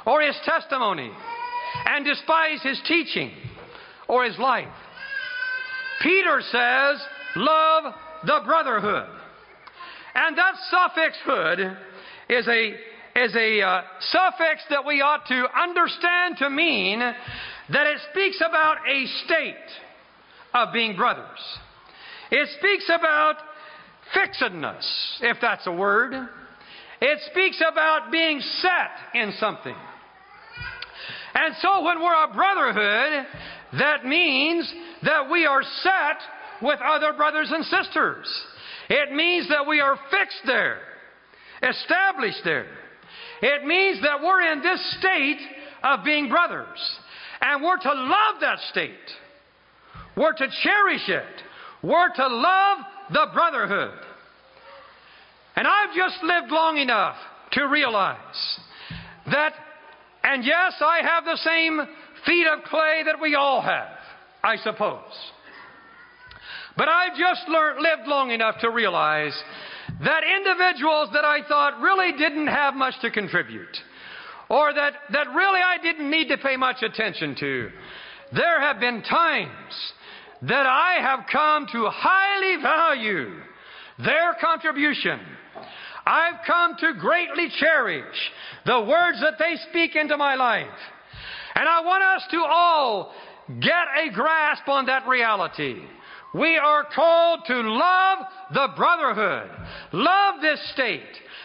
or 0.05 0.21
his 0.21 0.35
testimony 0.45 1.11
and 1.85 2.05
despise 2.05 2.61
his 2.63 2.81
teaching 2.87 3.31
or 4.07 4.25
his 4.25 4.37
life. 4.39 4.67
Peter 6.01 6.41
says, 6.41 7.01
love 7.35 7.93
the 8.25 8.41
brotherhood. 8.45 9.09
And 10.15 10.37
that 10.37 10.55
suffix 10.69 11.17
hood 11.23 11.77
is 12.29 12.47
a, 12.47 12.73
is 13.19 13.35
a 13.35 13.61
uh, 13.61 13.81
suffix 13.99 14.63
that 14.69 14.85
we 14.85 15.01
ought 15.01 15.25
to 15.27 15.45
understand 15.57 16.37
to 16.39 16.49
mean 16.49 16.99
that 16.99 17.87
it 17.87 17.97
speaks 18.11 18.41
about 18.47 18.77
a 18.87 19.05
state 19.25 19.55
of 20.53 20.73
being 20.73 20.95
brothers. 20.95 21.39
It 22.31 22.49
speaks 22.59 22.89
about 22.89 23.35
fixedness, 24.13 25.19
if 25.21 25.37
that's 25.41 25.67
a 25.67 25.71
word. 25.71 26.13
It 27.01 27.19
speaks 27.31 27.61
about 27.61 28.11
being 28.11 28.39
set 28.39 29.21
in 29.21 29.33
something. 29.39 29.75
And 31.33 31.55
so 31.61 31.83
when 31.83 31.99
we're 31.99 32.23
a 32.23 32.33
brotherhood, 32.33 33.25
that 33.79 34.05
means 34.05 34.73
that 35.03 35.29
we 35.29 35.45
are 35.45 35.61
set 35.83 36.17
with 36.61 36.79
other 36.79 37.13
brothers 37.13 37.51
and 37.51 37.65
sisters. 37.65 38.45
It 38.89 39.11
means 39.13 39.49
that 39.49 39.67
we 39.67 39.81
are 39.81 39.97
fixed 40.09 40.41
there 40.45 40.79
established 41.69 42.41
there. 42.43 42.67
It 43.41 43.65
means 43.65 44.01
that 44.01 44.21
we're 44.21 44.51
in 44.51 44.61
this 44.61 44.97
state 44.99 45.39
of 45.83 46.03
being 46.03 46.29
brothers. 46.29 46.79
And 47.41 47.63
we're 47.63 47.77
to 47.77 47.93
love 47.93 48.41
that 48.41 48.59
state. 48.71 48.91
We're 50.15 50.33
to 50.33 50.47
cherish 50.63 51.09
it. 51.09 51.41
We're 51.83 52.13
to 52.15 52.27
love 52.27 52.77
the 53.11 53.27
brotherhood. 53.33 53.99
And 55.55 55.67
I've 55.67 55.95
just 55.95 56.23
lived 56.23 56.51
long 56.51 56.77
enough 56.77 57.15
to 57.53 57.65
realize 57.65 58.59
that, 59.31 59.53
and 60.23 60.43
yes, 60.43 60.73
I 60.81 61.01
have 61.03 61.25
the 61.25 61.37
same 61.37 61.81
feet 62.25 62.47
of 62.47 62.63
clay 62.63 63.03
that 63.05 63.21
we 63.21 63.35
all 63.35 63.61
have, 63.61 63.97
I 64.43 64.57
suppose. 64.57 65.13
But 66.77 66.89
I've 66.89 67.17
just 67.17 67.47
learned, 67.47 67.81
lived 67.81 68.07
long 68.07 68.31
enough 68.31 68.55
to 68.61 68.69
realize 68.69 69.33
that 70.03 70.23
individuals 70.23 71.09
that 71.13 71.25
I 71.25 71.39
thought 71.47 71.79
really 71.79 72.17
didn't 72.17 72.47
have 72.47 72.73
much 72.73 72.95
to 73.01 73.11
contribute, 73.11 73.77
or 74.49 74.73
that, 74.73 74.93
that 75.11 75.27
really 75.29 75.61
I 75.61 75.77
didn't 75.81 76.09
need 76.09 76.27
to 76.29 76.37
pay 76.37 76.57
much 76.57 76.83
attention 76.83 77.35
to, 77.39 77.69
there 78.33 78.59
have 78.59 78.79
been 78.79 79.01
times 79.03 79.93
that 80.41 80.65
I 80.65 80.97
have 81.01 81.21
come 81.31 81.67
to 81.71 81.89
highly 81.89 82.61
value 82.61 83.39
their 83.99 84.35
contribution. 84.41 85.19
I've 86.05 86.45
come 86.45 86.75
to 86.79 86.93
greatly 86.99 87.47
cherish 87.57 88.15
the 88.65 88.81
words 88.81 89.19
that 89.21 89.39
they 89.39 89.55
speak 89.69 89.95
into 89.95 90.17
my 90.17 90.35
life. 90.35 90.67
And 91.55 91.67
I 91.67 91.81
want 91.81 92.03
us 92.03 92.23
to 92.31 92.43
all 92.45 93.13
get 93.47 93.87
a 93.97 94.13
grasp 94.13 94.67
on 94.67 94.85
that 94.87 95.07
reality. 95.07 95.81
We 96.35 96.57
are 96.57 96.85
called 96.93 97.41
to 97.47 97.61
love 97.61 98.17
the 98.53 98.67
brotherhood, 98.75 99.49
love 99.93 100.41
this 100.41 100.59
state, 100.73 101.01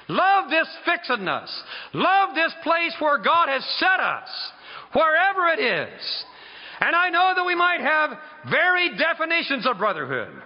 love 0.09 0.51
this 0.51 0.67
fixedness, 0.85 1.49
love 1.95 2.35
this 2.35 2.53
place 2.65 2.95
where 2.99 3.19
God 3.19 3.49
has 3.49 3.65
set 3.79 4.01
us, 4.01 4.29
wherever 4.93 5.49
it 5.49 5.61
is. 5.61 6.25
And 6.81 6.97
I 6.97 7.09
know 7.11 7.35
that 7.37 7.47
we 7.47 7.55
might 7.55 7.81
have 7.81 8.19
varied 8.51 8.99
definitions 8.99 9.65
of 9.65 9.79
brotherhood. 9.79 10.43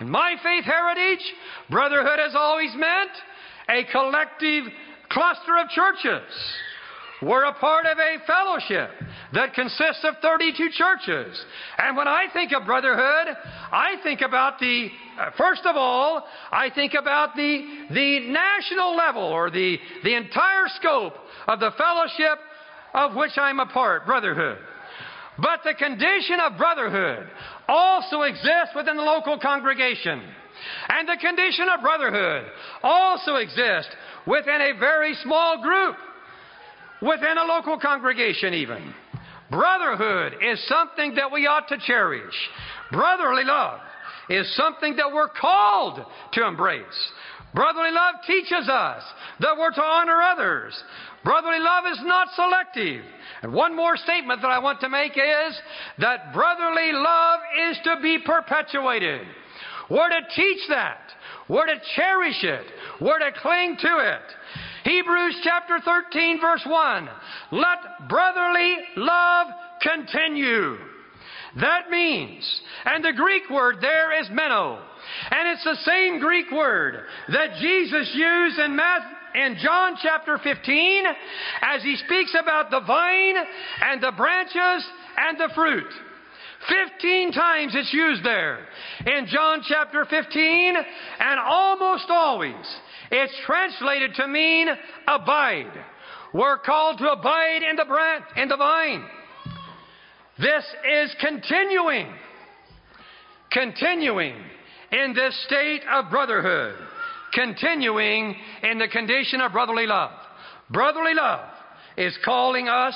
In 0.00 0.08
my 0.08 0.36
faith 0.40 0.64
heritage, 0.64 1.24
brotherhood 1.68 2.20
has 2.20 2.34
always 2.36 2.70
meant 2.76 3.10
a 3.68 3.90
collective 3.90 4.64
cluster 5.08 5.58
of 5.58 5.68
churches. 5.70 6.32
We're 7.22 7.44
a 7.44 7.54
part 7.54 7.84
of 7.84 7.98
a 7.98 8.16
fellowship 8.26 8.90
that 9.34 9.52
consists 9.52 10.04
of 10.04 10.14
32 10.22 10.70
churches. 10.72 11.44
And 11.76 11.96
when 11.96 12.08
I 12.08 12.24
think 12.32 12.52
of 12.52 12.64
brotherhood, 12.64 13.36
I 13.70 13.96
think 14.02 14.22
about 14.22 14.58
the, 14.58 14.88
uh, 15.18 15.30
first 15.36 15.62
of 15.66 15.76
all, 15.76 16.24
I 16.50 16.70
think 16.70 16.94
about 16.94 17.36
the, 17.36 17.86
the 17.90 18.30
national 18.30 18.96
level 18.96 19.22
or 19.22 19.50
the, 19.50 19.76
the 20.02 20.16
entire 20.16 20.66
scope 20.76 21.14
of 21.46 21.60
the 21.60 21.72
fellowship 21.76 22.38
of 22.94 23.14
which 23.14 23.32
I'm 23.36 23.60
a 23.60 23.66
part, 23.66 24.06
brotherhood. 24.06 24.58
But 25.38 25.60
the 25.64 25.74
condition 25.74 26.40
of 26.40 26.56
brotherhood 26.56 27.28
also 27.68 28.22
exists 28.22 28.74
within 28.74 28.96
the 28.96 29.02
local 29.02 29.38
congregation. 29.38 30.22
And 30.88 31.08
the 31.08 31.16
condition 31.20 31.68
of 31.68 31.80
brotherhood 31.80 32.50
also 32.82 33.36
exists 33.36 33.94
within 34.26 34.60
a 34.60 34.78
very 34.78 35.14
small 35.22 35.62
group, 35.62 35.96
within 37.02 37.38
a 37.38 37.44
local 37.44 37.78
congregation, 37.78 38.54
even. 38.54 38.94
Brotherhood 39.50 40.34
is 40.42 40.64
something 40.68 41.14
that 41.16 41.32
we 41.32 41.46
ought 41.46 41.68
to 41.68 41.78
cherish. 41.78 42.34
Brotherly 42.92 43.44
love 43.44 43.80
is 44.28 44.54
something 44.56 44.96
that 44.96 45.12
we're 45.12 45.28
called 45.28 46.00
to 46.32 46.46
embrace. 46.46 46.84
Brotherly 47.52 47.90
love 47.90 48.14
teaches 48.26 48.68
us 48.68 49.02
that 49.40 49.56
we're 49.58 49.72
to 49.72 49.82
honor 49.82 50.22
others. 50.22 50.80
Brotherly 51.24 51.58
love 51.58 51.84
is 51.90 51.98
not 52.04 52.28
selective. 52.36 53.04
And 53.42 53.52
one 53.52 53.74
more 53.74 53.96
statement 53.96 54.40
that 54.42 54.50
I 54.50 54.60
want 54.60 54.80
to 54.80 54.88
make 54.88 55.12
is 55.12 55.60
that 55.98 56.32
brotherly 56.32 56.92
love 56.92 57.40
is 57.70 57.78
to 57.84 57.96
be 58.00 58.18
perpetuated. 58.24 59.22
We're 59.90 60.08
to 60.08 60.20
teach 60.36 60.60
that. 60.68 61.00
We're 61.48 61.66
to 61.66 61.80
cherish 61.96 62.44
it. 62.44 62.66
We're 63.00 63.18
to 63.18 63.32
cling 63.42 63.76
to 63.80 63.98
it. 63.98 64.22
Hebrews 64.84 65.40
chapter 65.42 65.78
13 65.84 66.40
verse 66.40 66.62
1. 66.66 67.08
Let 67.52 68.08
brotherly 68.08 68.76
love 68.96 69.46
continue. 69.82 70.76
That 71.60 71.90
means, 71.90 72.60
and 72.84 73.04
the 73.04 73.12
Greek 73.12 73.50
word 73.50 73.78
there 73.80 74.20
is 74.20 74.28
meno, 74.30 74.80
and 75.30 75.48
it's 75.48 75.64
the 75.64 75.76
same 75.84 76.20
Greek 76.20 76.50
word 76.52 77.04
that 77.28 77.58
Jesus 77.60 78.10
used 78.14 78.58
in, 78.58 78.78
in 79.34 79.56
John 79.60 79.96
chapter 80.00 80.38
15 80.38 81.04
as 81.62 81.82
he 81.82 81.96
speaks 82.06 82.36
about 82.40 82.70
the 82.70 82.80
vine 82.86 83.34
and 83.82 84.00
the 84.00 84.12
branches 84.16 84.86
and 85.18 85.38
the 85.38 85.50
fruit. 85.54 85.92
Fifteen 86.68 87.32
times 87.32 87.72
it's 87.74 87.92
used 87.92 88.22
there 88.22 88.58
in 89.06 89.26
John 89.26 89.62
chapter 89.66 90.04
15, 90.04 90.76
and 90.76 91.40
almost 91.40 92.04
always 92.10 92.54
it's 93.10 93.34
translated 93.46 94.14
to 94.14 94.28
mean 94.28 94.68
abide. 95.06 95.72
We're 96.32 96.58
called 96.58 96.98
to 96.98 97.10
abide 97.10 97.62
in 97.68 97.76
the 97.76 97.84
branch, 97.84 98.24
in 98.36 98.48
the 98.48 98.56
vine. 98.56 99.04
This 100.38 100.64
is 100.88 101.14
continuing, 101.20 102.06
continuing 103.50 104.34
in 104.92 105.12
this 105.14 105.44
state 105.46 105.82
of 105.92 106.10
brotherhood, 106.10 106.76
continuing 107.34 108.36
in 108.62 108.78
the 108.78 108.88
condition 108.88 109.40
of 109.40 109.52
brotherly 109.52 109.86
love. 109.86 110.12
Brotherly 110.70 111.14
love 111.14 111.50
is 111.96 112.16
calling 112.24 112.68
us, 112.68 112.94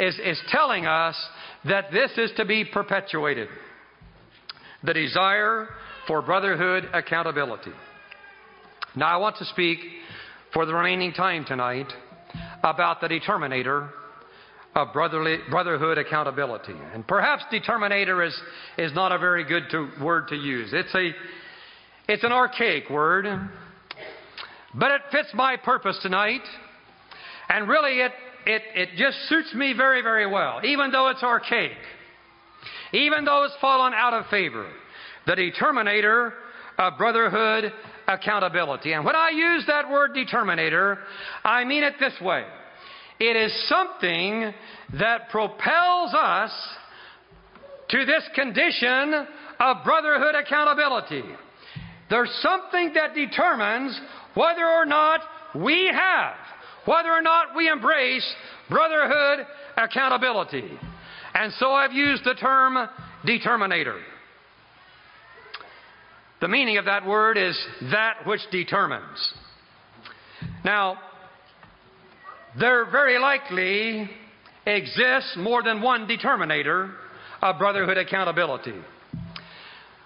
is, 0.00 0.18
is 0.22 0.40
telling 0.48 0.86
us 0.86 1.16
that 1.64 1.92
this 1.92 2.10
is 2.18 2.32
to 2.36 2.44
be 2.44 2.64
perpetuated. 2.64 3.48
The 4.82 4.92
desire 4.92 5.68
for 6.06 6.20
brotherhood 6.20 6.88
accountability. 6.92 7.72
Now, 8.98 9.08
I 9.08 9.18
want 9.18 9.36
to 9.36 9.44
speak 9.44 9.78
for 10.54 10.64
the 10.64 10.72
remaining 10.72 11.12
time 11.12 11.44
tonight 11.44 11.92
about 12.62 13.02
the 13.02 13.08
determinator 13.08 13.90
of 14.74 14.90
brotherly, 14.94 15.36
brotherhood 15.50 15.98
accountability. 15.98 16.74
And 16.94 17.06
perhaps 17.06 17.42
determinator 17.52 18.26
is, 18.26 18.34
is 18.78 18.94
not 18.94 19.12
a 19.12 19.18
very 19.18 19.44
good 19.44 19.64
to, 19.72 19.90
word 20.02 20.28
to 20.28 20.34
use. 20.34 20.70
It's, 20.72 20.94
a, 20.94 21.10
it's 22.08 22.24
an 22.24 22.32
archaic 22.32 22.88
word, 22.88 23.26
but 24.74 24.90
it 24.90 25.02
fits 25.12 25.28
my 25.34 25.56
purpose 25.56 25.98
tonight. 26.00 26.40
And 27.50 27.68
really, 27.68 28.00
it, 28.00 28.12
it, 28.46 28.62
it 28.74 28.88
just 28.96 29.18
suits 29.28 29.54
me 29.54 29.74
very, 29.76 30.00
very 30.00 30.26
well, 30.26 30.62
even 30.64 30.90
though 30.90 31.08
it's 31.08 31.22
archaic, 31.22 31.76
even 32.94 33.26
though 33.26 33.44
it's 33.44 33.56
fallen 33.60 33.92
out 33.92 34.14
of 34.14 34.24
favor. 34.30 34.66
The 35.26 35.32
determinator 35.32 36.32
of 36.78 36.96
brotherhood 36.96 37.74
accountability. 38.06 38.92
And 38.92 39.04
when 39.04 39.16
I 39.16 39.30
use 39.30 39.64
that 39.66 39.88
word 39.90 40.12
determinator, 40.14 40.98
I 41.44 41.64
mean 41.64 41.82
it 41.82 41.94
this 42.00 42.14
way 42.20 42.44
it 43.18 43.36
is 43.36 43.68
something 43.68 44.52
that 44.98 45.30
propels 45.30 46.12
us 46.14 46.50
to 47.88 48.04
this 48.04 48.22
condition 48.34 49.26
of 49.58 49.76
brotherhood 49.84 50.34
accountability. 50.34 51.22
There's 52.10 52.30
something 52.42 52.92
that 52.94 53.14
determines 53.14 53.98
whether 54.34 54.66
or 54.66 54.84
not 54.84 55.20
we 55.54 55.90
have 55.92 56.34
whether 56.86 57.10
or 57.10 57.20
not 57.20 57.54
we 57.54 57.68
embrace 57.68 58.24
brotherhood 58.70 59.46
accountability. 59.76 60.70
And 61.34 61.52
so 61.54 61.72
I've 61.72 61.92
used 61.92 62.24
the 62.24 62.34
term 62.34 62.88
determinator. 63.26 64.00
The 66.40 66.48
meaning 66.48 66.76
of 66.76 66.84
that 66.84 67.06
word 67.06 67.38
is 67.38 67.58
that 67.90 68.26
which 68.26 68.40
determines. 68.50 69.32
Now, 70.64 70.98
there 72.58 72.90
very 72.90 73.18
likely 73.18 74.10
exists 74.66 75.34
more 75.36 75.62
than 75.62 75.80
one 75.80 76.06
determinator 76.06 76.92
of 77.42 77.58
brotherhood 77.58 77.96
accountability. 77.96 78.74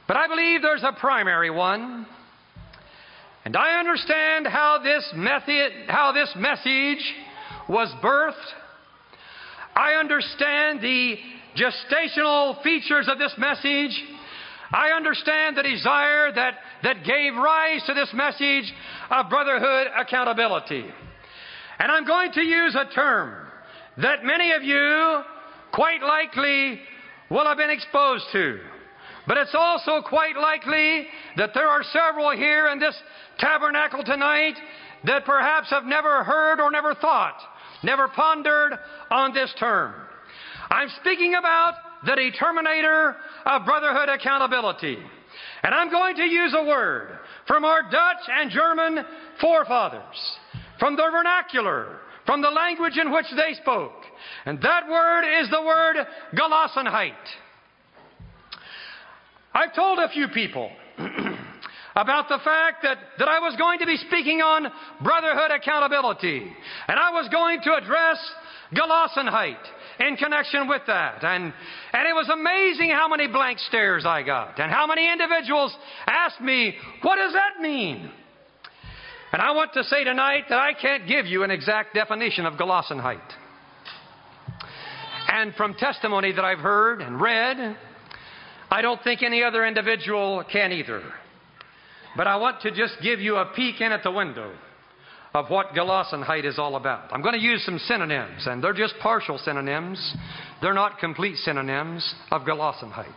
But 0.06 0.16
I 0.16 0.26
believe 0.28 0.62
there's 0.62 0.82
a 0.82 0.92
primary 0.98 1.50
one 1.50 2.06
and 3.44 3.56
I 3.56 3.78
understand 3.78 4.46
how 4.46 4.80
this 4.82 5.08
method, 5.14 5.72
how 5.88 6.12
this 6.12 6.30
message 6.36 7.14
was 7.68 7.90
birthed. 8.02 8.34
I 9.74 9.94
understand 9.94 10.80
the 10.82 11.16
gestational 11.56 12.62
features 12.62 13.08
of 13.08 13.18
this 13.18 13.32
message. 13.38 13.98
I 14.72 14.90
understand 14.90 15.56
the 15.56 15.62
desire 15.62 16.32
that, 16.32 16.54
that 16.82 17.04
gave 17.04 17.34
rise 17.34 17.82
to 17.86 17.94
this 17.94 18.10
message 18.14 18.72
of 19.10 19.28
brotherhood 19.28 19.88
accountability. 19.98 20.84
And 21.78 21.90
I'm 21.90 22.06
going 22.06 22.32
to 22.32 22.42
use 22.42 22.76
a 22.76 22.92
term 22.94 23.34
that 23.98 24.24
many 24.24 24.52
of 24.52 24.62
you 24.62 25.22
quite 25.72 26.02
likely 26.02 26.80
will 27.30 27.44
have 27.46 27.56
been 27.56 27.70
exposed 27.70 28.24
to. 28.32 28.60
But 29.26 29.36
it's 29.38 29.54
also 29.54 30.02
quite 30.02 30.36
likely 30.36 31.06
that 31.36 31.50
there 31.54 31.68
are 31.68 31.82
several 31.84 32.30
here 32.36 32.68
in 32.68 32.78
this 32.78 32.96
tabernacle 33.38 34.02
tonight 34.04 34.54
that 35.04 35.24
perhaps 35.24 35.70
have 35.70 35.84
never 35.84 36.24
heard 36.24 36.60
or 36.60 36.70
never 36.70 36.94
thought, 36.94 37.38
never 37.82 38.08
pondered 38.08 38.72
on 39.10 39.32
this 39.32 39.52
term. 39.58 39.94
I'm 40.70 40.88
speaking 41.00 41.34
about 41.34 41.74
the 42.04 42.12
determinator 42.12 43.16
of 43.46 43.64
brotherhood 43.64 44.08
accountability. 44.08 44.98
And 45.62 45.74
I'm 45.74 45.90
going 45.90 46.16
to 46.16 46.24
use 46.24 46.54
a 46.56 46.64
word 46.64 47.18
from 47.46 47.64
our 47.64 47.82
Dutch 47.82 48.28
and 48.28 48.50
German 48.50 49.04
forefathers, 49.40 50.38
from 50.78 50.96
the 50.96 51.08
vernacular, 51.10 51.98
from 52.26 52.42
the 52.42 52.48
language 52.48 52.96
in 52.96 53.12
which 53.12 53.26
they 53.36 53.54
spoke. 53.60 53.92
And 54.46 54.60
that 54.62 54.88
word 54.88 55.40
is 55.40 55.50
the 55.50 55.62
word 55.62 55.96
Gelassenheit. 56.34 57.12
I've 59.52 59.74
told 59.74 59.98
a 59.98 60.08
few 60.10 60.28
people 60.28 60.70
about 61.96 62.28
the 62.28 62.38
fact 62.44 62.82
that, 62.82 62.98
that 63.18 63.28
I 63.28 63.40
was 63.40 63.56
going 63.56 63.80
to 63.80 63.86
be 63.86 63.96
speaking 63.96 64.40
on 64.40 64.66
brotherhood 65.02 65.50
accountability. 65.50 66.52
And 66.88 66.98
I 66.98 67.10
was 67.10 67.28
going 67.30 67.60
to 67.62 67.74
address 67.74 68.18
Gelassenheit 68.74 69.58
in 69.98 70.16
connection 70.16 70.68
with 70.68 70.82
that. 70.86 71.24
And, 71.24 71.52
and 71.92 72.08
it 72.08 72.14
was 72.14 72.28
amazing 72.28 72.90
how 72.90 73.08
many 73.08 73.26
blank 73.26 73.58
stares 73.58 74.04
I 74.06 74.22
got 74.22 74.58
and 74.60 74.70
how 74.70 74.86
many 74.86 75.10
individuals 75.10 75.76
asked 76.06 76.40
me, 76.40 76.74
what 77.02 77.16
does 77.16 77.32
that 77.32 77.60
mean? 77.60 78.10
And 79.32 79.40
I 79.40 79.52
want 79.52 79.72
to 79.74 79.84
say 79.84 80.04
tonight 80.04 80.44
that 80.48 80.58
I 80.58 80.72
can't 80.74 81.06
give 81.06 81.26
you 81.26 81.44
an 81.44 81.50
exact 81.50 81.94
definition 81.94 82.46
of 82.46 82.54
Gelassenheit. 82.54 83.20
And 85.28 85.54
from 85.54 85.74
testimony 85.74 86.32
that 86.32 86.44
I've 86.44 86.58
heard 86.58 87.00
and 87.00 87.20
read, 87.20 87.76
I 88.70 88.82
don't 88.82 89.02
think 89.02 89.22
any 89.22 89.44
other 89.44 89.64
individual 89.64 90.44
can 90.50 90.72
either. 90.72 91.02
But 92.16 92.26
I 92.26 92.36
want 92.36 92.62
to 92.62 92.70
just 92.72 92.94
give 93.02 93.20
you 93.20 93.36
a 93.36 93.46
peek 93.54 93.80
in 93.80 93.92
at 93.92 94.02
the 94.02 94.10
window 94.10 94.52
of 95.34 95.48
what 95.48 95.74
Gelassenheit 95.74 96.44
is 96.44 96.58
all 96.58 96.76
about. 96.76 97.12
I'm 97.12 97.22
going 97.22 97.34
to 97.34 97.40
use 97.40 97.64
some 97.64 97.78
synonyms, 97.78 98.46
and 98.46 98.62
they're 98.62 98.72
just 98.72 98.94
partial 99.00 99.38
synonyms. 99.38 100.14
They're 100.60 100.74
not 100.74 100.98
complete 100.98 101.36
synonyms 101.36 102.14
of 102.30 102.42
Gelassenheit. 102.42 103.14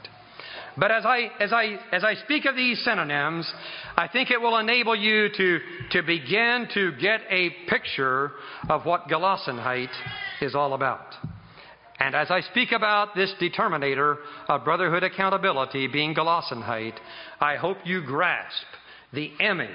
But 0.78 0.92
as 0.92 1.06
I, 1.06 1.30
as, 1.40 1.54
I, 1.54 1.78
as 1.92 2.04
I 2.04 2.16
speak 2.16 2.46
of 2.46 2.56
these 2.56 2.84
synonyms, 2.84 3.52
I 3.96 4.08
think 4.08 4.32
it 4.32 4.42
will 4.42 4.58
enable 4.58 4.96
you 4.96 5.30
to, 5.36 5.60
to 5.92 6.02
begin 6.02 6.68
to 6.74 6.92
get 6.94 7.22
a 7.30 7.52
picture 7.68 8.32
of 8.70 8.86
what 8.86 9.08
Gelassenheit 9.08 9.92
is 10.42 10.56
all 10.56 10.74
about. 10.74 11.14
And 12.00 12.16
as 12.16 12.32
I 12.32 12.42
speak 12.42 12.72
about 12.72 13.16
this 13.16 13.34
determinator 13.40 14.18
of 14.50 14.66
brotherhood 14.66 15.04
accountability 15.04 15.88
being 15.88 16.16
Gelassenheit, 16.16 16.96
I 17.40 17.56
hope 17.56 17.78
you 17.86 18.04
grasp 18.04 18.66
the 19.14 19.32
image 19.40 19.70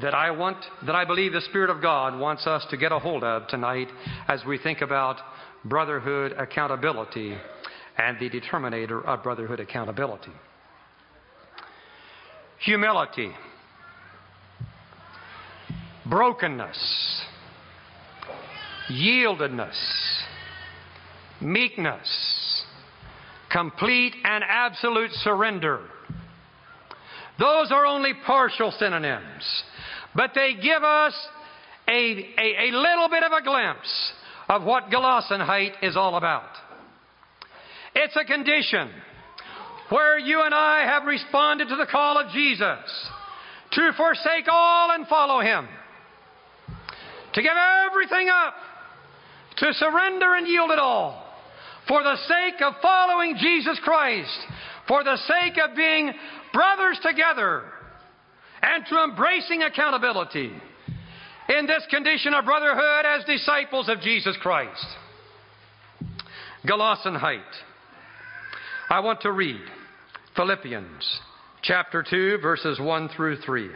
that 0.00 0.14
I 0.14 0.30
want, 0.30 0.58
that 0.86 0.94
I 0.94 1.04
believe 1.04 1.32
the 1.32 1.40
Spirit 1.40 1.70
of 1.70 1.82
God 1.82 2.18
wants 2.18 2.46
us 2.46 2.64
to 2.70 2.76
get 2.76 2.92
a 2.92 2.98
hold 2.98 3.24
of 3.24 3.48
tonight 3.48 3.88
as 4.28 4.44
we 4.44 4.58
think 4.58 4.80
about 4.80 5.16
brotherhood 5.64 6.32
accountability 6.38 7.36
and 7.96 8.18
the 8.18 8.30
determinator 8.30 9.04
of 9.04 9.22
brotherhood 9.22 9.60
accountability. 9.60 10.32
Humility, 12.60 13.30
brokenness, 16.06 17.22
yieldedness, 18.90 19.76
meekness, 21.40 22.64
complete 23.50 24.14
and 24.24 24.44
absolute 24.46 25.12
surrender. 25.12 25.80
Those 27.38 27.70
are 27.70 27.86
only 27.86 28.12
partial 28.26 28.72
synonyms, 28.72 29.62
but 30.18 30.32
they 30.34 30.54
give 30.60 30.82
us 30.82 31.14
a, 31.88 31.92
a, 31.92 32.70
a 32.70 32.76
little 32.76 33.08
bit 33.08 33.22
of 33.22 33.30
a 33.30 33.40
glimpse 33.40 34.12
of 34.48 34.64
what 34.64 34.90
Gelassenheit 34.90 35.74
is 35.80 35.96
all 35.96 36.16
about. 36.16 36.50
It's 37.94 38.16
a 38.16 38.24
condition 38.24 38.90
where 39.90 40.18
you 40.18 40.42
and 40.42 40.52
I 40.52 40.80
have 40.86 41.04
responded 41.04 41.68
to 41.68 41.76
the 41.76 41.86
call 41.86 42.18
of 42.18 42.32
Jesus 42.32 42.80
to 43.70 43.92
forsake 43.96 44.46
all 44.50 44.90
and 44.90 45.06
follow 45.06 45.40
Him, 45.40 45.68
to 47.34 47.40
give 47.40 47.52
everything 47.86 48.28
up, 48.28 48.54
to 49.58 49.72
surrender 49.74 50.34
and 50.34 50.48
yield 50.48 50.72
it 50.72 50.80
all 50.80 51.24
for 51.86 52.02
the 52.02 52.16
sake 52.26 52.60
of 52.60 52.74
following 52.82 53.36
Jesus 53.38 53.78
Christ, 53.84 54.36
for 54.88 55.04
the 55.04 55.16
sake 55.16 55.58
of 55.62 55.76
being 55.76 56.12
brothers 56.52 56.98
together, 57.04 57.62
and 58.62 58.84
to 58.86 59.04
embracing 59.04 59.62
accountability 59.62 60.52
in 61.48 61.66
this 61.66 61.84
condition 61.90 62.34
of 62.34 62.44
brotherhood 62.44 63.06
as 63.06 63.24
disciples 63.24 63.88
of 63.88 64.00
Jesus 64.00 64.36
Christ. 64.40 64.86
Gelassenheit. 66.66 67.40
I 68.90 69.00
want 69.00 69.20
to 69.22 69.32
read 69.32 69.60
Philippians 70.36 71.20
chapter 71.62 72.04
2, 72.08 72.38
verses 72.42 72.78
1 72.80 73.08
through 73.16 73.36
3. 73.40 73.70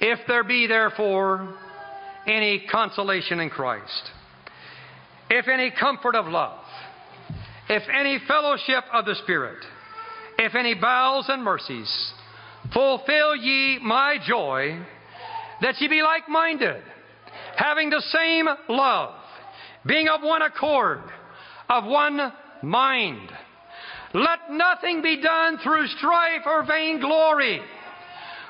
If 0.00 0.20
there 0.28 0.44
be 0.44 0.66
therefore 0.66 1.54
any 2.26 2.66
consolation 2.70 3.40
in 3.40 3.50
Christ, 3.50 4.10
if 5.30 5.48
any 5.48 5.72
comfort 5.78 6.14
of 6.14 6.26
love, 6.26 6.60
if 7.68 7.82
any 7.88 8.18
fellowship 8.26 8.84
of 8.92 9.04
the 9.04 9.14
Spirit, 9.22 9.58
if 10.38 10.54
any 10.54 10.74
bowels 10.74 11.26
and 11.28 11.42
mercies, 11.42 12.12
fulfill 12.72 13.34
ye 13.34 13.78
my 13.82 14.16
joy, 14.24 14.78
that 15.60 15.80
ye 15.80 15.88
be 15.88 16.00
like 16.02 16.28
minded, 16.28 16.82
having 17.56 17.90
the 17.90 18.02
same 18.12 18.46
love, 18.68 19.14
being 19.84 20.08
of 20.08 20.22
one 20.22 20.42
accord, 20.42 21.00
of 21.68 21.84
one 21.84 22.32
mind. 22.62 23.30
Let 24.14 24.50
nothing 24.50 25.02
be 25.02 25.20
done 25.20 25.58
through 25.62 25.86
strife 25.88 26.42
or 26.46 26.64
vainglory, 26.64 27.60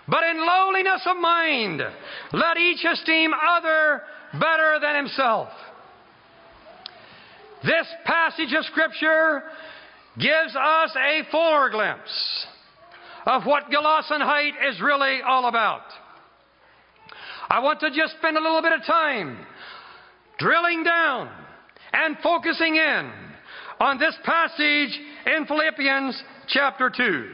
but 0.06 0.24
in 0.24 0.46
lowliness 0.46 1.02
of 1.06 1.16
mind, 1.16 1.82
let 2.32 2.56
each 2.58 2.84
esteem 2.84 3.32
other 3.34 4.02
better 4.34 4.78
than 4.80 4.96
himself. 4.96 5.48
This 7.64 7.86
passage 8.04 8.54
of 8.56 8.64
Scripture 8.66 9.42
gives 10.18 10.54
us 10.56 10.96
a 10.96 11.22
fuller 11.30 11.70
glimpse 11.70 12.46
of 13.26 13.44
what 13.44 13.64
Gelassenheit 13.70 14.52
is 14.70 14.80
really 14.80 15.20
all 15.26 15.48
about. 15.48 15.82
I 17.48 17.60
want 17.60 17.80
to 17.80 17.90
just 17.90 18.16
spend 18.18 18.36
a 18.36 18.40
little 18.40 18.62
bit 18.62 18.72
of 18.72 18.84
time 18.84 19.38
drilling 20.38 20.82
down 20.82 21.30
and 21.92 22.16
focusing 22.22 22.76
in 22.76 23.10
on 23.80 23.98
this 23.98 24.14
passage 24.24 24.98
in 25.26 25.46
Philippians 25.46 26.22
chapter 26.48 26.90
2. 26.94 27.30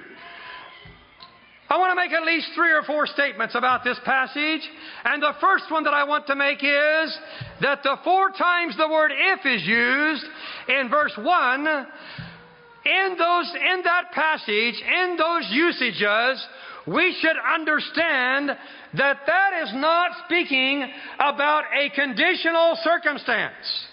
I 1.70 1.78
want 1.78 1.90
to 1.90 1.96
make 1.96 2.12
at 2.12 2.24
least 2.24 2.48
three 2.54 2.70
or 2.70 2.82
four 2.82 3.06
statements 3.06 3.54
about 3.54 3.82
this 3.82 3.98
passage. 4.04 4.60
And 5.04 5.22
the 5.22 5.32
first 5.40 5.64
one 5.70 5.82
that 5.84 5.94
I 5.94 6.04
want 6.04 6.26
to 6.26 6.36
make 6.36 6.58
is 6.62 7.18
that 7.62 7.82
the 7.82 7.96
four 8.04 8.30
times 8.30 8.76
the 8.76 8.86
word 8.86 9.10
if 9.12 9.46
is 9.46 9.66
used 9.66 10.24
in 10.68 10.88
verse 10.90 11.14
1, 11.16 11.86
in 12.84 13.16
those, 13.16 13.52
in 13.54 13.82
that 13.84 14.12
passage, 14.12 14.82
in 14.82 15.16
those 15.16 15.48
usages, 15.50 16.46
we 16.86 17.16
should 17.20 17.36
understand 17.54 18.50
that 18.94 19.18
that 19.26 19.62
is 19.62 19.72
not 19.74 20.10
speaking 20.26 20.86
about 21.18 21.64
a 21.74 21.90
conditional 21.90 22.76
circumstance. 22.82 23.86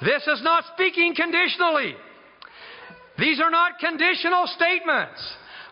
This 0.00 0.26
is 0.26 0.42
not 0.42 0.64
speaking 0.74 1.14
conditionally. 1.14 1.94
These 3.18 3.40
are 3.40 3.50
not 3.50 3.78
conditional 3.78 4.46
statements 4.46 5.20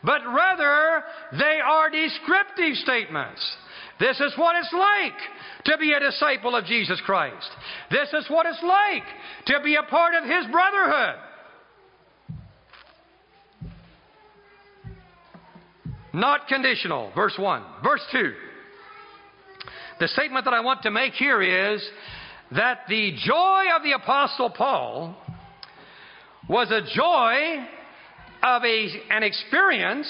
but 0.02 0.20
rather 0.26 1.04
they 1.32 1.58
are 1.64 1.90
descriptive 1.90 2.74
statements. 2.76 3.56
This 3.98 4.18
is 4.20 4.32
what 4.36 4.56
it's 4.56 4.72
like 4.72 5.18
to 5.66 5.78
be 5.78 5.92
a 5.92 6.00
disciple 6.00 6.56
of 6.56 6.64
Jesus 6.64 7.00
Christ. 7.04 7.50
This 7.90 8.08
is 8.14 8.24
what 8.30 8.46
it's 8.46 8.62
like 8.62 9.04
to 9.46 9.62
be 9.62 9.74
a 9.74 9.82
part 9.82 10.14
of 10.14 10.24
His 10.24 10.46
brotherhood. 10.50 11.16
Not 16.12 16.48
conditional. 16.48 17.12
Verse 17.14 17.34
1. 17.38 17.62
Verse 17.82 18.02
2. 18.12 18.32
The 20.00 20.08
statement 20.08 20.44
that 20.46 20.54
I 20.54 20.60
want 20.60 20.82
to 20.82 20.90
make 20.90 21.12
here 21.12 21.42
is 21.42 21.82
that 22.52 22.80
the 22.88 23.14
joy 23.24 23.64
of 23.76 23.82
the 23.82 23.92
Apostle 23.92 24.50
Paul 24.50 25.16
was 26.48 26.70
a 26.70 26.80
joy 26.94 27.64
of 28.42 28.64
a, 28.64 28.88
an 29.10 29.22
experience 29.22 30.08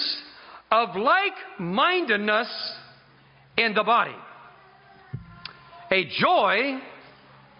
of 0.71 0.95
like 0.95 1.33
mindedness 1.59 2.47
in 3.57 3.73
the 3.73 3.83
body. 3.83 4.15
A 5.91 6.05
joy 6.19 6.79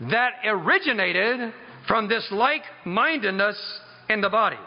that 0.09 0.31
originated 0.45 1.53
from 1.87 2.07
this 2.07 2.25
like 2.31 2.63
mindedness 2.85 3.57
in 4.09 4.21
the 4.21 4.29
body. 4.29 4.57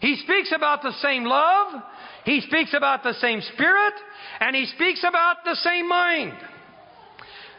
He 0.00 0.16
speaks 0.24 0.52
about 0.54 0.82
the 0.82 0.92
same 1.02 1.24
love, 1.24 1.82
he 2.24 2.40
speaks 2.42 2.74
about 2.74 3.02
the 3.02 3.14
same 3.14 3.40
spirit, 3.54 3.94
and 4.40 4.54
he 4.54 4.66
speaks 4.66 5.04
about 5.06 5.38
the 5.44 5.54
same 5.56 5.88
mind. 5.88 6.34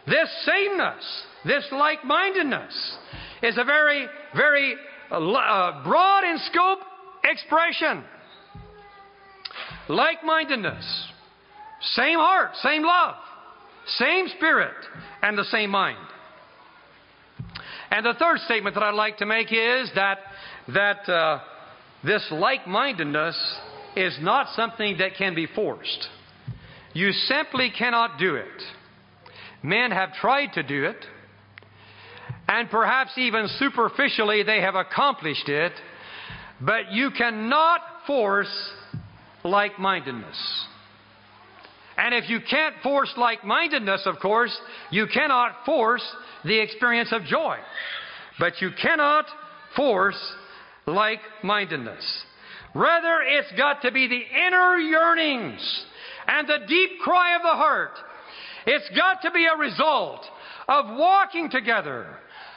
This 0.07 0.29
sameness, 0.45 1.23
this 1.45 1.65
like 1.71 2.03
mindedness, 2.03 2.97
is 3.43 3.57
a 3.57 3.63
very, 3.63 4.07
very 4.35 4.75
uh, 5.11 5.83
broad 5.83 6.23
in 6.23 6.37
scope 6.51 6.79
expression. 7.23 8.03
Like 9.89 10.23
mindedness. 10.23 11.11
Same 11.81 12.19
heart, 12.19 12.51
same 12.61 12.83
love, 12.83 13.15
same 13.97 14.27
spirit, 14.37 14.75
and 15.23 15.37
the 15.37 15.43
same 15.45 15.71
mind. 15.71 15.97
And 17.89 18.05
the 18.05 18.13
third 18.17 18.39
statement 18.41 18.75
that 18.75 18.83
I'd 18.83 18.93
like 18.93 19.17
to 19.17 19.25
make 19.25 19.51
is 19.51 19.91
that, 19.95 20.19
that 20.73 21.09
uh, 21.09 21.39
this 22.03 22.25
like 22.31 22.67
mindedness 22.67 23.35
is 23.95 24.17
not 24.21 24.47
something 24.55 24.97
that 24.97 25.15
can 25.17 25.35
be 25.35 25.47
forced. 25.47 26.07
You 26.93 27.11
simply 27.11 27.71
cannot 27.77 28.19
do 28.19 28.35
it. 28.35 28.45
Men 29.63 29.91
have 29.91 30.13
tried 30.13 30.53
to 30.53 30.63
do 30.63 30.85
it, 30.85 31.05
and 32.47 32.69
perhaps 32.69 33.11
even 33.17 33.47
superficially 33.59 34.43
they 34.43 34.61
have 34.61 34.75
accomplished 34.75 35.47
it, 35.47 35.73
but 36.59 36.91
you 36.91 37.11
cannot 37.11 37.81
force 38.07 38.71
like 39.43 39.79
mindedness. 39.79 40.37
And 41.97 42.15
if 42.15 42.29
you 42.29 42.39
can't 42.49 42.75
force 42.81 43.13
like 43.17 43.43
mindedness, 43.43 44.03
of 44.05 44.15
course, 44.19 44.55
you 44.89 45.05
cannot 45.13 45.65
force 45.65 46.03
the 46.43 46.59
experience 46.59 47.11
of 47.11 47.23
joy. 47.23 47.57
But 48.39 48.61
you 48.61 48.71
cannot 48.81 49.25
force 49.75 50.19
like 50.87 51.19
mindedness. 51.43 52.03
Rather, 52.73 53.21
it's 53.27 53.51
got 53.57 53.81
to 53.81 53.91
be 53.91 54.07
the 54.07 54.23
inner 54.47 54.77
yearnings 54.77 55.85
and 56.27 56.47
the 56.47 56.65
deep 56.67 56.91
cry 57.03 57.35
of 57.35 57.41
the 57.41 57.49
heart. 57.49 57.91
It's 58.65 58.89
got 58.95 59.21
to 59.23 59.31
be 59.31 59.45
a 59.45 59.57
result 59.57 60.21
of 60.67 60.85
walking 60.97 61.49
together, 61.49 62.07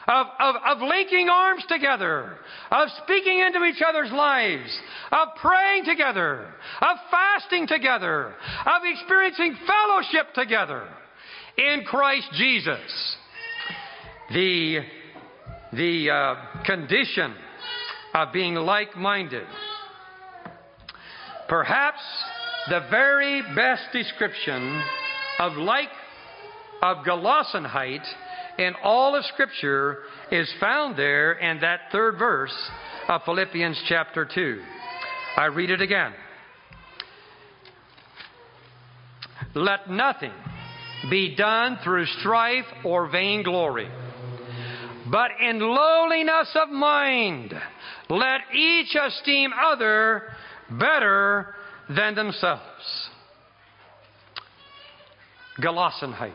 of, 0.06 0.26
of, 0.38 0.54
of 0.66 0.78
linking 0.82 1.28
arms 1.28 1.64
together, 1.68 2.36
of 2.70 2.88
speaking 3.02 3.40
into 3.40 3.64
each 3.64 3.82
other's 3.86 4.12
lives, 4.12 4.70
of 5.10 5.28
praying 5.40 5.84
together, 5.84 6.46
of 6.80 6.96
fasting 7.10 7.66
together, 7.66 8.34
of 8.66 8.82
experiencing 8.84 9.56
fellowship 9.66 10.32
together 10.34 10.86
in 11.56 11.84
Christ 11.84 12.28
Jesus. 12.34 13.16
The, 14.32 14.80
the 15.72 16.10
uh, 16.10 16.62
condition 16.64 17.34
of 18.14 18.32
being 18.32 18.54
like 18.54 18.96
minded. 18.96 19.46
Perhaps 21.49 22.01
the 22.68 22.80
very 22.90 23.42
best 23.55 23.82
description 23.92 24.82
of 25.38 25.53
like 25.55 25.88
of 26.82 26.99
Gelassenheit 27.05 28.05
in 28.59 28.74
all 28.82 29.14
of 29.14 29.24
Scripture 29.26 29.99
is 30.30 30.53
found 30.61 30.97
there 30.97 31.32
in 31.32 31.61
that 31.61 31.80
third 31.92 32.18
verse 32.18 32.55
of 33.09 33.22
Philippians 33.24 33.82
chapter 33.88 34.24
2. 34.24 34.62
I 35.36 35.47
read 35.47 35.70
it 35.70 35.80
again. 35.80 36.12
Let 39.55 39.90
nothing 39.90 40.32
be 41.11 41.34
done 41.36 41.78
through 41.84 42.07
strife 42.20 42.66
or 42.84 43.09
vainglory, 43.09 43.88
but 45.11 45.30
in 45.40 45.59
lowliness 45.61 46.55
of 46.55 46.70
mind, 46.70 47.55
let 48.09 48.40
each 48.55 48.95
esteem 48.95 49.51
other 49.53 50.22
better 50.79 51.55
than 51.89 52.14
themselves. 52.14 52.62
Gelassenheit 55.61 56.31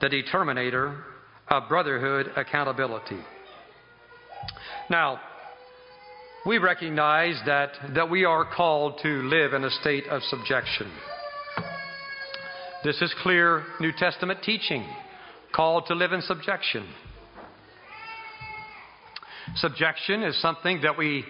the 0.00 0.08
determinator 0.08 1.02
of 1.48 1.68
brotherhood 1.68 2.30
accountability. 2.36 3.18
Now, 4.90 5.20
we 6.46 6.58
recognize 6.58 7.40
that, 7.46 7.70
that 7.94 8.08
we 8.08 8.24
are 8.24 8.44
called 8.54 9.00
to 9.02 9.08
live 9.08 9.54
in 9.54 9.64
a 9.64 9.70
state 9.70 10.04
of 10.08 10.22
subjection. 10.24 10.90
This 12.84 13.02
is 13.02 13.12
clear 13.22 13.64
New 13.80 13.92
Testament 13.92 14.40
teaching, 14.42 14.86
called 15.52 15.86
to 15.88 15.94
live 15.94 16.12
in 16.12 16.22
subjection. 16.22 16.86
Subjection 19.56 20.22
is 20.22 20.40
something 20.40 20.80
that 20.82 20.96
we, 20.96 21.24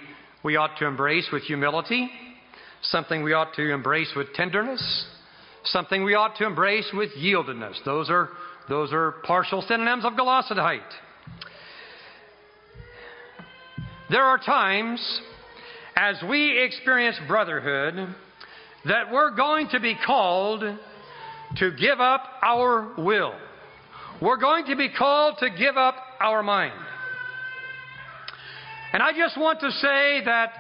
we 0.49 0.57
ought 0.57 0.79
to 0.79 0.87
embrace 0.87 1.29
with 1.31 1.43
humility, 1.43 2.11
something 2.81 3.23
we 3.23 3.35
ought 3.35 3.53
to 3.53 3.71
embrace 3.71 4.11
with 4.17 4.33
tenderness, 4.33 4.83
something 5.65 6.03
we 6.05 6.15
ought 6.15 6.37
to 6.37 6.47
embrace 6.47 6.89
with 6.95 7.11
yieldedness. 7.19 7.75
Those 7.85 8.09
are 8.09 8.31
those 8.67 8.91
are 8.95 9.17
partial 9.25 9.61
synonyms 9.69 10.07
of 10.07 10.15
Gelassenheit. 10.15 10.89
There 14.09 14.23
are 14.23 14.39
times 14.39 15.21
as 15.95 16.17
we 16.27 16.59
experience 16.59 17.19
brotherhood 17.29 18.15
that 18.87 19.13
we're 19.13 19.37
going 19.37 19.69
to 19.73 19.81
be 19.81 19.99
called 20.07 20.63
to 21.57 21.71
give 21.73 22.01
up 22.01 22.23
our 22.43 22.95
will. 22.97 23.35
We're 24.23 24.41
going 24.41 24.65
to 24.65 24.77
be 24.77 24.89
called 24.89 25.37
to 25.41 25.51
give 25.51 25.77
up 25.77 25.97
our 26.21 26.43
mind. 26.43 26.73
And 28.93 29.03
I 29.03 29.13
just 29.13 29.37
want 29.39 29.61
to 29.61 29.71
say 29.71 30.23
that, 30.25 30.53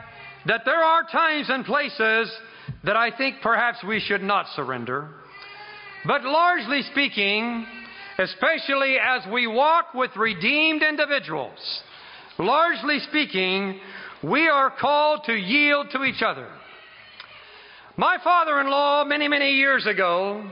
that 0.46 0.62
there 0.64 0.82
are 0.82 1.02
times 1.10 1.46
and 1.48 1.64
places 1.64 2.30
that 2.84 2.96
I 2.96 3.10
think 3.16 3.36
perhaps 3.42 3.78
we 3.86 4.00
should 4.00 4.22
not 4.22 4.46
surrender. 4.54 5.08
But 6.06 6.24
largely 6.24 6.82
speaking, 6.92 7.66
especially 8.18 8.96
as 8.98 9.22
we 9.32 9.46
walk 9.46 9.94
with 9.94 10.14
redeemed 10.16 10.82
individuals. 10.82 11.58
Largely 12.38 12.98
speaking, 13.08 13.80
we 14.22 14.48
are 14.48 14.70
called 14.70 15.24
to 15.26 15.34
yield 15.34 15.88
to 15.92 16.04
each 16.04 16.22
other. 16.22 16.48
My 17.96 18.18
father 18.22 18.60
in 18.60 18.70
law, 18.70 19.04
many, 19.04 19.26
many 19.26 19.52
years 19.52 19.86
ago, 19.86 20.48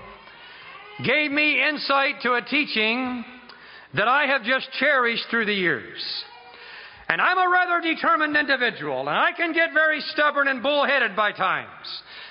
gave 1.05 1.31
me 1.31 1.63
insight 1.63 2.23
to 2.23 2.35
a 2.35 2.43
teaching 2.43 3.25
that 3.95 4.09
I 4.09 4.27
have 4.27 4.43
just 4.43 4.69
cherished 4.81 5.25
through 5.31 5.47
the 5.47 5.55
years. 5.55 6.03
And 7.09 7.21
I'm 7.21 7.39
a 7.39 7.49
rather 7.51 7.81
determined 7.81 8.37
individual, 8.37 9.01
and 9.01 9.11
I 9.11 9.31
can 9.33 9.53
get 9.53 9.73
very 9.73 10.01
stubborn 10.13 10.49
and 10.49 10.63
bullheaded 10.63 11.15
by 11.15 11.33
times. 11.33 11.87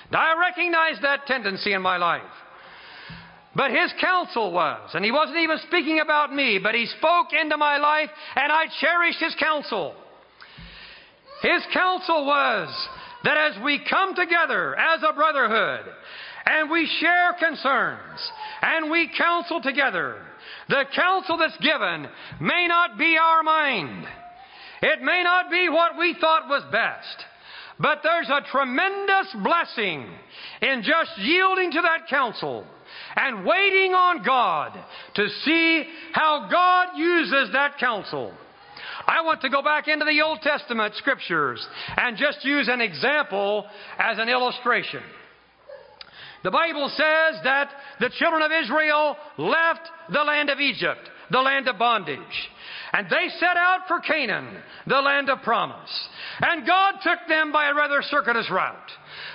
And 0.08 0.16
I 0.16 0.38
recognize 0.38 1.00
that 1.02 1.26
tendency 1.26 1.72
in 1.72 1.80
my 1.80 1.96
life. 1.96 2.22
But 3.54 3.70
his 3.70 3.90
counsel 4.02 4.52
was, 4.52 4.90
and 4.92 5.02
he 5.02 5.10
wasn't 5.10 5.38
even 5.38 5.56
speaking 5.66 6.00
about 6.00 6.34
me, 6.34 6.60
but 6.62 6.74
he 6.74 6.84
spoke 6.98 7.28
into 7.32 7.56
my 7.56 7.78
life, 7.78 8.10
and 8.34 8.52
I 8.52 8.66
cherished 8.80 9.18
his 9.18 9.34
counsel. 9.40 9.94
His 11.40 11.62
counsel 11.72 12.26
was 12.26 12.88
that 13.24 13.38
as 13.38 13.62
we 13.64 13.80
come 13.88 14.14
together 14.14 14.78
as 14.78 15.00
a 15.02 15.14
brotherhood, 15.14 15.86
and 16.44 16.70
we 16.70 16.86
share 17.00 17.32
concerns, 17.38 18.30
and 18.60 18.90
we 18.90 19.10
counsel 19.16 19.62
together, 19.62 20.16
the 20.68 20.84
counsel 20.94 21.38
that's 21.38 21.56
given 21.56 22.08
may 22.40 22.66
not 22.68 22.98
be 22.98 23.16
our 23.16 23.42
mind. 23.42 24.06
It 24.82 25.02
may 25.02 25.22
not 25.22 25.50
be 25.50 25.68
what 25.68 25.98
we 25.98 26.16
thought 26.20 26.48
was 26.48 26.62
best. 26.70 27.24
But 27.78 28.00
there's 28.02 28.30
a 28.30 28.40
tremendous 28.50 29.34
blessing 29.42 30.06
in 30.62 30.82
just 30.82 31.18
yielding 31.18 31.72
to 31.72 31.82
that 31.82 32.08
counsel 32.08 32.66
and 33.14 33.44
waiting 33.44 33.92
on 33.92 34.22
God 34.24 34.72
to 35.14 35.28
see 35.44 35.84
how 36.12 36.48
God 36.50 36.96
uses 36.96 37.52
that 37.52 37.78
counsel. 37.78 38.32
I 39.06 39.22
want 39.22 39.42
to 39.42 39.50
go 39.50 39.62
back 39.62 39.88
into 39.88 40.04
the 40.04 40.22
Old 40.22 40.40
Testament 40.40 40.94
scriptures 40.94 41.64
and 41.96 42.16
just 42.16 42.44
use 42.44 42.68
an 42.68 42.80
example 42.80 43.66
as 43.98 44.18
an 44.18 44.28
illustration. 44.28 45.02
The 46.42 46.50
Bible 46.50 46.88
says 46.88 47.40
that 47.44 47.70
the 48.00 48.10
children 48.18 48.42
of 48.42 48.52
Israel 48.52 49.16
left 49.36 49.90
the 50.12 50.22
land 50.22 50.48
of 50.48 50.60
Egypt, 50.60 51.00
the 51.30 51.40
land 51.40 51.68
of 51.68 51.78
bondage. 51.78 52.20
And 52.96 53.06
they 53.10 53.28
set 53.38 53.58
out 53.58 53.80
for 53.88 54.00
Canaan, 54.00 54.56
the 54.86 55.02
land 55.02 55.28
of 55.28 55.42
promise. 55.42 56.08
And 56.40 56.66
God 56.66 56.94
took 57.02 57.18
them 57.28 57.52
by 57.52 57.68
a 57.68 57.74
rather 57.74 58.00
circuitous 58.00 58.50
route. 58.50 58.90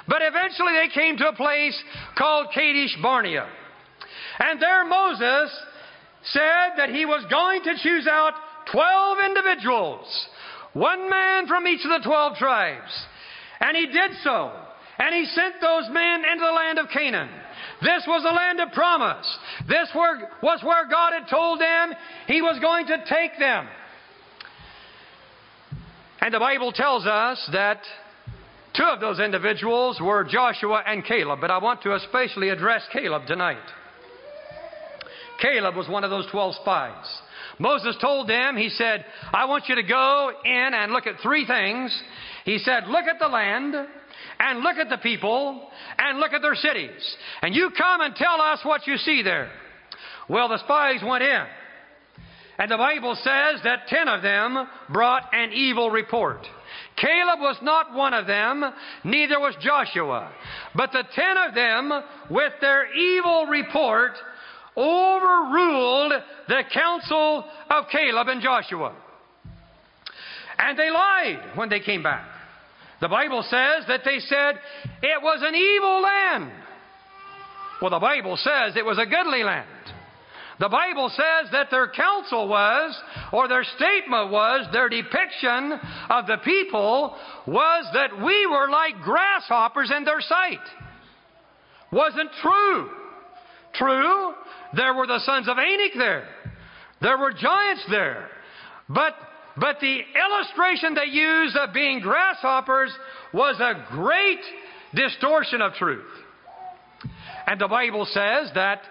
But 0.07 0.23
eventually 0.23 0.73
they 0.73 0.91
came 0.91 1.15
to 1.17 1.29
a 1.29 1.35
place 1.35 1.79
called 2.17 2.47
Kadesh 2.55 2.97
Barnea. 3.03 3.47
And 4.39 4.59
there 4.59 4.83
Moses 4.85 5.55
said 6.23 6.73
that 6.77 6.89
he 6.89 7.05
was 7.05 7.23
going 7.29 7.61
to 7.65 7.75
choose 7.83 8.07
out 8.07 8.33
12 8.71 9.17
individuals, 9.27 10.27
one 10.73 11.07
man 11.07 11.45
from 11.45 11.67
each 11.67 11.85
of 11.85 12.01
the 12.01 12.09
12 12.09 12.37
tribes. 12.37 12.91
And 13.59 13.77
he 13.77 13.85
did 13.85 14.11
so. 14.23 14.53
And 14.97 15.13
he 15.13 15.25
sent 15.25 15.61
those 15.61 15.87
men 15.91 16.23
into 16.25 16.43
the 16.43 16.51
land 16.51 16.79
of 16.79 16.87
Canaan. 16.89 17.29
This 17.81 18.03
was 18.07 18.23
the 18.23 18.29
land 18.29 18.59
of 18.59 18.71
promise. 18.73 19.37
This 19.67 19.89
was 19.95 20.63
where 20.63 20.87
God 20.87 21.13
had 21.13 21.27
told 21.29 21.59
them 21.59 21.93
he 22.27 22.41
was 22.41 22.59
going 22.59 22.87
to 22.87 22.97
take 23.09 23.39
them. 23.39 23.67
And 26.21 26.33
the 26.33 26.39
Bible 26.39 26.71
tells 26.71 27.07
us 27.07 27.49
that 27.51 27.79
two 28.75 28.83
of 28.83 28.99
those 28.99 29.19
individuals 29.19 29.99
were 29.99 30.23
Joshua 30.23 30.83
and 30.85 31.03
Caleb, 31.03 31.41
but 31.41 31.49
I 31.49 31.57
want 31.57 31.81
to 31.81 31.95
especially 31.95 32.49
address 32.49 32.83
Caleb 32.93 33.25
tonight. 33.25 33.57
Caleb 35.39 35.75
was 35.75 35.89
one 35.89 36.03
of 36.03 36.11
those 36.11 36.27
12 36.29 36.55
spies. 36.55 37.21
Moses 37.57 37.95
told 37.99 38.29
them, 38.29 38.55
he 38.55 38.69
said, 38.69 39.03
I 39.33 39.45
want 39.45 39.63
you 39.67 39.75
to 39.75 39.83
go 39.83 40.31
in 40.45 40.73
and 40.75 40.91
look 40.91 41.07
at 41.07 41.15
three 41.23 41.47
things. 41.47 41.99
He 42.45 42.59
said, 42.59 42.87
look 42.87 43.05
at 43.05 43.17
the 43.17 43.27
land, 43.27 43.73
and 44.43 44.61
look 44.61 44.77
at 44.77 44.89
the 44.89 44.97
people, 44.97 45.69
and 45.99 46.19
look 46.19 46.33
at 46.33 46.41
their 46.41 46.55
cities. 46.55 47.15
And 47.43 47.53
you 47.53 47.69
come 47.77 48.01
and 48.01 48.15
tell 48.15 48.41
us 48.41 48.59
what 48.63 48.87
you 48.87 48.97
see 48.97 49.21
there. 49.21 49.51
Well, 50.27 50.49
the 50.49 50.57
spies 50.59 51.01
went 51.05 51.23
in. 51.23 51.45
And 52.57 52.71
the 52.71 52.77
Bible 52.77 53.15
says 53.15 53.61
that 53.63 53.87
ten 53.87 54.07
of 54.07 54.21
them 54.21 54.67
brought 54.89 55.23
an 55.33 55.51
evil 55.51 55.91
report. 55.91 56.41
Caleb 56.97 57.39
was 57.39 57.57
not 57.61 57.93
one 57.93 58.13
of 58.13 58.27
them, 58.27 58.63
neither 59.03 59.39
was 59.39 59.55
Joshua. 59.61 60.31
But 60.75 60.91
the 60.91 61.03
ten 61.15 61.37
of 61.37 61.53
them, 61.53 61.91
with 62.29 62.53
their 62.61 62.93
evil 62.93 63.45
report, 63.45 64.13
overruled 64.75 66.13
the 66.47 66.63
counsel 66.73 67.45
of 67.69 67.85
Caleb 67.91 68.27
and 68.27 68.41
Joshua. 68.41 68.95
And 70.57 70.77
they 70.77 70.89
lied 70.89 71.55
when 71.55 71.69
they 71.69 71.79
came 71.79 72.03
back. 72.03 72.30
The 73.01 73.09
Bible 73.09 73.43
says 73.43 73.85
that 73.87 74.01
they 74.05 74.19
said 74.19 74.55
it 75.01 75.21
was 75.21 75.41
an 75.41 75.55
evil 75.55 76.01
land. 76.01 76.51
Well, 77.81 77.89
the 77.91 77.99
Bible 77.99 78.37
says 78.37 78.75
it 78.75 78.85
was 78.85 78.99
a 78.99 79.07
goodly 79.07 79.43
land. 79.43 79.67
The 80.59 80.69
Bible 80.69 81.09
says 81.09 81.49
that 81.53 81.71
their 81.71 81.87
counsel 81.87 82.47
was, 82.47 82.95
or 83.33 83.47
their 83.47 83.63
statement 83.63 84.31
was, 84.31 84.67
their 84.71 84.89
depiction 84.89 85.79
of 86.11 86.27
the 86.27 86.37
people 86.45 87.17
was 87.47 87.85
that 87.95 88.23
we 88.23 88.45
were 88.45 88.69
like 88.69 89.01
grasshoppers 89.01 89.91
in 89.95 90.03
their 90.03 90.21
sight. 90.21 90.59
Wasn't 91.91 92.29
true. 92.43 92.89
True, 93.73 94.33
there 94.75 94.93
were 94.93 95.07
the 95.07 95.19
sons 95.25 95.47
of 95.47 95.57
Anak 95.57 95.93
there. 95.97 96.27
There 97.01 97.17
were 97.17 97.33
giants 97.33 97.83
there. 97.89 98.29
But, 98.87 99.15
but 99.57 99.79
the 99.79 99.99
illustration 99.99 100.93
they 100.93 101.11
used 101.11 101.55
of 101.57 101.73
being 101.73 101.99
grasshoppers 101.99 102.91
was 103.33 103.59
a 103.59 103.85
great 103.91 104.39
distortion 104.93 105.61
of 105.61 105.73
truth. 105.73 106.05
And 107.47 107.59
the 107.59 107.67
Bible 107.67 108.05
says 108.05 108.51
that, 108.53 108.81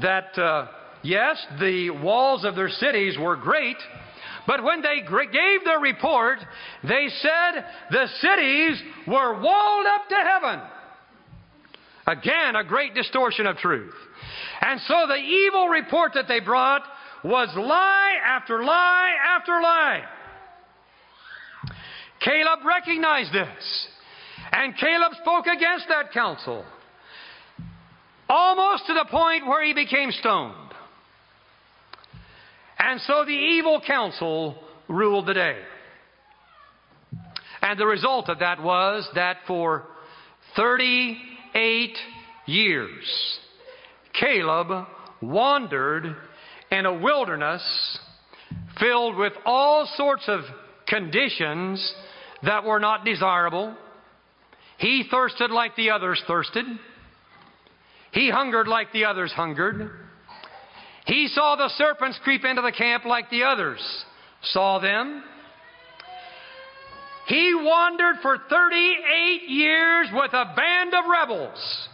that, 0.00 0.38
uh, 0.38 0.66
Yes, 1.02 1.44
the 1.60 1.90
walls 1.90 2.44
of 2.44 2.56
their 2.56 2.68
cities 2.68 3.16
were 3.18 3.36
great, 3.36 3.76
but 4.46 4.62
when 4.64 4.82
they 4.82 5.00
gave 5.00 5.64
their 5.64 5.78
report, 5.78 6.38
they 6.82 7.08
said 7.20 7.64
the 7.90 8.06
cities 8.20 8.82
were 9.06 9.40
walled 9.40 9.86
up 9.86 10.08
to 10.08 10.16
heaven. 10.16 10.60
Again, 12.06 12.56
a 12.56 12.64
great 12.64 12.94
distortion 12.94 13.46
of 13.46 13.58
truth. 13.58 13.94
And 14.60 14.80
so 14.80 15.06
the 15.06 15.16
evil 15.16 15.68
report 15.68 16.12
that 16.14 16.26
they 16.26 16.40
brought 16.40 16.82
was 17.24 17.48
lie 17.56 18.14
after 18.24 18.62
lie 18.62 19.12
after 19.36 19.52
lie. 19.60 20.04
Caleb 22.20 22.60
recognized 22.64 23.32
this. 23.32 23.88
And 24.52 24.76
Caleb 24.76 25.12
spoke 25.20 25.46
against 25.46 25.86
that 25.88 26.12
counsel. 26.12 26.64
Almost 28.28 28.86
to 28.86 28.94
the 28.94 29.06
point 29.10 29.46
where 29.46 29.64
he 29.64 29.74
became 29.74 30.10
stoned. 30.10 30.54
And 32.78 33.00
so 33.02 33.24
the 33.24 33.32
evil 33.32 33.80
counsel 33.86 34.56
ruled 34.88 35.26
the 35.26 35.34
day. 35.34 35.58
And 37.62 37.78
the 37.78 37.86
result 37.86 38.28
of 38.28 38.38
that 38.38 38.62
was 38.62 39.08
that 39.14 39.38
for 39.46 39.84
38 40.56 41.98
years, 42.46 43.38
Caleb 44.18 44.86
wandered 45.20 46.16
in 46.70 46.86
a 46.86 46.92
wilderness 46.92 47.62
filled 48.80 49.16
with 49.16 49.32
all 49.44 49.88
sorts 49.96 50.24
of 50.28 50.40
conditions 50.86 51.94
that 52.42 52.64
were 52.64 52.80
not 52.80 53.04
desirable. 53.04 53.74
He 54.78 55.04
thirsted 55.10 55.50
like 55.50 55.76
the 55.76 55.90
others 55.90 56.22
thirsted. 56.26 56.64
He 58.12 58.30
hungered 58.30 58.68
like 58.68 58.92
the 58.92 59.04
others 59.04 59.32
hungered. 59.32 59.90
He 61.06 61.28
saw 61.28 61.56
the 61.56 61.68
serpents 61.76 62.18
creep 62.22 62.44
into 62.44 62.62
the 62.62 62.72
camp 62.72 63.04
like 63.04 63.30
the 63.30 63.44
others 63.44 63.80
saw 64.42 64.78
them. 64.78 65.22
He 67.26 67.54
wandered 67.54 68.16
for 68.22 68.38
38 68.48 69.48
years 69.48 70.08
with 70.12 70.32
a 70.32 70.52
band 70.56 70.94
of 70.94 71.04
rebels. 71.10 71.88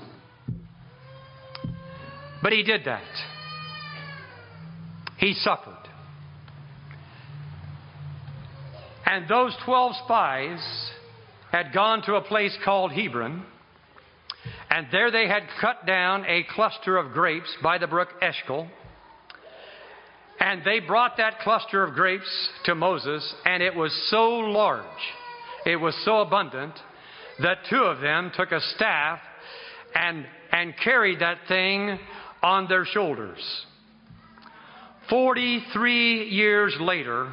But 2.43 2.53
he 2.53 2.63
did 2.63 2.85
that. 2.85 3.03
He 5.25 5.33
suffered. 5.33 5.89
And 9.07 9.27
those 9.27 9.57
12 9.65 9.97
spies 10.05 10.91
had 11.51 11.73
gone 11.73 12.03
to 12.03 12.17
a 12.17 12.21
place 12.21 12.55
called 12.63 12.93
Hebron. 12.93 13.43
And 14.69 14.89
there 14.93 15.11
they 15.11 15.27
had 15.27 15.45
cut 15.63 15.87
down 15.87 16.27
a 16.27 16.45
cluster 16.55 16.99
of 16.99 17.13
grapes 17.13 17.49
by 17.63 17.79
the 17.79 17.87
brook 17.87 18.09
Eshcol. 18.21 18.69
And 20.41 20.63
they 20.63 20.81
brought 20.81 21.17
that 21.17 21.39
cluster 21.39 21.83
of 21.83 21.95
grapes 21.95 22.51
to 22.67 22.75
Moses, 22.75 23.35
and 23.47 23.63
it 23.63 23.75
was 23.75 23.93
so 24.11 24.29
large, 24.29 24.85
it 25.65 25.77
was 25.77 25.95
so 26.05 26.19
abundant, 26.19 26.75
that 27.41 27.61
two 27.71 27.83
of 27.83 28.03
them 28.03 28.31
took 28.37 28.53
a 28.53 28.61
staff 28.75 29.21
and, 29.95 30.27
and 30.53 30.75
carried 30.85 31.21
that 31.21 31.39
thing 31.49 31.99
on 32.43 32.69
their 32.69 32.85
shoulders. 32.85 33.41
43 35.09 36.29
years 36.29 36.77
later, 36.81 37.33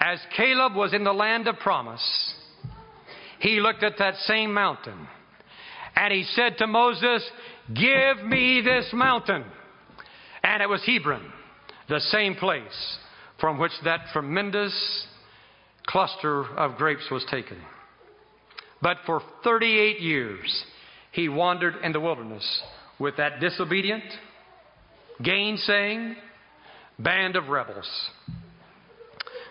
as 0.00 0.18
Caleb 0.36 0.74
was 0.74 0.92
in 0.92 1.04
the 1.04 1.12
land 1.12 1.48
of 1.48 1.56
promise, 1.58 2.34
he 3.38 3.60
looked 3.60 3.82
at 3.82 3.98
that 3.98 4.16
same 4.26 4.52
mountain 4.52 5.08
and 5.96 6.12
he 6.12 6.24
said 6.34 6.58
to 6.58 6.66
Moses, 6.66 7.22
Give 7.68 8.24
me 8.26 8.60
this 8.60 8.90
mountain. 8.92 9.44
And 10.42 10.62
it 10.62 10.68
was 10.68 10.82
Hebron 10.84 11.32
the 11.88 12.00
same 12.00 12.34
place 12.34 12.98
from 13.40 13.58
which 13.58 13.72
that 13.84 14.06
tremendous 14.12 15.06
cluster 15.86 16.44
of 16.56 16.76
grapes 16.76 17.10
was 17.10 17.24
taken. 17.30 17.58
But 18.80 18.98
for 19.06 19.22
38 19.44 20.00
years, 20.00 20.64
he 21.12 21.28
wandered 21.28 21.76
in 21.82 21.92
the 21.92 22.00
wilderness 22.00 22.44
with 22.98 23.16
that 23.16 23.40
disobedient, 23.40 24.04
gainsaying 25.22 26.16
band 26.98 27.36
of 27.36 27.48
rebels. 27.48 27.88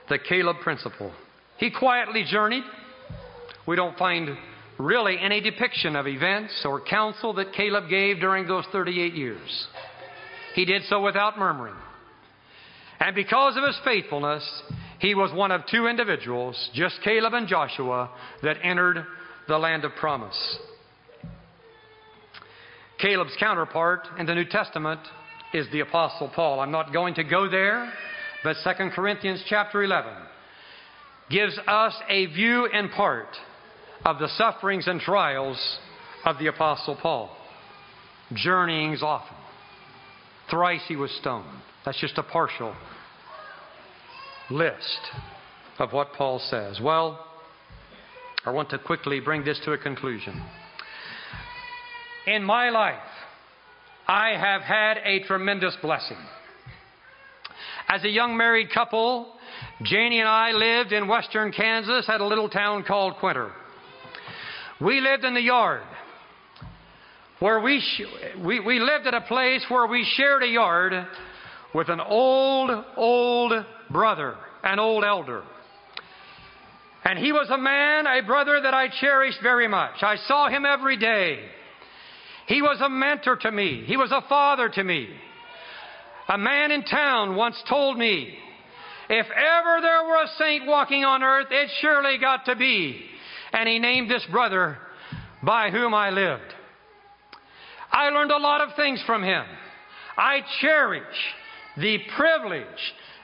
The 0.09 0.19
Caleb 0.19 0.57
principle. 0.61 1.11
He 1.57 1.71
quietly 1.71 2.25
journeyed. 2.29 2.63
We 3.67 3.75
don't 3.75 3.97
find 3.97 4.37
really 4.77 5.17
any 5.19 5.39
depiction 5.39 5.95
of 5.95 6.07
events 6.07 6.63
or 6.65 6.81
counsel 6.81 7.33
that 7.33 7.53
Caleb 7.53 7.89
gave 7.89 8.19
during 8.19 8.47
those 8.47 8.65
38 8.71 9.13
years. 9.13 9.67
He 10.55 10.65
did 10.65 10.83
so 10.89 11.01
without 11.01 11.37
murmuring. 11.37 11.75
And 12.99 13.15
because 13.15 13.57
of 13.57 13.63
his 13.63 13.77
faithfulness, 13.83 14.43
he 14.99 15.15
was 15.15 15.31
one 15.33 15.51
of 15.51 15.61
two 15.69 15.87
individuals, 15.87 16.69
just 16.73 16.95
Caleb 17.03 17.33
and 17.33 17.47
Joshua, 17.47 18.09
that 18.41 18.57
entered 18.63 19.05
the 19.47 19.57
land 19.57 19.83
of 19.83 19.93
promise. 19.95 20.57
Caleb's 22.99 23.35
counterpart 23.39 24.07
in 24.17 24.25
the 24.25 24.35
New 24.35 24.45
Testament 24.45 25.01
is 25.53 25.67
the 25.71 25.81
Apostle 25.81 26.31
Paul. 26.33 26.59
I'm 26.59 26.71
not 26.71 26.91
going 26.91 27.13
to 27.15 27.23
go 27.23 27.49
there, 27.49 27.91
but 28.43 28.55
2 28.63 28.89
Corinthians 28.89 29.43
chapter 29.47 29.83
11 29.83 30.11
gives 31.29 31.57
us 31.67 31.93
a 32.09 32.25
view 32.27 32.65
in 32.65 32.89
part 32.89 33.27
of 34.03 34.19
the 34.19 34.27
sufferings 34.29 34.87
and 34.87 34.99
trials 34.99 35.57
of 36.25 36.37
the 36.39 36.47
Apostle 36.47 36.97
Paul. 37.01 37.35
Journeyings 38.33 39.03
often. 39.03 39.37
Thrice 40.49 40.81
he 40.87 40.95
was 40.95 41.11
stoned. 41.21 41.47
That's 41.85 41.99
just 41.99 42.17
a 42.17 42.23
partial 42.23 42.75
list 44.49 44.99
of 45.79 45.93
what 45.93 46.13
Paul 46.13 46.39
says. 46.49 46.79
Well, 46.81 47.25
I 48.45 48.51
want 48.51 48.69
to 48.71 48.79
quickly 48.79 49.19
bring 49.19 49.45
this 49.45 49.59
to 49.65 49.71
a 49.71 49.77
conclusion. 49.77 50.41
In 52.27 52.43
my 52.43 52.69
life, 52.69 52.99
I 54.07 54.29
have 54.37 54.61
had 54.61 54.97
a 55.03 55.23
tremendous 55.23 55.75
blessing. 55.81 56.17
As 57.87 58.03
a 58.03 58.09
young 58.09 58.35
married 58.35 58.69
couple, 58.73 59.33
Janie 59.83 60.19
and 60.19 60.27
I 60.27 60.51
lived 60.51 60.91
in 60.91 61.07
western 61.07 61.51
Kansas 61.51 62.05
at 62.09 62.21
a 62.21 62.25
little 62.25 62.49
town 62.49 62.83
called 62.83 63.15
Quinter. 63.15 63.51
We 64.81 64.99
lived 64.99 65.23
in 65.23 65.33
the 65.33 65.41
yard 65.41 65.83
where 67.39 67.59
we, 67.59 67.79
sh- 67.79 68.41
we, 68.43 68.59
we 68.59 68.79
lived 68.79 69.07
at 69.07 69.13
a 69.13 69.21
place 69.21 69.63
where 69.69 69.87
we 69.87 70.05
shared 70.15 70.43
a 70.43 70.47
yard 70.47 70.93
with 71.73 71.89
an 71.89 71.99
old, 71.99 72.71
old 72.95 73.53
brother, 73.89 74.35
an 74.63 74.79
old 74.79 75.03
elder. 75.03 75.43
And 77.05 77.19
he 77.19 77.31
was 77.31 77.49
a 77.49 77.57
man, 77.57 78.07
a 78.07 78.21
brother 78.25 78.61
that 78.61 78.73
I 78.73 78.87
cherished 78.87 79.39
very 79.41 79.67
much. 79.67 79.95
I 80.01 80.15
saw 80.27 80.47
him 80.47 80.65
every 80.65 80.97
day. 80.97 81.39
He 82.47 82.61
was 82.61 82.79
a 82.81 82.89
mentor 82.89 83.37
to 83.37 83.51
me. 83.51 83.83
He 83.85 83.97
was 83.97 84.11
a 84.11 84.27
father 84.27 84.69
to 84.69 84.83
me. 84.83 85.07
A 86.29 86.37
man 86.37 86.71
in 86.71 86.83
town 86.83 87.35
once 87.35 87.61
told 87.67 87.97
me, 87.97 88.37
if 89.09 89.25
ever 89.25 89.81
there 89.81 90.03
were 90.05 90.23
a 90.23 90.31
saint 90.37 90.65
walking 90.65 91.03
on 91.03 91.23
earth, 91.23 91.47
it 91.51 91.69
surely 91.81 92.17
got 92.17 92.45
to 92.45 92.55
be. 92.55 93.01
And 93.51 93.67
he 93.67 93.79
named 93.79 94.09
this 94.09 94.25
brother 94.31 94.77
by 95.43 95.69
whom 95.69 95.93
I 95.93 96.09
lived. 96.09 96.53
I 97.91 98.09
learned 98.09 98.31
a 98.31 98.37
lot 98.37 98.61
of 98.61 98.75
things 98.75 99.03
from 99.05 99.23
him. 99.23 99.45
I 100.17 100.39
cherish 100.61 101.03
the 101.77 101.99
privilege 102.15 102.65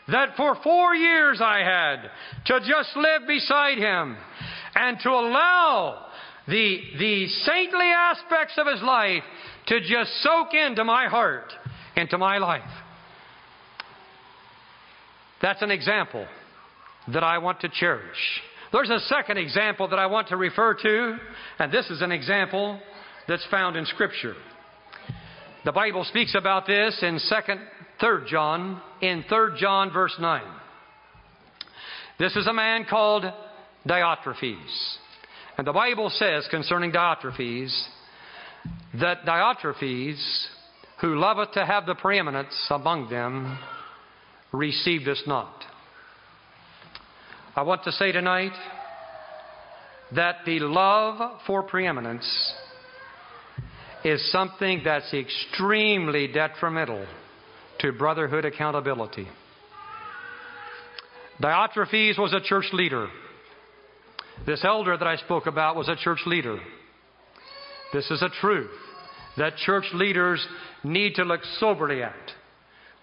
that 0.09 0.35
for 0.35 0.55
four 0.63 0.95
years 0.95 1.39
I 1.41 1.59
had 1.59 2.09
to 2.47 2.59
just 2.59 2.95
live 2.95 3.27
beside 3.27 3.77
him 3.77 4.17
and 4.75 4.99
to 5.01 5.09
allow 5.09 6.08
the, 6.49 6.79
the 6.97 7.27
saintly 7.27 7.91
aspects 7.95 8.55
of 8.57 8.67
his 8.67 8.81
life 8.81 9.23
to 9.67 9.79
just 9.81 10.11
soak 10.23 10.53
into 10.53 10.83
my 10.83 11.07
heart, 11.07 11.51
into 11.95 12.17
my 12.17 12.37
life. 12.37 12.61
That's 15.41 15.61
an 15.61 15.71
example 15.71 16.27
that 17.13 17.23
I 17.23 17.37
want 17.37 17.61
to 17.61 17.69
cherish. 17.69 18.41
There's 18.71 18.89
a 18.89 18.99
second 18.99 19.37
example 19.37 19.87
that 19.87 19.99
I 19.99 20.07
want 20.07 20.27
to 20.29 20.37
refer 20.37 20.73
to, 20.75 21.17
and 21.59 21.71
this 21.71 21.89
is 21.89 22.01
an 22.01 22.11
example 22.11 22.79
that's 23.27 23.45
found 23.49 23.75
in 23.75 23.85
Scripture. 23.85 24.35
The 25.65 25.71
Bible 25.71 26.03
speaks 26.03 26.35
about 26.35 26.67
this 26.67 26.99
in 27.01 27.19
second, 27.19 27.61
third 27.99 28.27
John, 28.27 28.81
in 29.01 29.23
third 29.29 29.53
John 29.57 29.91
verse 29.91 30.15
nine. 30.19 30.49
This 32.17 32.35
is 32.35 32.47
a 32.47 32.53
man 32.53 32.85
called 32.89 33.23
Diotrephes. 33.87 34.97
And 35.59 35.67
the 35.67 35.73
Bible 35.73 36.09
says 36.09 36.47
concerning 36.49 36.93
Diotrephes 36.93 37.85
that 38.93 39.25
Diotrephes, 39.25 40.45
who 41.01 41.19
loveth 41.19 41.51
to 41.51 41.65
have 41.65 41.85
the 41.85 41.95
preeminence 41.95 42.55
among 42.69 43.09
them, 43.09 43.59
received 44.53 45.09
us 45.09 45.21
not. 45.27 45.51
I 47.57 47.63
want 47.63 47.83
to 47.83 47.91
say 47.91 48.13
tonight 48.13 48.53
that 50.15 50.37
the 50.45 50.61
love 50.61 51.41
for 51.45 51.63
preeminence 51.63 52.53
is 54.05 54.31
something 54.31 54.79
that's 54.85 55.13
extremely 55.13 56.27
detrimental 56.27 57.05
to 57.79 57.91
brotherhood 57.91 58.45
accountability. 58.45 59.27
Diotrephes 61.41 62.17
was 62.17 62.31
a 62.31 62.39
church 62.39 62.67
leader. 62.71 63.09
This 64.45 64.63
elder 64.63 64.97
that 64.97 65.07
I 65.07 65.17
spoke 65.17 65.45
about 65.45 65.75
was 65.75 65.89
a 65.89 65.95
church 65.95 66.21
leader. 66.25 66.59
This 67.93 68.09
is 68.09 68.21
a 68.21 68.29
truth 68.41 68.71
that 69.37 69.55
church 69.57 69.85
leaders 69.93 70.45
need 70.83 71.15
to 71.15 71.23
look 71.23 71.41
soberly 71.59 72.03
at. 72.03 72.13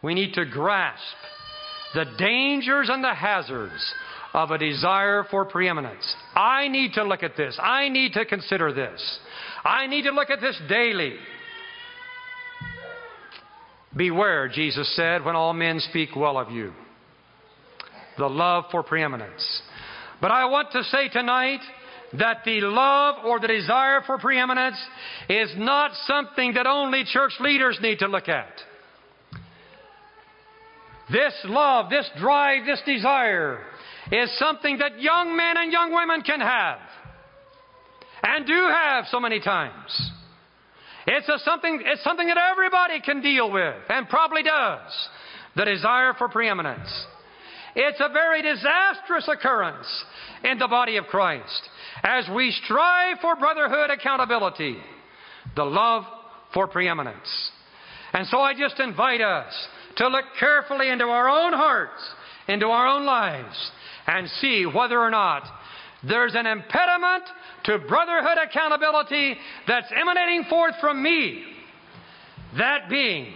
We 0.03 0.15
need 0.15 0.35
to 0.35 0.45
grasp 0.45 1.01
the 1.95 2.05
dangers 2.19 2.89
and 2.91 3.03
the 3.03 3.15
hazards 3.15 3.95
of 4.35 4.51
a 4.51 4.59
desire 4.59 5.25
for 5.31 5.47
preeminence. 5.47 6.15
I 6.35 6.69
need 6.69 6.93
to 6.95 7.05
look 7.05 7.23
at 7.23 7.37
this. 7.37 7.59
I 7.61 7.89
need 7.89 8.13
to 8.13 8.25
consider 8.27 8.73
this. 8.73 9.19
I 9.65 9.87
need 9.87 10.03
to 10.03 10.11
look 10.11 10.31
at 10.31 10.41
this 10.41 10.61
daily. 10.69 11.15
Beware, 13.97 14.49
Jesus 14.49 14.95
said, 14.95 15.25
when 15.25 15.37
all 15.37 15.55
men 15.55 15.81
speak 15.81 16.15
well 16.15 16.37
of 16.37 16.51
you. 16.51 16.73
The 18.19 18.27
love 18.29 18.65
for 18.71 18.83
preeminence. 18.83 19.63
But 20.21 20.31
I 20.31 20.47
want 20.47 20.73
to 20.73 20.83
say 20.85 21.09
tonight 21.09 21.61
that 22.15 22.39
the 22.45 22.61
love 22.61 23.25
or 23.25 23.41
the 23.41 23.49
desire 23.49 24.03
for 24.07 24.19
preeminence 24.19 24.79
is 25.29 25.51
not 25.57 25.93
something 26.07 26.55
that 26.55 26.67
only 26.67 27.05
church 27.05 27.33
leaders 27.41 27.79
need 27.83 27.99
to 27.99 28.09
look 28.09 28.29
at. 28.29 28.53
This 31.11 31.35
love, 31.45 31.91
this 31.91 32.09
drive, 32.19 32.67
this 32.67 32.83
desire 32.85 33.61
is 34.11 34.31
something 34.39 34.79
that 34.79 35.01
young 35.01 35.37
men 35.37 35.57
and 35.57 35.73
young 35.73 35.93
women 35.93 36.23
can 36.23 36.41
have 36.41 36.79
and 38.23 38.47
do 38.47 38.53
have 38.53 39.05
so 39.11 39.21
many 39.21 39.41
times. 39.41 40.13
It's 41.07 41.29
a 41.29 41.39
something, 41.45 41.83
it's 41.85 42.03
something 42.03 42.27
that 42.27 42.39
everybody 42.39 43.01
can 43.01 43.23
deal 43.23 43.51
with 43.51 43.77
and 43.89 44.09
probably 44.09 44.43
does. 44.43 45.09
The 45.55 45.65
desire 45.65 46.13
for 46.19 46.29
preeminence. 46.29 46.89
It's 47.79 48.01
a 48.01 48.09
very 48.09 48.41
disastrous 48.41 49.29
occurrence 49.29 49.87
in 50.43 50.59
the 50.59 50.67
body 50.67 50.97
of 50.97 51.05
Christ 51.09 51.69
as 52.03 52.27
we 52.35 52.51
strive 52.65 53.19
for 53.21 53.37
brotherhood 53.37 53.91
accountability, 53.91 54.79
the 55.55 55.65
love 55.65 56.05
for 56.55 56.67
preeminence. 56.67 57.51
And 58.15 58.27
so 58.29 58.39
I 58.39 58.55
just 58.55 58.81
invite 58.81 59.21
us 59.21 59.53
to 59.99 60.09
look 60.09 60.25
carefully 60.41 60.89
into 60.89 61.05
our 61.05 61.29
own 61.29 61.53
hearts, 61.53 62.03
into 62.49 62.65
our 62.67 62.87
own 62.87 63.05
lives, 63.05 63.71
and 64.07 64.27
see 64.41 64.65
whether 64.65 64.99
or 64.99 65.11
not 65.11 65.43
there's 66.03 66.35
an 66.35 66.47
impediment 66.47 67.25
to 67.65 67.79
brotherhood 67.81 68.39
accountability 68.43 69.37
that's 69.69 69.93
emanating 69.95 70.45
forth 70.49 70.75
from 70.81 71.03
me. 71.03 71.45
That 72.57 72.89
being 72.89 73.35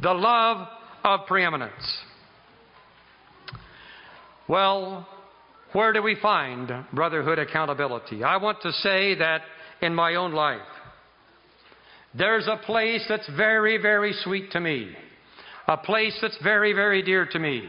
the 0.00 0.14
love 0.14 0.68
of 1.02 1.26
preeminence. 1.26 2.04
Well, 4.50 5.06
where 5.74 5.92
do 5.92 6.02
we 6.02 6.16
find 6.16 6.68
brotherhood 6.92 7.38
accountability? 7.38 8.24
I 8.24 8.36
want 8.36 8.60
to 8.62 8.72
say 8.72 9.14
that 9.14 9.42
in 9.80 9.94
my 9.94 10.16
own 10.16 10.32
life, 10.32 10.58
there's 12.18 12.48
a 12.48 12.56
place 12.66 13.06
that's 13.08 13.30
very, 13.36 13.80
very 13.80 14.12
sweet 14.24 14.50
to 14.50 14.58
me 14.58 14.92
a 15.68 15.76
place 15.76 16.18
that's 16.20 16.36
very, 16.42 16.72
very 16.72 17.00
dear 17.00 17.24
to 17.24 17.38
me. 17.38 17.62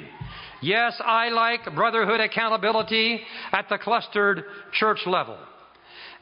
Yes, 0.64 1.00
I 1.06 1.30
like 1.30 1.76
brotherhood 1.76 2.20
accountability 2.20 3.22
at 3.52 3.70
the 3.70 3.78
clustered 3.78 4.44
church 4.74 5.02
level. 5.06 5.38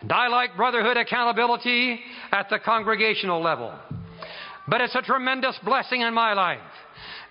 And 0.01 0.11
I 0.11 0.27
like 0.27 0.57
brotherhood 0.57 0.97
accountability 0.97 2.01
at 2.33 2.49
the 2.49 2.59
congregational 2.59 3.41
level. 3.41 3.73
But 4.67 4.81
it's 4.81 4.95
a 4.95 5.01
tremendous 5.01 5.57
blessing 5.63 6.01
in 6.01 6.13
my 6.13 6.33
life 6.33 6.59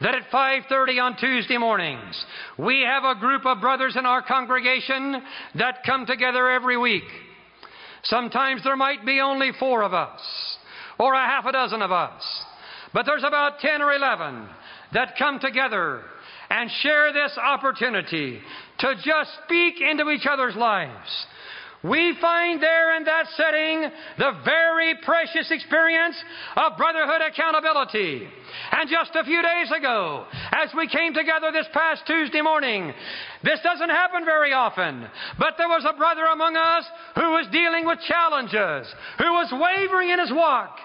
that 0.01 0.15
at 0.15 0.31
5:30 0.31 1.01
on 1.01 1.17
Tuesday 1.17 1.59
mornings 1.59 2.25
we 2.57 2.83
have 2.83 3.05
a 3.05 3.19
group 3.19 3.45
of 3.47 3.61
brothers 3.61 3.97
in 3.97 4.07
our 4.07 4.23
congregation 4.23 5.23
that 5.57 5.85
come 5.85 6.07
together 6.07 6.49
every 6.51 6.77
week. 6.77 7.05
Sometimes 8.05 8.63
there 8.63 8.77
might 8.77 9.05
be 9.05 9.21
only 9.21 9.53
4 9.59 9.83
of 9.83 9.93
us 9.93 10.59
or 10.99 11.15
a 11.15 11.27
half 11.27 11.47
a 11.47 11.53
dozen 11.53 11.83
of 11.83 11.93
us. 11.93 12.45
But 12.93 13.07
there's 13.07 13.25
about 13.25 13.61
10 13.61 13.83
or 13.83 13.93
11 13.93 14.49
that 14.93 15.17
come 15.19 15.39
together 15.41 16.03
and 16.51 16.71
share 16.83 17.13
this 17.13 17.37
opportunity 17.37 18.41
to 18.79 18.95
just 19.05 19.31
speak 19.45 19.81
into 19.81 20.09
each 20.11 20.27
other's 20.27 20.57
lives. 20.57 21.27
We 21.83 22.15
find 22.21 22.61
there 22.61 22.97
in 22.97 23.05
that 23.05 23.27
setting 23.37 23.91
the 24.19 24.33
very 24.45 24.95
precious 25.05 25.51
experience 25.51 26.17
of 26.57 26.77
brotherhood 26.77 27.21
accountability. 27.21 28.29
And 28.73 28.89
just 28.89 29.15
a 29.15 29.25
few 29.25 29.43
days 29.43 29.71
ago, 29.77 30.27
as 30.53 30.71
we 30.77 30.89
came 30.89 31.15
together 31.15 31.51
this 31.53 31.67
past 31.73 32.03
Tuesday 32.07 32.41
morning, 32.41 32.93
this 33.43 33.61
doesn't 33.63 33.91
happen 33.91 34.25
very 34.25 34.53
often, 34.53 35.07
but 35.39 35.55
there 35.59 35.69
was 35.69 35.87
a 35.89 35.97
brother 35.97 36.25
among 36.27 36.57
us 36.57 36.85
who 37.15 37.31
was 37.31 37.47
dealing 37.53 37.87
with 37.87 37.99
challenges, 38.07 38.93
who 39.19 39.33
was 39.33 39.53
wavering 39.53 40.11
in 40.11 40.19
his 40.19 40.33
walk. 40.33 40.79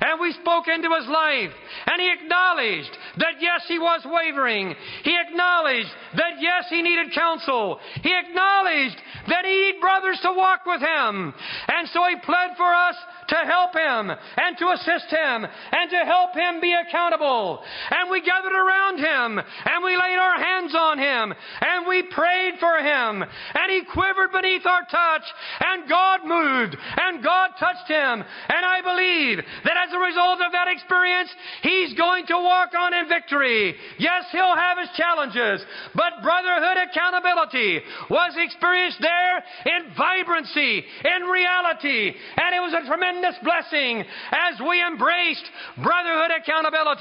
And 0.00 0.20
we 0.20 0.32
spoke 0.32 0.66
into 0.66 0.90
his 0.90 1.06
life. 1.06 1.52
And 1.86 2.00
he 2.00 2.10
acknowledged 2.10 2.90
that 3.18 3.38
yes, 3.40 3.62
he 3.68 3.78
was 3.78 4.02
wavering. 4.04 4.74
He 5.04 5.16
acknowledged 5.16 5.90
that 6.16 6.40
yes, 6.40 6.66
he 6.68 6.82
needed 6.82 7.14
counsel. 7.14 7.78
He 8.02 8.12
acknowledged 8.12 8.96
that 9.28 9.44
he 9.44 9.54
needed 9.54 9.80
brothers 9.80 10.18
to 10.22 10.32
walk 10.32 10.66
with 10.66 10.80
him. 10.80 11.32
And 11.68 11.88
so 11.92 12.02
he 12.08 12.16
pled 12.24 12.56
for 12.56 12.72
us 12.72 12.96
to 13.28 13.36
help 13.46 13.72
him 13.74 14.10
and 14.10 14.58
to 14.58 14.66
assist 14.74 15.10
him 15.10 15.46
and 15.46 15.90
to 15.90 16.02
help 16.04 16.34
him 16.34 16.60
be 16.60 16.74
accountable. 16.74 17.09
And 17.12 18.10
we 18.10 18.20
gathered 18.22 18.52
around 18.52 18.98
him 18.98 19.38
and 19.38 19.84
we 19.84 19.96
laid 19.96 20.18
our 20.18 20.38
hands 20.38 20.74
on 20.74 20.98
him 20.98 21.34
and 21.60 21.86
we 21.86 22.02
prayed 22.02 22.54
for 22.60 22.78
him 22.78 23.22
and 23.22 23.66
he 23.70 23.82
quivered 23.92 24.32
beneath 24.32 24.66
our 24.66 24.82
touch 24.90 25.26
and 25.60 25.88
God 25.88 26.20
moved 26.24 26.76
and 26.76 27.22
God 27.22 27.50
touched 27.58 27.88
him. 27.88 28.22
And 28.22 28.62
I 28.64 28.80
believe 28.82 29.38
that 29.64 29.76
as 29.76 29.92
a 29.94 29.98
result 29.98 30.40
of 30.40 30.52
that 30.52 30.68
experience, 30.68 31.30
he's 31.62 31.94
going 31.94 32.26
to 32.26 32.36
walk 32.36 32.70
on 32.76 32.94
in 32.94 33.08
victory. 33.08 33.74
Yes, 33.98 34.24
he'll 34.32 34.56
have 34.56 34.78
his 34.78 34.90
challenges, 34.96 35.64
but 35.94 36.22
brotherhood 36.22 36.78
accountability 36.78 37.80
was 38.10 38.34
experienced 38.36 39.00
there 39.00 39.36
in 39.76 39.94
vibrancy, 39.96 40.84
in 41.04 41.22
reality, 41.28 42.12
and 42.36 42.54
it 42.54 42.60
was 42.60 42.74
a 42.74 42.86
tremendous 42.86 43.36
blessing 43.42 44.04
as 44.32 44.60
we 44.60 44.82
embraced 44.84 45.46
brotherhood 45.82 46.30
accountability 46.36 46.99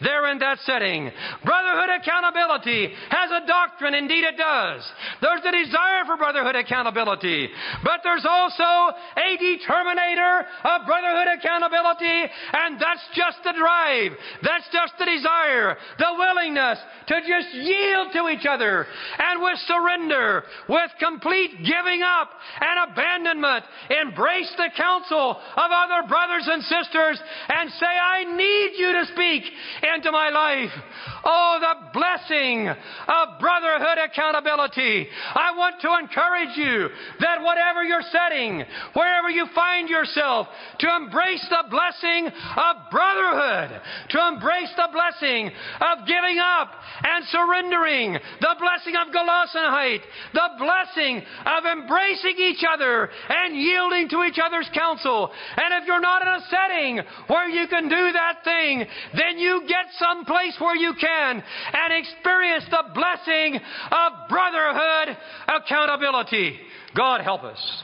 there 0.00 0.30
in 0.30 0.38
that 0.38 0.58
setting. 0.64 1.10
Brotherhood 1.44 1.90
accountability 2.00 2.92
has 3.10 3.30
a 3.30 3.46
doctrine, 3.46 3.94
indeed 3.94 4.24
it 4.24 4.36
does. 4.36 4.82
There's 5.20 5.44
a 5.44 5.52
desire 5.52 6.04
for 6.06 6.16
brotherhood 6.16 6.56
accountability, 6.56 7.48
but 7.84 8.00
there's 8.02 8.26
also 8.28 8.62
a 8.62 9.30
determinator 9.38 10.44
of 10.64 10.86
brotherhood 10.86 11.28
accountability, 11.38 12.30
and 12.52 12.80
that's 12.80 13.04
just 13.14 13.38
the 13.44 13.54
drive. 13.56 14.12
That's 14.42 14.68
just 14.72 14.94
the 14.98 15.06
desire, 15.06 15.76
the 15.98 16.12
willingness 16.18 16.78
to 17.08 17.20
just 17.20 17.54
yield 17.54 18.08
to 18.12 18.28
each 18.28 18.46
other 18.46 18.86
and 19.18 19.42
with 19.42 19.58
surrender, 19.66 20.44
with 20.68 20.90
complete 20.98 21.50
giving 21.64 22.02
up 22.02 22.30
and 22.60 22.90
abandonment, 22.90 23.64
embrace 23.90 24.52
the 24.56 24.70
counsel 24.76 25.36
of 25.36 25.70
other 25.70 26.08
brothers 26.08 26.48
and 26.50 26.62
sisters 26.62 27.20
and 27.48 27.70
say, 27.72 27.86
I 27.86 28.24
need 28.24 28.70
you 28.78 28.92
to 28.92 29.04
speak 29.12 29.35
into 29.94 30.12
my 30.12 30.30
life. 30.30 30.70
Oh, 31.24 31.58
the 31.60 31.90
blessing 31.92 32.68
of 32.68 33.40
brotherhood 33.40 33.98
accountability. 33.98 35.08
I 35.34 35.56
want 35.56 35.80
to 35.80 35.90
encourage 35.98 36.56
you 36.56 36.88
that 37.20 37.42
whatever 37.42 37.82
you're 37.82 38.06
setting, 38.12 38.62
wherever 38.94 39.30
you 39.30 39.46
find 39.54 39.88
yourself, 39.88 40.46
to 40.78 40.88
embrace 40.94 41.44
the 41.50 41.64
blessing 41.68 42.28
of 42.28 42.74
brotherhood, 42.90 43.80
to 44.10 44.28
embrace 44.28 44.70
the 44.76 44.88
blessing 44.92 45.50
of 45.80 46.06
giving 46.06 46.38
up 46.38 46.70
and 47.02 47.24
surrendering, 47.26 48.12
the 48.12 48.56
blessing 48.60 48.94
of 48.94 49.10
Gelassenheit, 49.10 50.00
the 50.32 50.50
blessing 50.58 51.22
of 51.46 51.64
embracing 51.64 52.36
each 52.38 52.62
other 52.62 53.10
and 53.28 53.56
yielding 53.56 54.08
to 54.10 54.22
each 54.22 54.38
other's 54.38 54.68
counsel. 54.72 55.30
And 55.56 55.82
if 55.82 55.88
you're 55.88 56.00
not 56.00 56.22
in 56.22 56.28
a 56.28 56.40
setting 56.46 57.00
where 57.26 57.48
you 57.48 57.66
can 57.66 57.88
do 57.88 58.12
that 58.12 58.44
thing, 58.44 58.84
then 59.16 59.25
you 59.34 59.62
get 59.68 59.86
someplace 59.98 60.56
where 60.58 60.76
you 60.76 60.94
can 61.00 61.42
and 61.72 61.92
experience 61.92 62.64
the 62.70 62.84
blessing 62.94 63.56
of 63.90 64.28
brotherhood 64.28 65.16
accountability. 65.48 66.58
God 66.94 67.20
help 67.20 67.42
us. 67.42 67.82